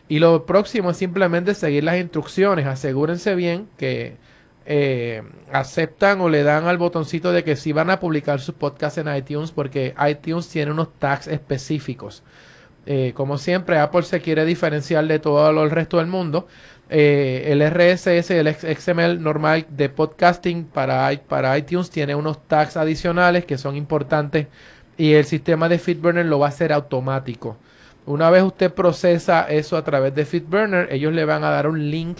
Y 0.09 0.19
lo 0.21 0.47
próximo 0.47 0.91
es 0.91 0.97
simplemente 0.97 1.55
seguir 1.55 1.85
las 1.85 1.99
instrucciones. 1.99 2.67
Asegúrense 2.67 3.35
bien 3.35 3.69
que 3.77 4.17
eh, 4.67 5.23
aceptan 5.53 6.21
o 6.21 6.29
le 6.29 6.43
dan 6.43 6.67
al 6.67 6.79
botoncito 6.79 7.33
de 7.33 7.45
que 7.45 7.57
si 7.57 7.73
van 7.73 7.91
a 7.91 8.01
publicar 8.01 8.41
su 8.41 8.55
podcast 8.55 8.99
en 8.99 9.15
iTunes 9.15 9.53
porque 9.53 9.95
iTunes 10.09 10.49
tiene 10.49 10.73
unos 10.73 10.93
tags 10.99 11.27
específicos. 11.29 12.23
Eh, 12.87 13.13
como 13.15 13.37
siempre, 13.37 13.79
Apple 13.79 14.03
se 14.03 14.21
quiere 14.21 14.45
diferenciar 14.45 15.07
de 15.07 15.19
todo 15.19 15.51
el 15.65 15.71
resto 15.71 15.99
del 15.99 16.07
mundo. 16.07 16.47
Eh, 16.89 17.45
el 17.49 17.61
RSS, 17.69 18.31
el 18.31 18.55
XML 18.55 19.21
normal 19.21 19.67
de 19.71 19.89
podcasting 19.89 20.65
para, 20.65 21.11
para 21.29 21.59
iTunes 21.59 21.91
tiene 21.91 22.15
unos 22.15 22.47
tags 22.47 22.77
adicionales 22.77 23.45
que 23.45 23.59
son 23.59 23.75
importantes 23.77 24.47
y 24.97 25.15
el 25.15 25.25
sistema 25.25 25.69
de 25.69 25.81
FeedBurner 25.81 26.27
lo 26.27 26.39
va 26.39 26.47
a 26.47 26.51
hacer 26.51 26.73
automático. 26.73 27.57
Una 28.07 28.31
vez 28.31 28.45
usted 28.45 28.73
procesa 28.73 29.43
eso 29.43 29.77
a 29.77 29.85
través 29.85 30.15
de 30.15 30.25
FeedBurner, 30.25 30.89
ellos 30.93 31.13
le 31.13 31.25
van 31.25 31.43
a 31.43 31.51
dar 31.51 31.67
un 31.67 31.91
link 31.91 32.19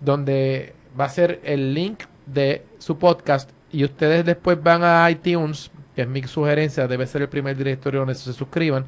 donde 0.00 0.74
va 0.98 1.04
a 1.04 1.08
ser 1.08 1.40
el 1.44 1.74
link 1.74 2.02
de 2.26 2.64
su 2.78 2.98
podcast 2.98 3.50
y 3.70 3.84
ustedes 3.84 4.24
después 4.24 4.60
van 4.62 4.82
a 4.82 5.08
iTunes, 5.10 5.70
que 5.94 6.02
es 6.02 6.08
mi 6.08 6.22
sugerencia, 6.24 6.88
debe 6.88 7.06
ser 7.06 7.22
el 7.22 7.28
primer 7.28 7.56
directorio 7.56 8.00
donde 8.00 8.14
se 8.14 8.32
suscriban. 8.32 8.86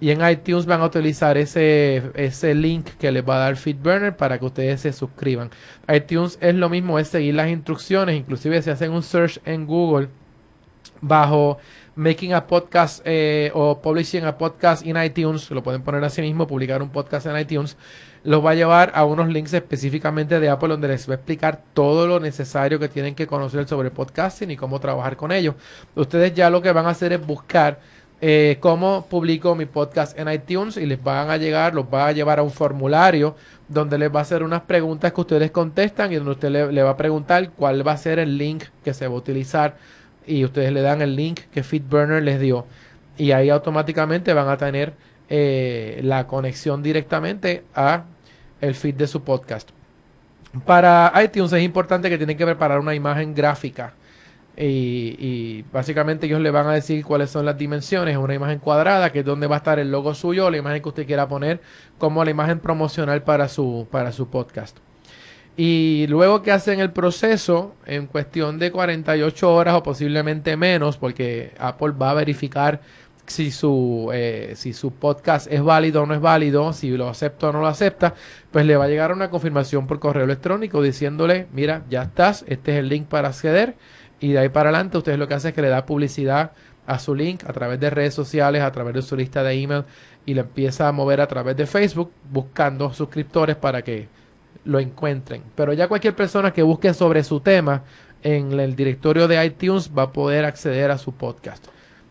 Y 0.00 0.10
en 0.10 0.28
iTunes 0.28 0.66
van 0.66 0.80
a 0.80 0.86
utilizar 0.86 1.36
ese, 1.36 2.12
ese 2.14 2.54
link 2.54 2.90
que 3.00 3.10
les 3.10 3.28
va 3.28 3.36
a 3.36 3.38
dar 3.40 3.56
FeedBurner 3.56 4.16
para 4.16 4.38
que 4.38 4.44
ustedes 4.44 4.82
se 4.82 4.92
suscriban. 4.92 5.50
iTunes 5.92 6.38
es 6.40 6.54
lo 6.54 6.68
mismo, 6.68 7.00
es 7.00 7.08
seguir 7.08 7.34
las 7.34 7.48
instrucciones. 7.48 8.16
Inclusive 8.16 8.62
si 8.62 8.70
hacen 8.70 8.92
un 8.92 9.02
search 9.02 9.40
en 9.44 9.66
Google 9.66 10.08
bajo 11.00 11.58
making 11.98 12.32
a 12.32 12.46
podcast 12.46 13.02
eh, 13.04 13.50
o 13.54 13.82
publishing 13.82 14.24
a 14.24 14.38
podcast 14.38 14.86
in 14.86 14.96
iTunes, 14.96 15.50
lo 15.50 15.64
pueden 15.64 15.82
poner 15.82 16.02
así 16.04 16.22
mismo, 16.22 16.46
publicar 16.46 16.80
un 16.80 16.90
podcast 16.90 17.26
en 17.26 17.36
iTunes, 17.36 17.76
los 18.22 18.44
va 18.44 18.52
a 18.52 18.54
llevar 18.54 18.92
a 18.94 19.04
unos 19.04 19.28
links 19.28 19.52
específicamente 19.52 20.38
de 20.38 20.48
Apple 20.48 20.68
donde 20.68 20.86
les 20.86 21.08
va 21.08 21.14
a 21.14 21.16
explicar 21.16 21.60
todo 21.74 22.06
lo 22.06 22.20
necesario 22.20 22.78
que 22.78 22.88
tienen 22.88 23.16
que 23.16 23.26
conocer 23.26 23.66
sobre 23.66 23.90
podcasting 23.90 24.52
y 24.52 24.56
cómo 24.56 24.78
trabajar 24.78 25.16
con 25.16 25.32
ellos. 25.32 25.56
Ustedes 25.96 26.34
ya 26.34 26.50
lo 26.50 26.62
que 26.62 26.70
van 26.70 26.86
a 26.86 26.90
hacer 26.90 27.12
es 27.12 27.26
buscar 27.26 27.80
eh, 28.20 28.58
cómo 28.60 29.06
publico 29.10 29.56
mi 29.56 29.66
podcast 29.66 30.16
en 30.16 30.32
iTunes 30.32 30.76
y 30.76 30.86
les 30.86 31.02
van 31.02 31.30
a 31.30 31.36
llegar, 31.36 31.74
los 31.74 31.86
va 31.86 32.06
a 32.06 32.12
llevar 32.12 32.38
a 32.38 32.44
un 32.44 32.52
formulario 32.52 33.34
donde 33.66 33.98
les 33.98 34.14
va 34.14 34.20
a 34.20 34.22
hacer 34.22 34.44
unas 34.44 34.62
preguntas 34.62 35.12
que 35.12 35.20
ustedes 35.20 35.50
contestan 35.50 36.12
y 36.12 36.16
donde 36.16 36.30
usted 36.30 36.72
le 36.72 36.82
va 36.84 36.90
a 36.90 36.96
preguntar 36.96 37.50
cuál 37.50 37.86
va 37.86 37.92
a 37.92 37.96
ser 37.96 38.20
el 38.20 38.38
link 38.38 38.64
que 38.84 38.94
se 38.94 39.08
va 39.08 39.14
a 39.14 39.18
utilizar 39.18 39.76
y 40.28 40.44
ustedes 40.44 40.72
le 40.72 40.82
dan 40.82 41.02
el 41.02 41.16
link 41.16 41.40
que 41.52 41.62
FeedBurner 41.62 42.22
les 42.22 42.38
dio 42.38 42.66
y 43.16 43.32
ahí 43.32 43.50
automáticamente 43.50 44.32
van 44.32 44.48
a 44.48 44.56
tener 44.56 44.94
eh, 45.28 46.00
la 46.04 46.26
conexión 46.26 46.82
directamente 46.82 47.64
a 47.74 48.04
el 48.60 48.74
feed 48.74 48.94
de 48.94 49.06
su 49.06 49.22
podcast. 49.22 49.70
Para 50.64 51.12
iTunes 51.22 51.52
es 51.52 51.62
importante 51.62 52.08
que 52.08 52.16
tienen 52.16 52.36
que 52.36 52.46
preparar 52.46 52.78
una 52.78 52.94
imagen 52.94 53.34
gráfica 53.34 53.92
y, 54.56 55.16
y, 55.18 55.64
básicamente 55.72 56.26
ellos 56.26 56.40
le 56.40 56.50
van 56.50 56.66
a 56.66 56.72
decir 56.72 57.04
cuáles 57.04 57.30
son 57.30 57.44
las 57.44 57.56
dimensiones, 57.56 58.16
una 58.16 58.34
imagen 58.34 58.58
cuadrada, 58.58 59.12
que 59.12 59.20
es 59.20 59.24
donde 59.24 59.46
va 59.46 59.56
a 59.56 59.58
estar 59.58 59.78
el 59.78 59.92
logo 59.92 60.14
suyo, 60.14 60.50
la 60.50 60.56
imagen 60.56 60.82
que 60.82 60.88
usted 60.88 61.06
quiera 61.06 61.28
poner 61.28 61.60
como 61.98 62.24
la 62.24 62.30
imagen 62.30 62.58
promocional 62.58 63.22
para 63.22 63.48
su, 63.48 63.86
para 63.90 64.10
su 64.10 64.28
podcast. 64.28 64.78
Y 65.60 66.06
luego 66.06 66.40
que 66.42 66.52
hacen 66.52 66.78
el 66.78 66.92
proceso, 66.92 67.74
en 67.84 68.06
cuestión 68.06 68.60
de 68.60 68.70
48 68.70 69.52
horas 69.52 69.74
o 69.74 69.82
posiblemente 69.82 70.56
menos, 70.56 70.98
porque 70.98 71.52
Apple 71.58 71.94
va 72.00 72.12
a 72.12 72.14
verificar 72.14 72.80
si 73.26 73.50
su, 73.50 74.08
eh, 74.14 74.52
si 74.54 74.72
su 74.72 74.92
podcast 74.92 75.48
es 75.50 75.60
válido 75.60 76.04
o 76.04 76.06
no 76.06 76.14
es 76.14 76.20
válido, 76.20 76.72
si 76.72 76.90
lo 76.90 77.08
acepta 77.08 77.48
o 77.48 77.52
no 77.52 77.60
lo 77.60 77.66
acepta, 77.66 78.14
pues 78.52 78.66
le 78.66 78.76
va 78.76 78.84
a 78.84 78.88
llegar 78.88 79.10
una 79.12 79.30
confirmación 79.30 79.88
por 79.88 79.98
correo 79.98 80.22
electrónico 80.22 80.80
diciéndole, 80.80 81.48
mira, 81.52 81.82
ya 81.90 82.04
estás, 82.04 82.44
este 82.46 82.74
es 82.74 82.78
el 82.78 82.88
link 82.88 83.08
para 83.08 83.26
acceder 83.26 83.74
y 84.20 84.34
de 84.34 84.38
ahí 84.38 84.50
para 84.50 84.70
adelante 84.70 84.98
usted 84.98 85.18
lo 85.18 85.26
que 85.26 85.34
hace 85.34 85.48
es 85.48 85.54
que 85.54 85.62
le 85.62 85.70
da 85.70 85.86
publicidad 85.86 86.52
a 86.86 87.00
su 87.00 87.16
link 87.16 87.42
a 87.48 87.52
través 87.52 87.80
de 87.80 87.90
redes 87.90 88.14
sociales, 88.14 88.62
a 88.62 88.70
través 88.70 88.94
de 88.94 89.02
su 89.02 89.16
lista 89.16 89.42
de 89.42 89.54
email 89.54 89.82
y 90.24 90.34
le 90.34 90.42
empieza 90.42 90.86
a 90.86 90.92
mover 90.92 91.20
a 91.20 91.26
través 91.26 91.56
de 91.56 91.66
Facebook 91.66 92.12
buscando 92.30 92.92
suscriptores 92.92 93.56
para 93.56 93.82
que 93.82 94.06
lo 94.68 94.78
encuentren. 94.78 95.42
Pero 95.54 95.72
ya 95.72 95.88
cualquier 95.88 96.14
persona 96.14 96.52
que 96.52 96.62
busque 96.62 96.92
sobre 96.94 97.24
su 97.24 97.40
tema 97.40 97.82
en 98.22 98.58
el 98.60 98.76
directorio 98.76 99.26
de 99.26 99.44
iTunes 99.44 99.90
va 99.96 100.04
a 100.04 100.12
poder 100.12 100.44
acceder 100.44 100.90
a 100.90 100.98
su 100.98 101.12
podcast. 101.12 101.66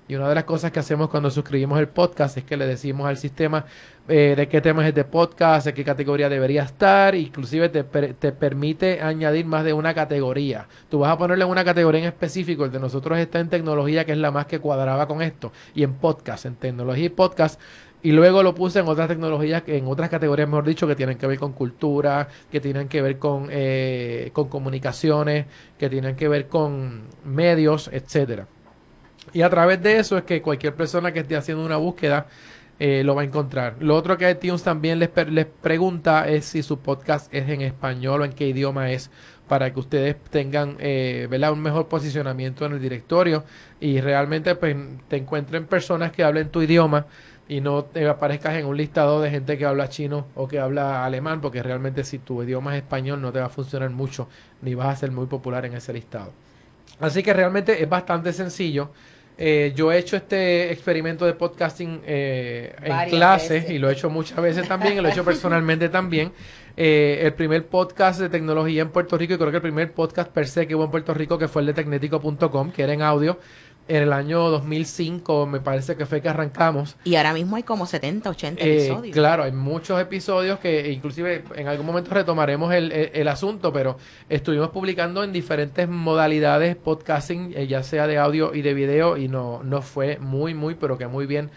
Y 0.10 0.16
una 0.16 0.30
de 0.30 0.36
las 0.36 0.46
cosas 0.46 0.72
que 0.72 0.80
hacemos 0.80 1.10
cuando 1.10 1.30
suscribimos 1.30 1.78
el 1.80 1.90
podcast 1.90 2.38
es 2.38 2.46
que 2.46 2.56
le 2.56 2.66
decimos 2.66 3.08
al 3.08 3.18
sistema 3.18 3.66
eh, 4.08 4.36
de 4.38 4.48
qué 4.48 4.62
temas 4.62 4.88
es 4.88 4.96
de 4.96 5.04
podcast, 5.04 5.66
de 5.66 5.74
qué 5.74 5.84
categoría 5.84 6.30
debería 6.30 6.64
estar, 6.64 7.14
inclusive 7.14 7.68
te, 7.68 7.84
te, 7.84 8.32
permite 8.32 9.02
añadir 9.02 9.46
más 9.46 9.66
de 9.66 9.74
una 9.74 9.94
categoría. 9.94 10.66
Tú 10.90 11.00
vas 11.00 11.12
a 11.12 11.18
ponerle 11.18 11.44
una 11.44 11.66
categoría 11.66 12.00
en 12.00 12.08
específico, 12.08 12.64
el 12.64 12.72
de 12.72 12.80
nosotros 12.80 13.20
está 13.20 13.42
en 13.42 13.50
tecnología, 13.50 14.06
que 14.06 14.14
es 14.14 14.18
la 14.18 14.32
más 14.32 14.46
que 14.46 14.60
cuadraba 14.60 15.08
con 15.10 15.22
esto, 15.22 15.52
y 15.76 15.84
en 15.84 15.94
podcast, 15.96 16.46
en 16.46 16.56
tecnología 16.56 17.06
y 17.06 17.10
podcast. 17.10 17.60
Y 18.04 18.12
luego 18.12 18.44
lo 18.44 18.54
puse 18.54 18.80
en 18.80 18.88
otras 18.88 19.08
tecnologías, 19.08 19.64
en 19.68 19.88
otras 19.88 20.10
categorías, 20.10 20.48
mejor 20.48 20.66
dicho, 20.66 20.88
que 20.88 20.96
tienen 20.96 21.18
que 21.18 21.26
ver 21.28 21.40
con 21.40 21.54
cultura, 21.54 22.28
que 22.52 22.62
tienen 22.62 22.88
que 22.88 23.02
ver 23.02 23.18
con, 23.18 23.48
eh, 23.52 24.30
con 24.34 24.50
comunicaciones, 24.50 25.48
que 25.80 25.90
tienen 25.90 26.16
que 26.16 26.28
ver 26.28 26.48
con 26.48 27.04
medios, 27.26 27.90
etcétera. 27.92 28.48
Y 29.34 29.42
a 29.42 29.50
través 29.50 29.82
de 29.82 29.98
eso 29.98 30.18
es 30.18 30.24
que 30.24 30.42
cualquier 30.42 30.76
persona 30.76 31.12
que 31.12 31.20
esté 31.20 31.36
haciendo 31.36 31.66
una 31.66 31.78
búsqueda 31.78 32.28
eh, 32.80 33.02
lo 33.04 33.16
va 33.16 33.24
a 33.24 33.26
encontrar. 33.26 33.76
Lo 33.80 33.96
otro 33.96 34.18
que 34.18 34.30
iTunes 34.30 34.62
también 34.62 35.00
les, 35.00 35.10
les 35.30 35.48
pregunta 35.48 36.28
es 36.30 36.46
si 36.46 36.62
su 36.62 36.80
podcast 36.80 37.34
es 37.34 37.50
en 37.50 37.62
español 37.62 38.22
o 38.22 38.26
en 38.26 38.34
qué 38.34 38.48
idioma 38.48 38.92
es 38.92 39.10
para 39.48 39.74
que 39.74 39.80
ustedes 39.80 40.16
tengan 40.30 40.76
eh, 40.80 41.28
un 41.52 41.62
mejor 41.62 41.88
posicionamiento 41.88 42.66
en 42.66 42.74
el 42.74 42.82
directorio 42.82 43.46
y 43.80 44.00
realmente 44.02 44.56
pues, 44.56 44.76
te 45.08 45.18
encuentren 45.18 45.66
personas 45.66 46.12
que 46.12 46.24
hablen 46.24 46.50
tu 46.50 46.62
idioma 46.62 47.08
y 47.50 47.62
no 47.62 47.84
te 47.86 48.08
aparezcas 48.08 48.56
en 48.56 48.66
un 48.66 48.76
listado 48.76 49.22
de 49.22 49.30
gente 49.30 49.58
que 49.58 49.66
habla 49.66 49.90
chino 49.90 50.28
o 50.36 50.48
que 50.48 50.60
habla 50.60 51.06
alemán, 51.06 51.42
porque 51.42 51.64
realmente 51.64 52.04
si 52.04 52.20
tu 52.20 52.44
idioma 52.44 52.76
es 52.76 52.84
español 52.84 53.22
no 53.22 53.32
te 53.32 53.40
va 53.40 53.46
a 53.46 53.50
funcionar 53.50 53.90
mucho 53.90 54.28
ni 54.62 54.76
vas 54.76 54.88
a 54.88 54.96
ser 54.96 55.12
muy 55.12 55.28
popular 55.28 55.66
en 55.66 55.74
ese 55.74 55.94
listado. 55.94 56.32
Así 57.00 57.24
que 57.24 57.34
realmente 57.34 57.82
es 57.82 57.90
bastante 57.90 58.34
sencillo. 58.34 58.90
Eh, 59.40 59.72
yo 59.76 59.92
he 59.92 60.00
hecho 60.00 60.18
este 60.18 60.72
experimento 60.72 61.24
de 61.26 61.34
podcasting 61.34 62.02
eh, 62.06 62.76
en 62.82 63.10
clases 63.10 63.70
y 63.70 63.78
lo 63.78 63.88
he 63.88 63.94
hecho 63.94 64.10
muchas 64.10 64.42
veces 64.42 64.68
también, 64.68 64.98
y 64.98 65.02
lo 65.02 65.08
he 65.08 65.12
hecho 65.12 65.24
personalmente 65.24 65.90
también. 65.90 66.32
Eh, 66.76 67.20
el 67.24 67.34
primer 67.34 67.66
podcast 67.68 68.20
de 68.20 68.30
tecnología 68.30 68.82
en 68.82 68.90
Puerto 68.90 69.18
Rico, 69.18 69.36
y 69.36 69.38
creo 69.38 69.52
que 69.52 69.58
el 69.58 69.62
primer 69.62 69.92
podcast 69.94 70.32
per 70.32 70.48
se 70.48 70.68
que 70.68 70.76
hubo 70.76 70.86
en 70.86 70.92
Puerto 70.92 71.14
Rico, 71.14 71.38
que 71.38 71.48
fue 71.48 71.62
el 71.62 71.68
de 71.68 71.74
tecnético.com, 71.74 72.72
que 72.72 72.84
era 72.84 72.94
en 72.94 73.02
audio, 73.04 73.40
en 73.88 74.04
el 74.04 74.14
año 74.14 74.50
2005 74.50 75.46
me 75.46 75.60
parece 75.60 75.96
que 75.96 76.06
fue 76.06 76.22
que 76.22 76.30
arrancamos. 76.30 76.96
Y 77.04 77.16
ahora 77.16 77.34
mismo 77.34 77.56
hay 77.56 77.64
como 77.64 77.86
70, 77.86 78.30
80 78.30 78.64
eh, 78.64 78.78
episodios. 78.78 79.14
Claro, 79.14 79.44
hay 79.44 79.52
muchos 79.52 80.00
episodios 80.00 80.60
que 80.60 80.92
inclusive 80.92 81.44
en 81.56 81.68
algún 81.68 81.86
momento 81.86 82.14
retomaremos 82.14 82.74
el, 82.74 82.92
el, 82.92 83.28
asunto, 83.28 83.72
pero 83.72 83.98
estuvimos 84.30 84.70
publicando 84.70 85.24
en 85.24 85.32
diferentes 85.32 85.88
modalidades 85.88 86.76
podcasting, 86.76 87.54
eh, 87.56 87.68
ya 87.68 87.84
sea 87.84 88.08
de 88.08 88.18
audio 88.18 88.54
y 88.54 88.62
de 88.62 88.74
video, 88.74 89.18
y 89.18 89.28
no, 89.28 89.62
no 89.64 89.82
fue 89.82 90.18
muy, 90.20 90.54
muy, 90.54 90.76
pero 90.76 90.98
que 90.98 91.08
muy 91.08 91.26
bien. 91.26 91.50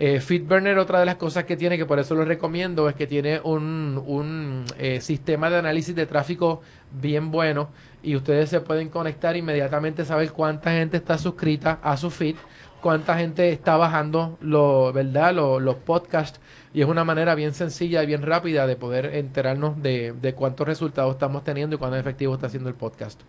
Eh, 0.00 0.20
FitBurner, 0.20 0.78
otra 0.78 1.00
de 1.00 1.06
las 1.06 1.16
cosas 1.16 1.42
que 1.42 1.56
tiene, 1.56 1.76
que 1.76 1.84
por 1.84 1.98
eso 1.98 2.14
lo 2.14 2.24
recomiendo, 2.24 2.88
es 2.88 2.94
que 2.94 3.08
tiene 3.08 3.40
un, 3.42 4.00
un 4.06 4.64
eh, 4.78 5.00
sistema 5.00 5.50
de 5.50 5.56
análisis 5.56 5.92
de 5.92 6.06
tráfico 6.06 6.62
bien 6.92 7.32
bueno 7.32 7.70
y 8.02 8.16
ustedes 8.16 8.50
se 8.50 8.60
pueden 8.60 8.88
conectar 8.88 9.36
inmediatamente, 9.36 10.04
saber 10.04 10.32
cuánta 10.32 10.72
gente 10.72 10.96
está 10.96 11.18
suscrita 11.18 11.78
a 11.82 11.96
su 11.96 12.10
feed, 12.10 12.36
cuánta 12.80 13.16
gente 13.16 13.50
está 13.50 13.76
bajando 13.76 14.38
lo, 14.40 14.92
¿verdad? 14.92 15.34
los 15.34 15.74
podcasts 15.76 16.40
y 16.72 16.82
es 16.82 16.86
una 16.86 17.04
manera 17.04 17.34
bien 17.34 17.54
sencilla 17.54 18.02
y 18.02 18.06
bien 18.06 18.22
rápida 18.22 18.66
de 18.66 18.76
poder 18.76 19.06
enterarnos 19.16 19.82
de, 19.82 20.12
de 20.12 20.34
cuántos 20.34 20.66
resultados 20.66 21.14
estamos 21.14 21.42
teniendo 21.42 21.76
y 21.76 21.78
cuán 21.78 21.94
efectivo 21.94 22.34
está 22.34 22.46
haciendo 22.46 22.68
el 22.68 22.74
podcast. 22.74 23.20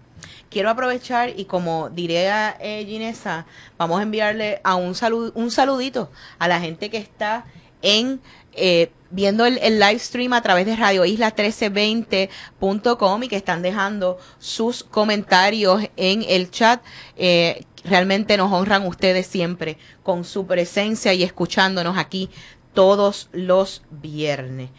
Quiero 0.49 0.69
aprovechar 0.69 1.31
y 1.35 1.45
como 1.45 1.89
diría 1.89 2.57
eh, 2.59 2.85
Ginesa, 2.85 3.45
vamos 3.77 3.99
a 3.99 4.03
enviarle 4.03 4.61
a 4.63 4.75
un, 4.75 4.93
salud, 4.93 5.31
un 5.35 5.51
saludito 5.51 6.11
a 6.37 6.47
la 6.47 6.59
gente 6.59 6.89
que 6.89 6.97
está 6.97 7.45
en 7.81 8.21
eh, 8.53 8.91
viendo 9.11 9.45
el, 9.45 9.55
live 9.79 9.99
stream 9.99 10.33
a 10.33 10.41
través 10.41 10.65
de 10.65 10.75
Radio 10.75 11.05
Isla 11.05 11.33
1320.com 11.35 13.23
y 13.23 13.27
que 13.27 13.35
están 13.35 13.61
dejando 13.61 14.17
sus 14.37 14.83
comentarios 14.83 15.83
en 15.95 16.23
el 16.27 16.51
chat. 16.51 16.81
Eh, 17.17 17.63
realmente 17.83 18.37
nos 18.37 18.51
honran 18.51 18.85
ustedes 18.85 19.25
siempre 19.27 19.77
con 20.03 20.25
su 20.25 20.45
presencia 20.45 21.13
y 21.13 21.23
escuchándonos 21.23 21.97
aquí 21.97 22.29
todos 22.73 23.29
los 23.31 23.81
viernes. 23.89 24.69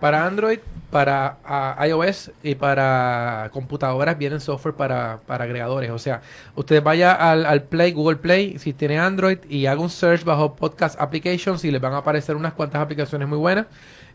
Para 0.00 0.26
Android, 0.26 0.60
para 0.90 1.38
ah, 1.44 1.76
iOS 1.86 2.30
y 2.42 2.54
para 2.54 3.50
computadoras 3.52 4.16
vienen 4.16 4.40
software 4.40 4.74
para, 4.74 5.20
para 5.26 5.44
agregadores. 5.44 5.90
O 5.90 5.98
sea, 5.98 6.22
usted 6.54 6.82
vaya 6.82 7.12
al, 7.12 7.62
Play, 7.64 7.92
Google 7.92 8.16
Play, 8.16 8.58
si 8.58 8.72
tiene 8.72 8.98
Android, 8.98 9.38
y 9.48 9.66
haga 9.66 9.80
un 9.80 9.90
search 9.90 10.24
bajo 10.24 10.54
Podcast 10.54 11.00
Applications 11.00 11.64
y 11.64 11.70
le 11.70 11.78
van 11.78 11.92
a 11.92 11.98
aparecer 11.98 12.36
unas 12.36 12.52
cuantas 12.54 12.80
aplicaciones 12.80 13.28
muy 13.28 13.38
buenas. 13.38 13.66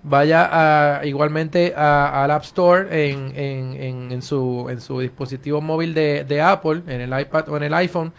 Vaya 0.04 0.50
a, 0.52 1.06
igualmente 1.06 1.74
al 1.76 2.32
App 2.32 2.44
Store 2.44 3.10
en, 3.10 3.32
en, 3.38 4.12
en, 4.12 4.22
su, 4.22 4.68
en 4.70 4.82
su 4.82 5.00
dispositivo 5.00 5.62
móvil 5.62 5.94
de, 5.94 6.24
de 6.26 6.42
Apple, 6.42 6.82
en 6.88 7.02
el 7.02 7.20
iPad 7.20 7.50
o 7.50 7.58
en 7.58 7.64
el 7.64 7.74
iPhone 7.74 8.14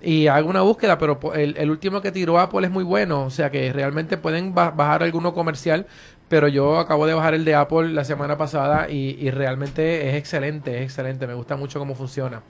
y 0.00 0.26
haga 0.26 0.46
una 0.46 0.60
búsqueda, 0.60 0.98
pero 0.98 1.18
el, 1.34 1.56
el, 1.56 1.70
último 1.70 2.02
que 2.02 2.12
tiró 2.12 2.38
Apple 2.38 2.66
es 2.66 2.72
muy 2.72 2.84
bueno, 2.84 3.24
o 3.24 3.30
sea 3.30 3.50
que 3.50 3.72
realmente 3.72 4.18
pueden 4.18 4.54
bajar 4.54 5.02
alguno 5.02 5.32
comercial, 5.32 5.86
pero 6.28 6.48
yo 6.48 6.78
acabo 6.78 7.06
de 7.06 7.14
bajar 7.14 7.34
el 7.34 7.44
de 7.44 7.54
Apple 7.54 7.90
la 7.90 8.04
semana 8.04 8.36
pasada 8.36 8.90
y, 8.90 9.30
realmente 9.30 10.08
es 10.08 10.14
excelente, 10.16 10.78
es 10.78 10.82
excelente, 10.82 11.26
me 11.26 11.34
gusta 11.34 11.56
mucho 11.56 11.78
cómo 11.78 11.94
funciona. 11.94 12.42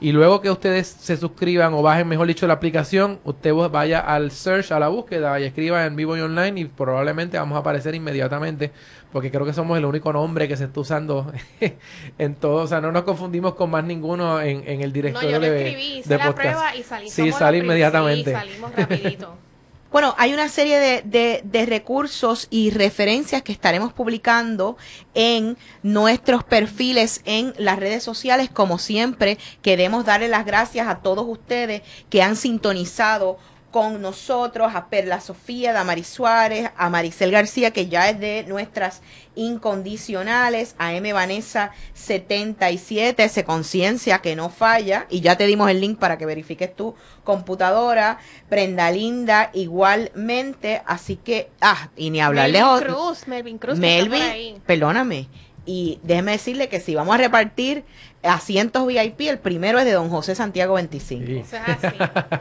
Y 0.00 0.12
luego 0.12 0.40
que 0.40 0.50
ustedes 0.50 0.86
se 0.88 1.16
suscriban 1.16 1.72
o 1.72 1.82
bajen, 1.82 2.08
mejor 2.08 2.26
dicho, 2.26 2.46
la 2.46 2.54
aplicación, 2.54 3.20
usted 3.24 3.54
vaya 3.54 4.00
al 4.00 4.32
search, 4.32 4.72
a 4.72 4.78
la 4.78 4.88
búsqueda 4.88 5.40
y 5.40 5.44
escriba 5.44 5.86
en 5.86 5.96
vivo 5.96 6.16
y 6.16 6.20
online 6.20 6.60
y 6.60 6.64
probablemente 6.66 7.38
vamos 7.38 7.56
a 7.56 7.60
aparecer 7.60 7.94
inmediatamente, 7.94 8.70
porque 9.12 9.30
creo 9.30 9.46
que 9.46 9.54
somos 9.54 9.78
el 9.78 9.86
único 9.86 10.12
nombre 10.12 10.46
que 10.46 10.56
se 10.56 10.64
está 10.64 10.80
usando 10.80 11.32
en 12.18 12.34
todo, 12.34 12.64
o 12.64 12.66
sea, 12.66 12.82
no 12.82 12.92
nos 12.92 13.04
confundimos 13.04 13.54
con 13.54 13.70
más 13.70 13.84
ninguno 13.84 14.42
en, 14.42 14.62
el 14.66 14.92
directorio 14.92 15.38
no, 15.38 15.46
yo 15.46 15.52
de, 15.52 15.68
escribí, 15.68 16.02
de 16.02 16.18
la 16.18 16.34
prueba 16.34 16.76
y 16.76 16.82
salí, 16.82 17.08
sí, 17.08 17.32
sale 17.32 17.58
inmediatamente. 17.58 18.30
Sí, 18.30 18.36
salimos 18.36 18.76
rapidito. 18.76 19.36
Bueno, 19.92 20.14
hay 20.16 20.32
una 20.32 20.48
serie 20.48 20.80
de, 20.80 21.42
de, 21.44 21.66
recursos 21.66 22.46
y 22.48 22.70
referencias 22.70 23.42
que 23.42 23.52
estaremos 23.52 23.92
publicando 23.92 24.78
en 25.12 25.58
nuestros 25.82 26.44
perfiles 26.44 27.20
en 27.26 27.52
las 27.58 27.78
redes 27.78 28.02
sociales. 28.02 28.48
Como 28.48 28.78
siempre, 28.78 29.36
queremos 29.60 30.06
darle 30.06 30.28
las 30.28 30.46
gracias 30.46 30.88
a 30.88 31.00
todos 31.00 31.26
ustedes 31.28 31.82
que 32.08 32.22
han 32.22 32.36
sintonizado 32.36 33.36
con 33.72 34.00
nosotros, 34.00 34.72
a 34.74 34.86
Perla 34.86 35.20
Sofía, 35.20 35.70
a 35.70 35.72
Damaris 35.72 36.06
Suárez, 36.06 36.70
a 36.76 36.90
Maricel 36.90 37.32
García, 37.32 37.72
que 37.72 37.88
ya 37.88 38.08
es 38.08 38.20
de 38.20 38.44
nuestras 38.46 39.02
incondicionales, 39.34 40.76
a 40.78 40.94
M. 40.94 41.12
Vanessa 41.12 41.72
77, 41.94 43.24
ese 43.24 43.44
conciencia 43.44 44.20
que 44.20 44.36
no 44.36 44.50
falla, 44.50 45.06
y 45.10 45.20
ya 45.22 45.36
te 45.36 45.46
dimos 45.46 45.70
el 45.70 45.80
link 45.80 45.98
para 45.98 46.18
que 46.18 46.26
verifiques 46.26 46.76
tu 46.76 46.94
computadora, 47.24 48.18
Prenda 48.48 48.90
Linda 48.90 49.50
igualmente, 49.54 50.82
así 50.86 51.16
que, 51.16 51.50
ah, 51.60 51.88
y 51.96 52.10
ni 52.10 52.20
hablarle 52.20 52.62
Melvin 52.62 52.86
Cruz, 52.86 53.26
Melvin 53.26 53.58
Cruz, 53.58 53.78
Melvin, 53.78 54.60
perdóname, 54.66 55.28
Y 55.64 56.00
déjeme 56.02 56.32
decirle 56.32 56.68
que 56.68 56.80
si 56.80 56.94
vamos 56.94 57.14
a 57.14 57.18
repartir 57.18 57.84
asientos 58.24 58.86
VIP, 58.86 59.20
el 59.22 59.38
primero 59.38 59.78
es 59.78 59.84
de 59.84 59.92
don 59.92 60.08
José 60.08 60.34
Santiago 60.34 60.74
25. 60.74 61.24
Sí. 61.26 61.36
Eso 61.38 61.56
es 61.56 61.84
así. 61.84 61.96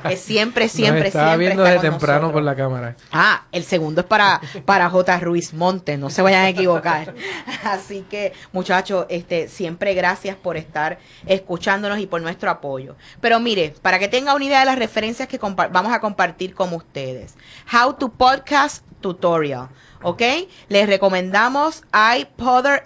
Es 0.10 0.20
siempre, 0.22 0.66
Nos 0.66 0.72
siempre, 0.72 1.08
estaba 1.08 1.28
siempre. 1.30 1.46
viendo 1.48 1.64
está 1.64 1.74
desde 1.74 1.88
con 1.90 1.98
temprano 2.00 2.22
nosotros. 2.22 2.34
por 2.34 2.44
la 2.44 2.56
cámara. 2.56 2.96
Ah, 3.12 3.46
el 3.52 3.64
segundo 3.64 4.02
es 4.02 4.08
para, 4.08 4.42
para 4.66 4.90
J. 4.90 5.20
Ruiz 5.20 5.54
Montes, 5.54 5.98
no 6.00 6.10
se 6.10 6.22
vayan 6.22 6.46
a 6.46 6.50
equivocar. 6.50 7.14
Así 7.64 8.06
que, 8.10 8.34
muchachos, 8.52 9.06
este, 9.10 9.48
siempre 9.48 9.94
gracias 9.94 10.36
por 10.36 10.58
estar 10.58 11.00
escuchándonos 11.26 12.00
y 12.00 12.08
por 12.08 12.22
nuestro 12.22 12.50
apoyo. 12.52 12.96
Pero 13.20 13.40
mire, 13.40 13.74
para 13.82 13.98
que 14.00 14.08
tenga 14.08 14.36
una 14.36 14.46
idea 14.46 14.60
de 14.62 14.66
las 14.66 14.78
referencias 14.80 15.28
que 15.28 15.40
vamos 15.40 15.94
a 15.94 16.00
compartir 16.00 16.54
con 16.56 16.74
ustedes. 16.74 17.36
How 17.72 17.94
to 17.94 18.10
Podcast 18.10 18.86
Tutorial, 19.02 19.70
¿ok? 20.04 20.22
Les 20.70 20.88
recomendamos 20.88 21.84
iPodder, 22.20 22.86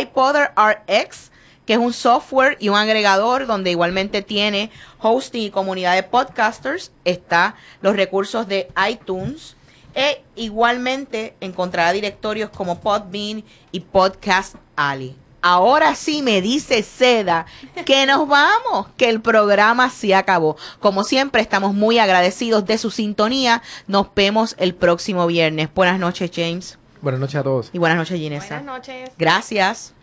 iPodder 0.00 0.52
RX 0.56 1.30
que 1.68 1.74
es 1.74 1.78
un 1.78 1.92
software 1.92 2.56
y 2.60 2.70
un 2.70 2.76
agregador 2.76 3.46
donde 3.46 3.70
igualmente 3.70 4.22
tiene 4.22 4.70
hosting 5.00 5.42
y 5.42 5.50
comunidad 5.50 5.96
de 5.96 6.02
podcasters, 6.02 6.92
está 7.04 7.56
los 7.82 7.94
recursos 7.94 8.48
de 8.48 8.70
iTunes 8.90 9.54
e 9.94 10.22
igualmente 10.34 11.34
encontrará 11.40 11.92
directorios 11.92 12.48
como 12.48 12.80
Podbean 12.80 13.44
y 13.70 13.80
Podcast 13.80 14.54
Alley. 14.76 15.14
Ahora 15.42 15.94
sí 15.94 16.22
me 16.22 16.40
dice 16.40 16.82
Seda 16.82 17.44
que 17.84 18.06
nos 18.06 18.26
vamos, 18.26 18.86
que 18.96 19.10
el 19.10 19.20
programa 19.20 19.90
se 19.90 20.14
acabó. 20.14 20.56
Como 20.80 21.04
siempre, 21.04 21.42
estamos 21.42 21.74
muy 21.74 21.98
agradecidos 21.98 22.64
de 22.64 22.78
su 22.78 22.90
sintonía. 22.90 23.62
Nos 23.86 24.06
vemos 24.14 24.56
el 24.58 24.74
próximo 24.74 25.26
viernes. 25.26 25.68
Buenas 25.74 26.00
noches, 26.00 26.30
James. 26.34 26.77
Buenas 27.02 27.20
noches 27.20 27.36
a 27.36 27.42
todos. 27.42 27.70
Y 27.72 27.78
buenas 27.78 27.98
noches, 27.98 28.18
Ginesa. 28.18 28.60
Buenas 28.60 28.64
noches. 28.64 29.10
Gracias. 29.18 29.94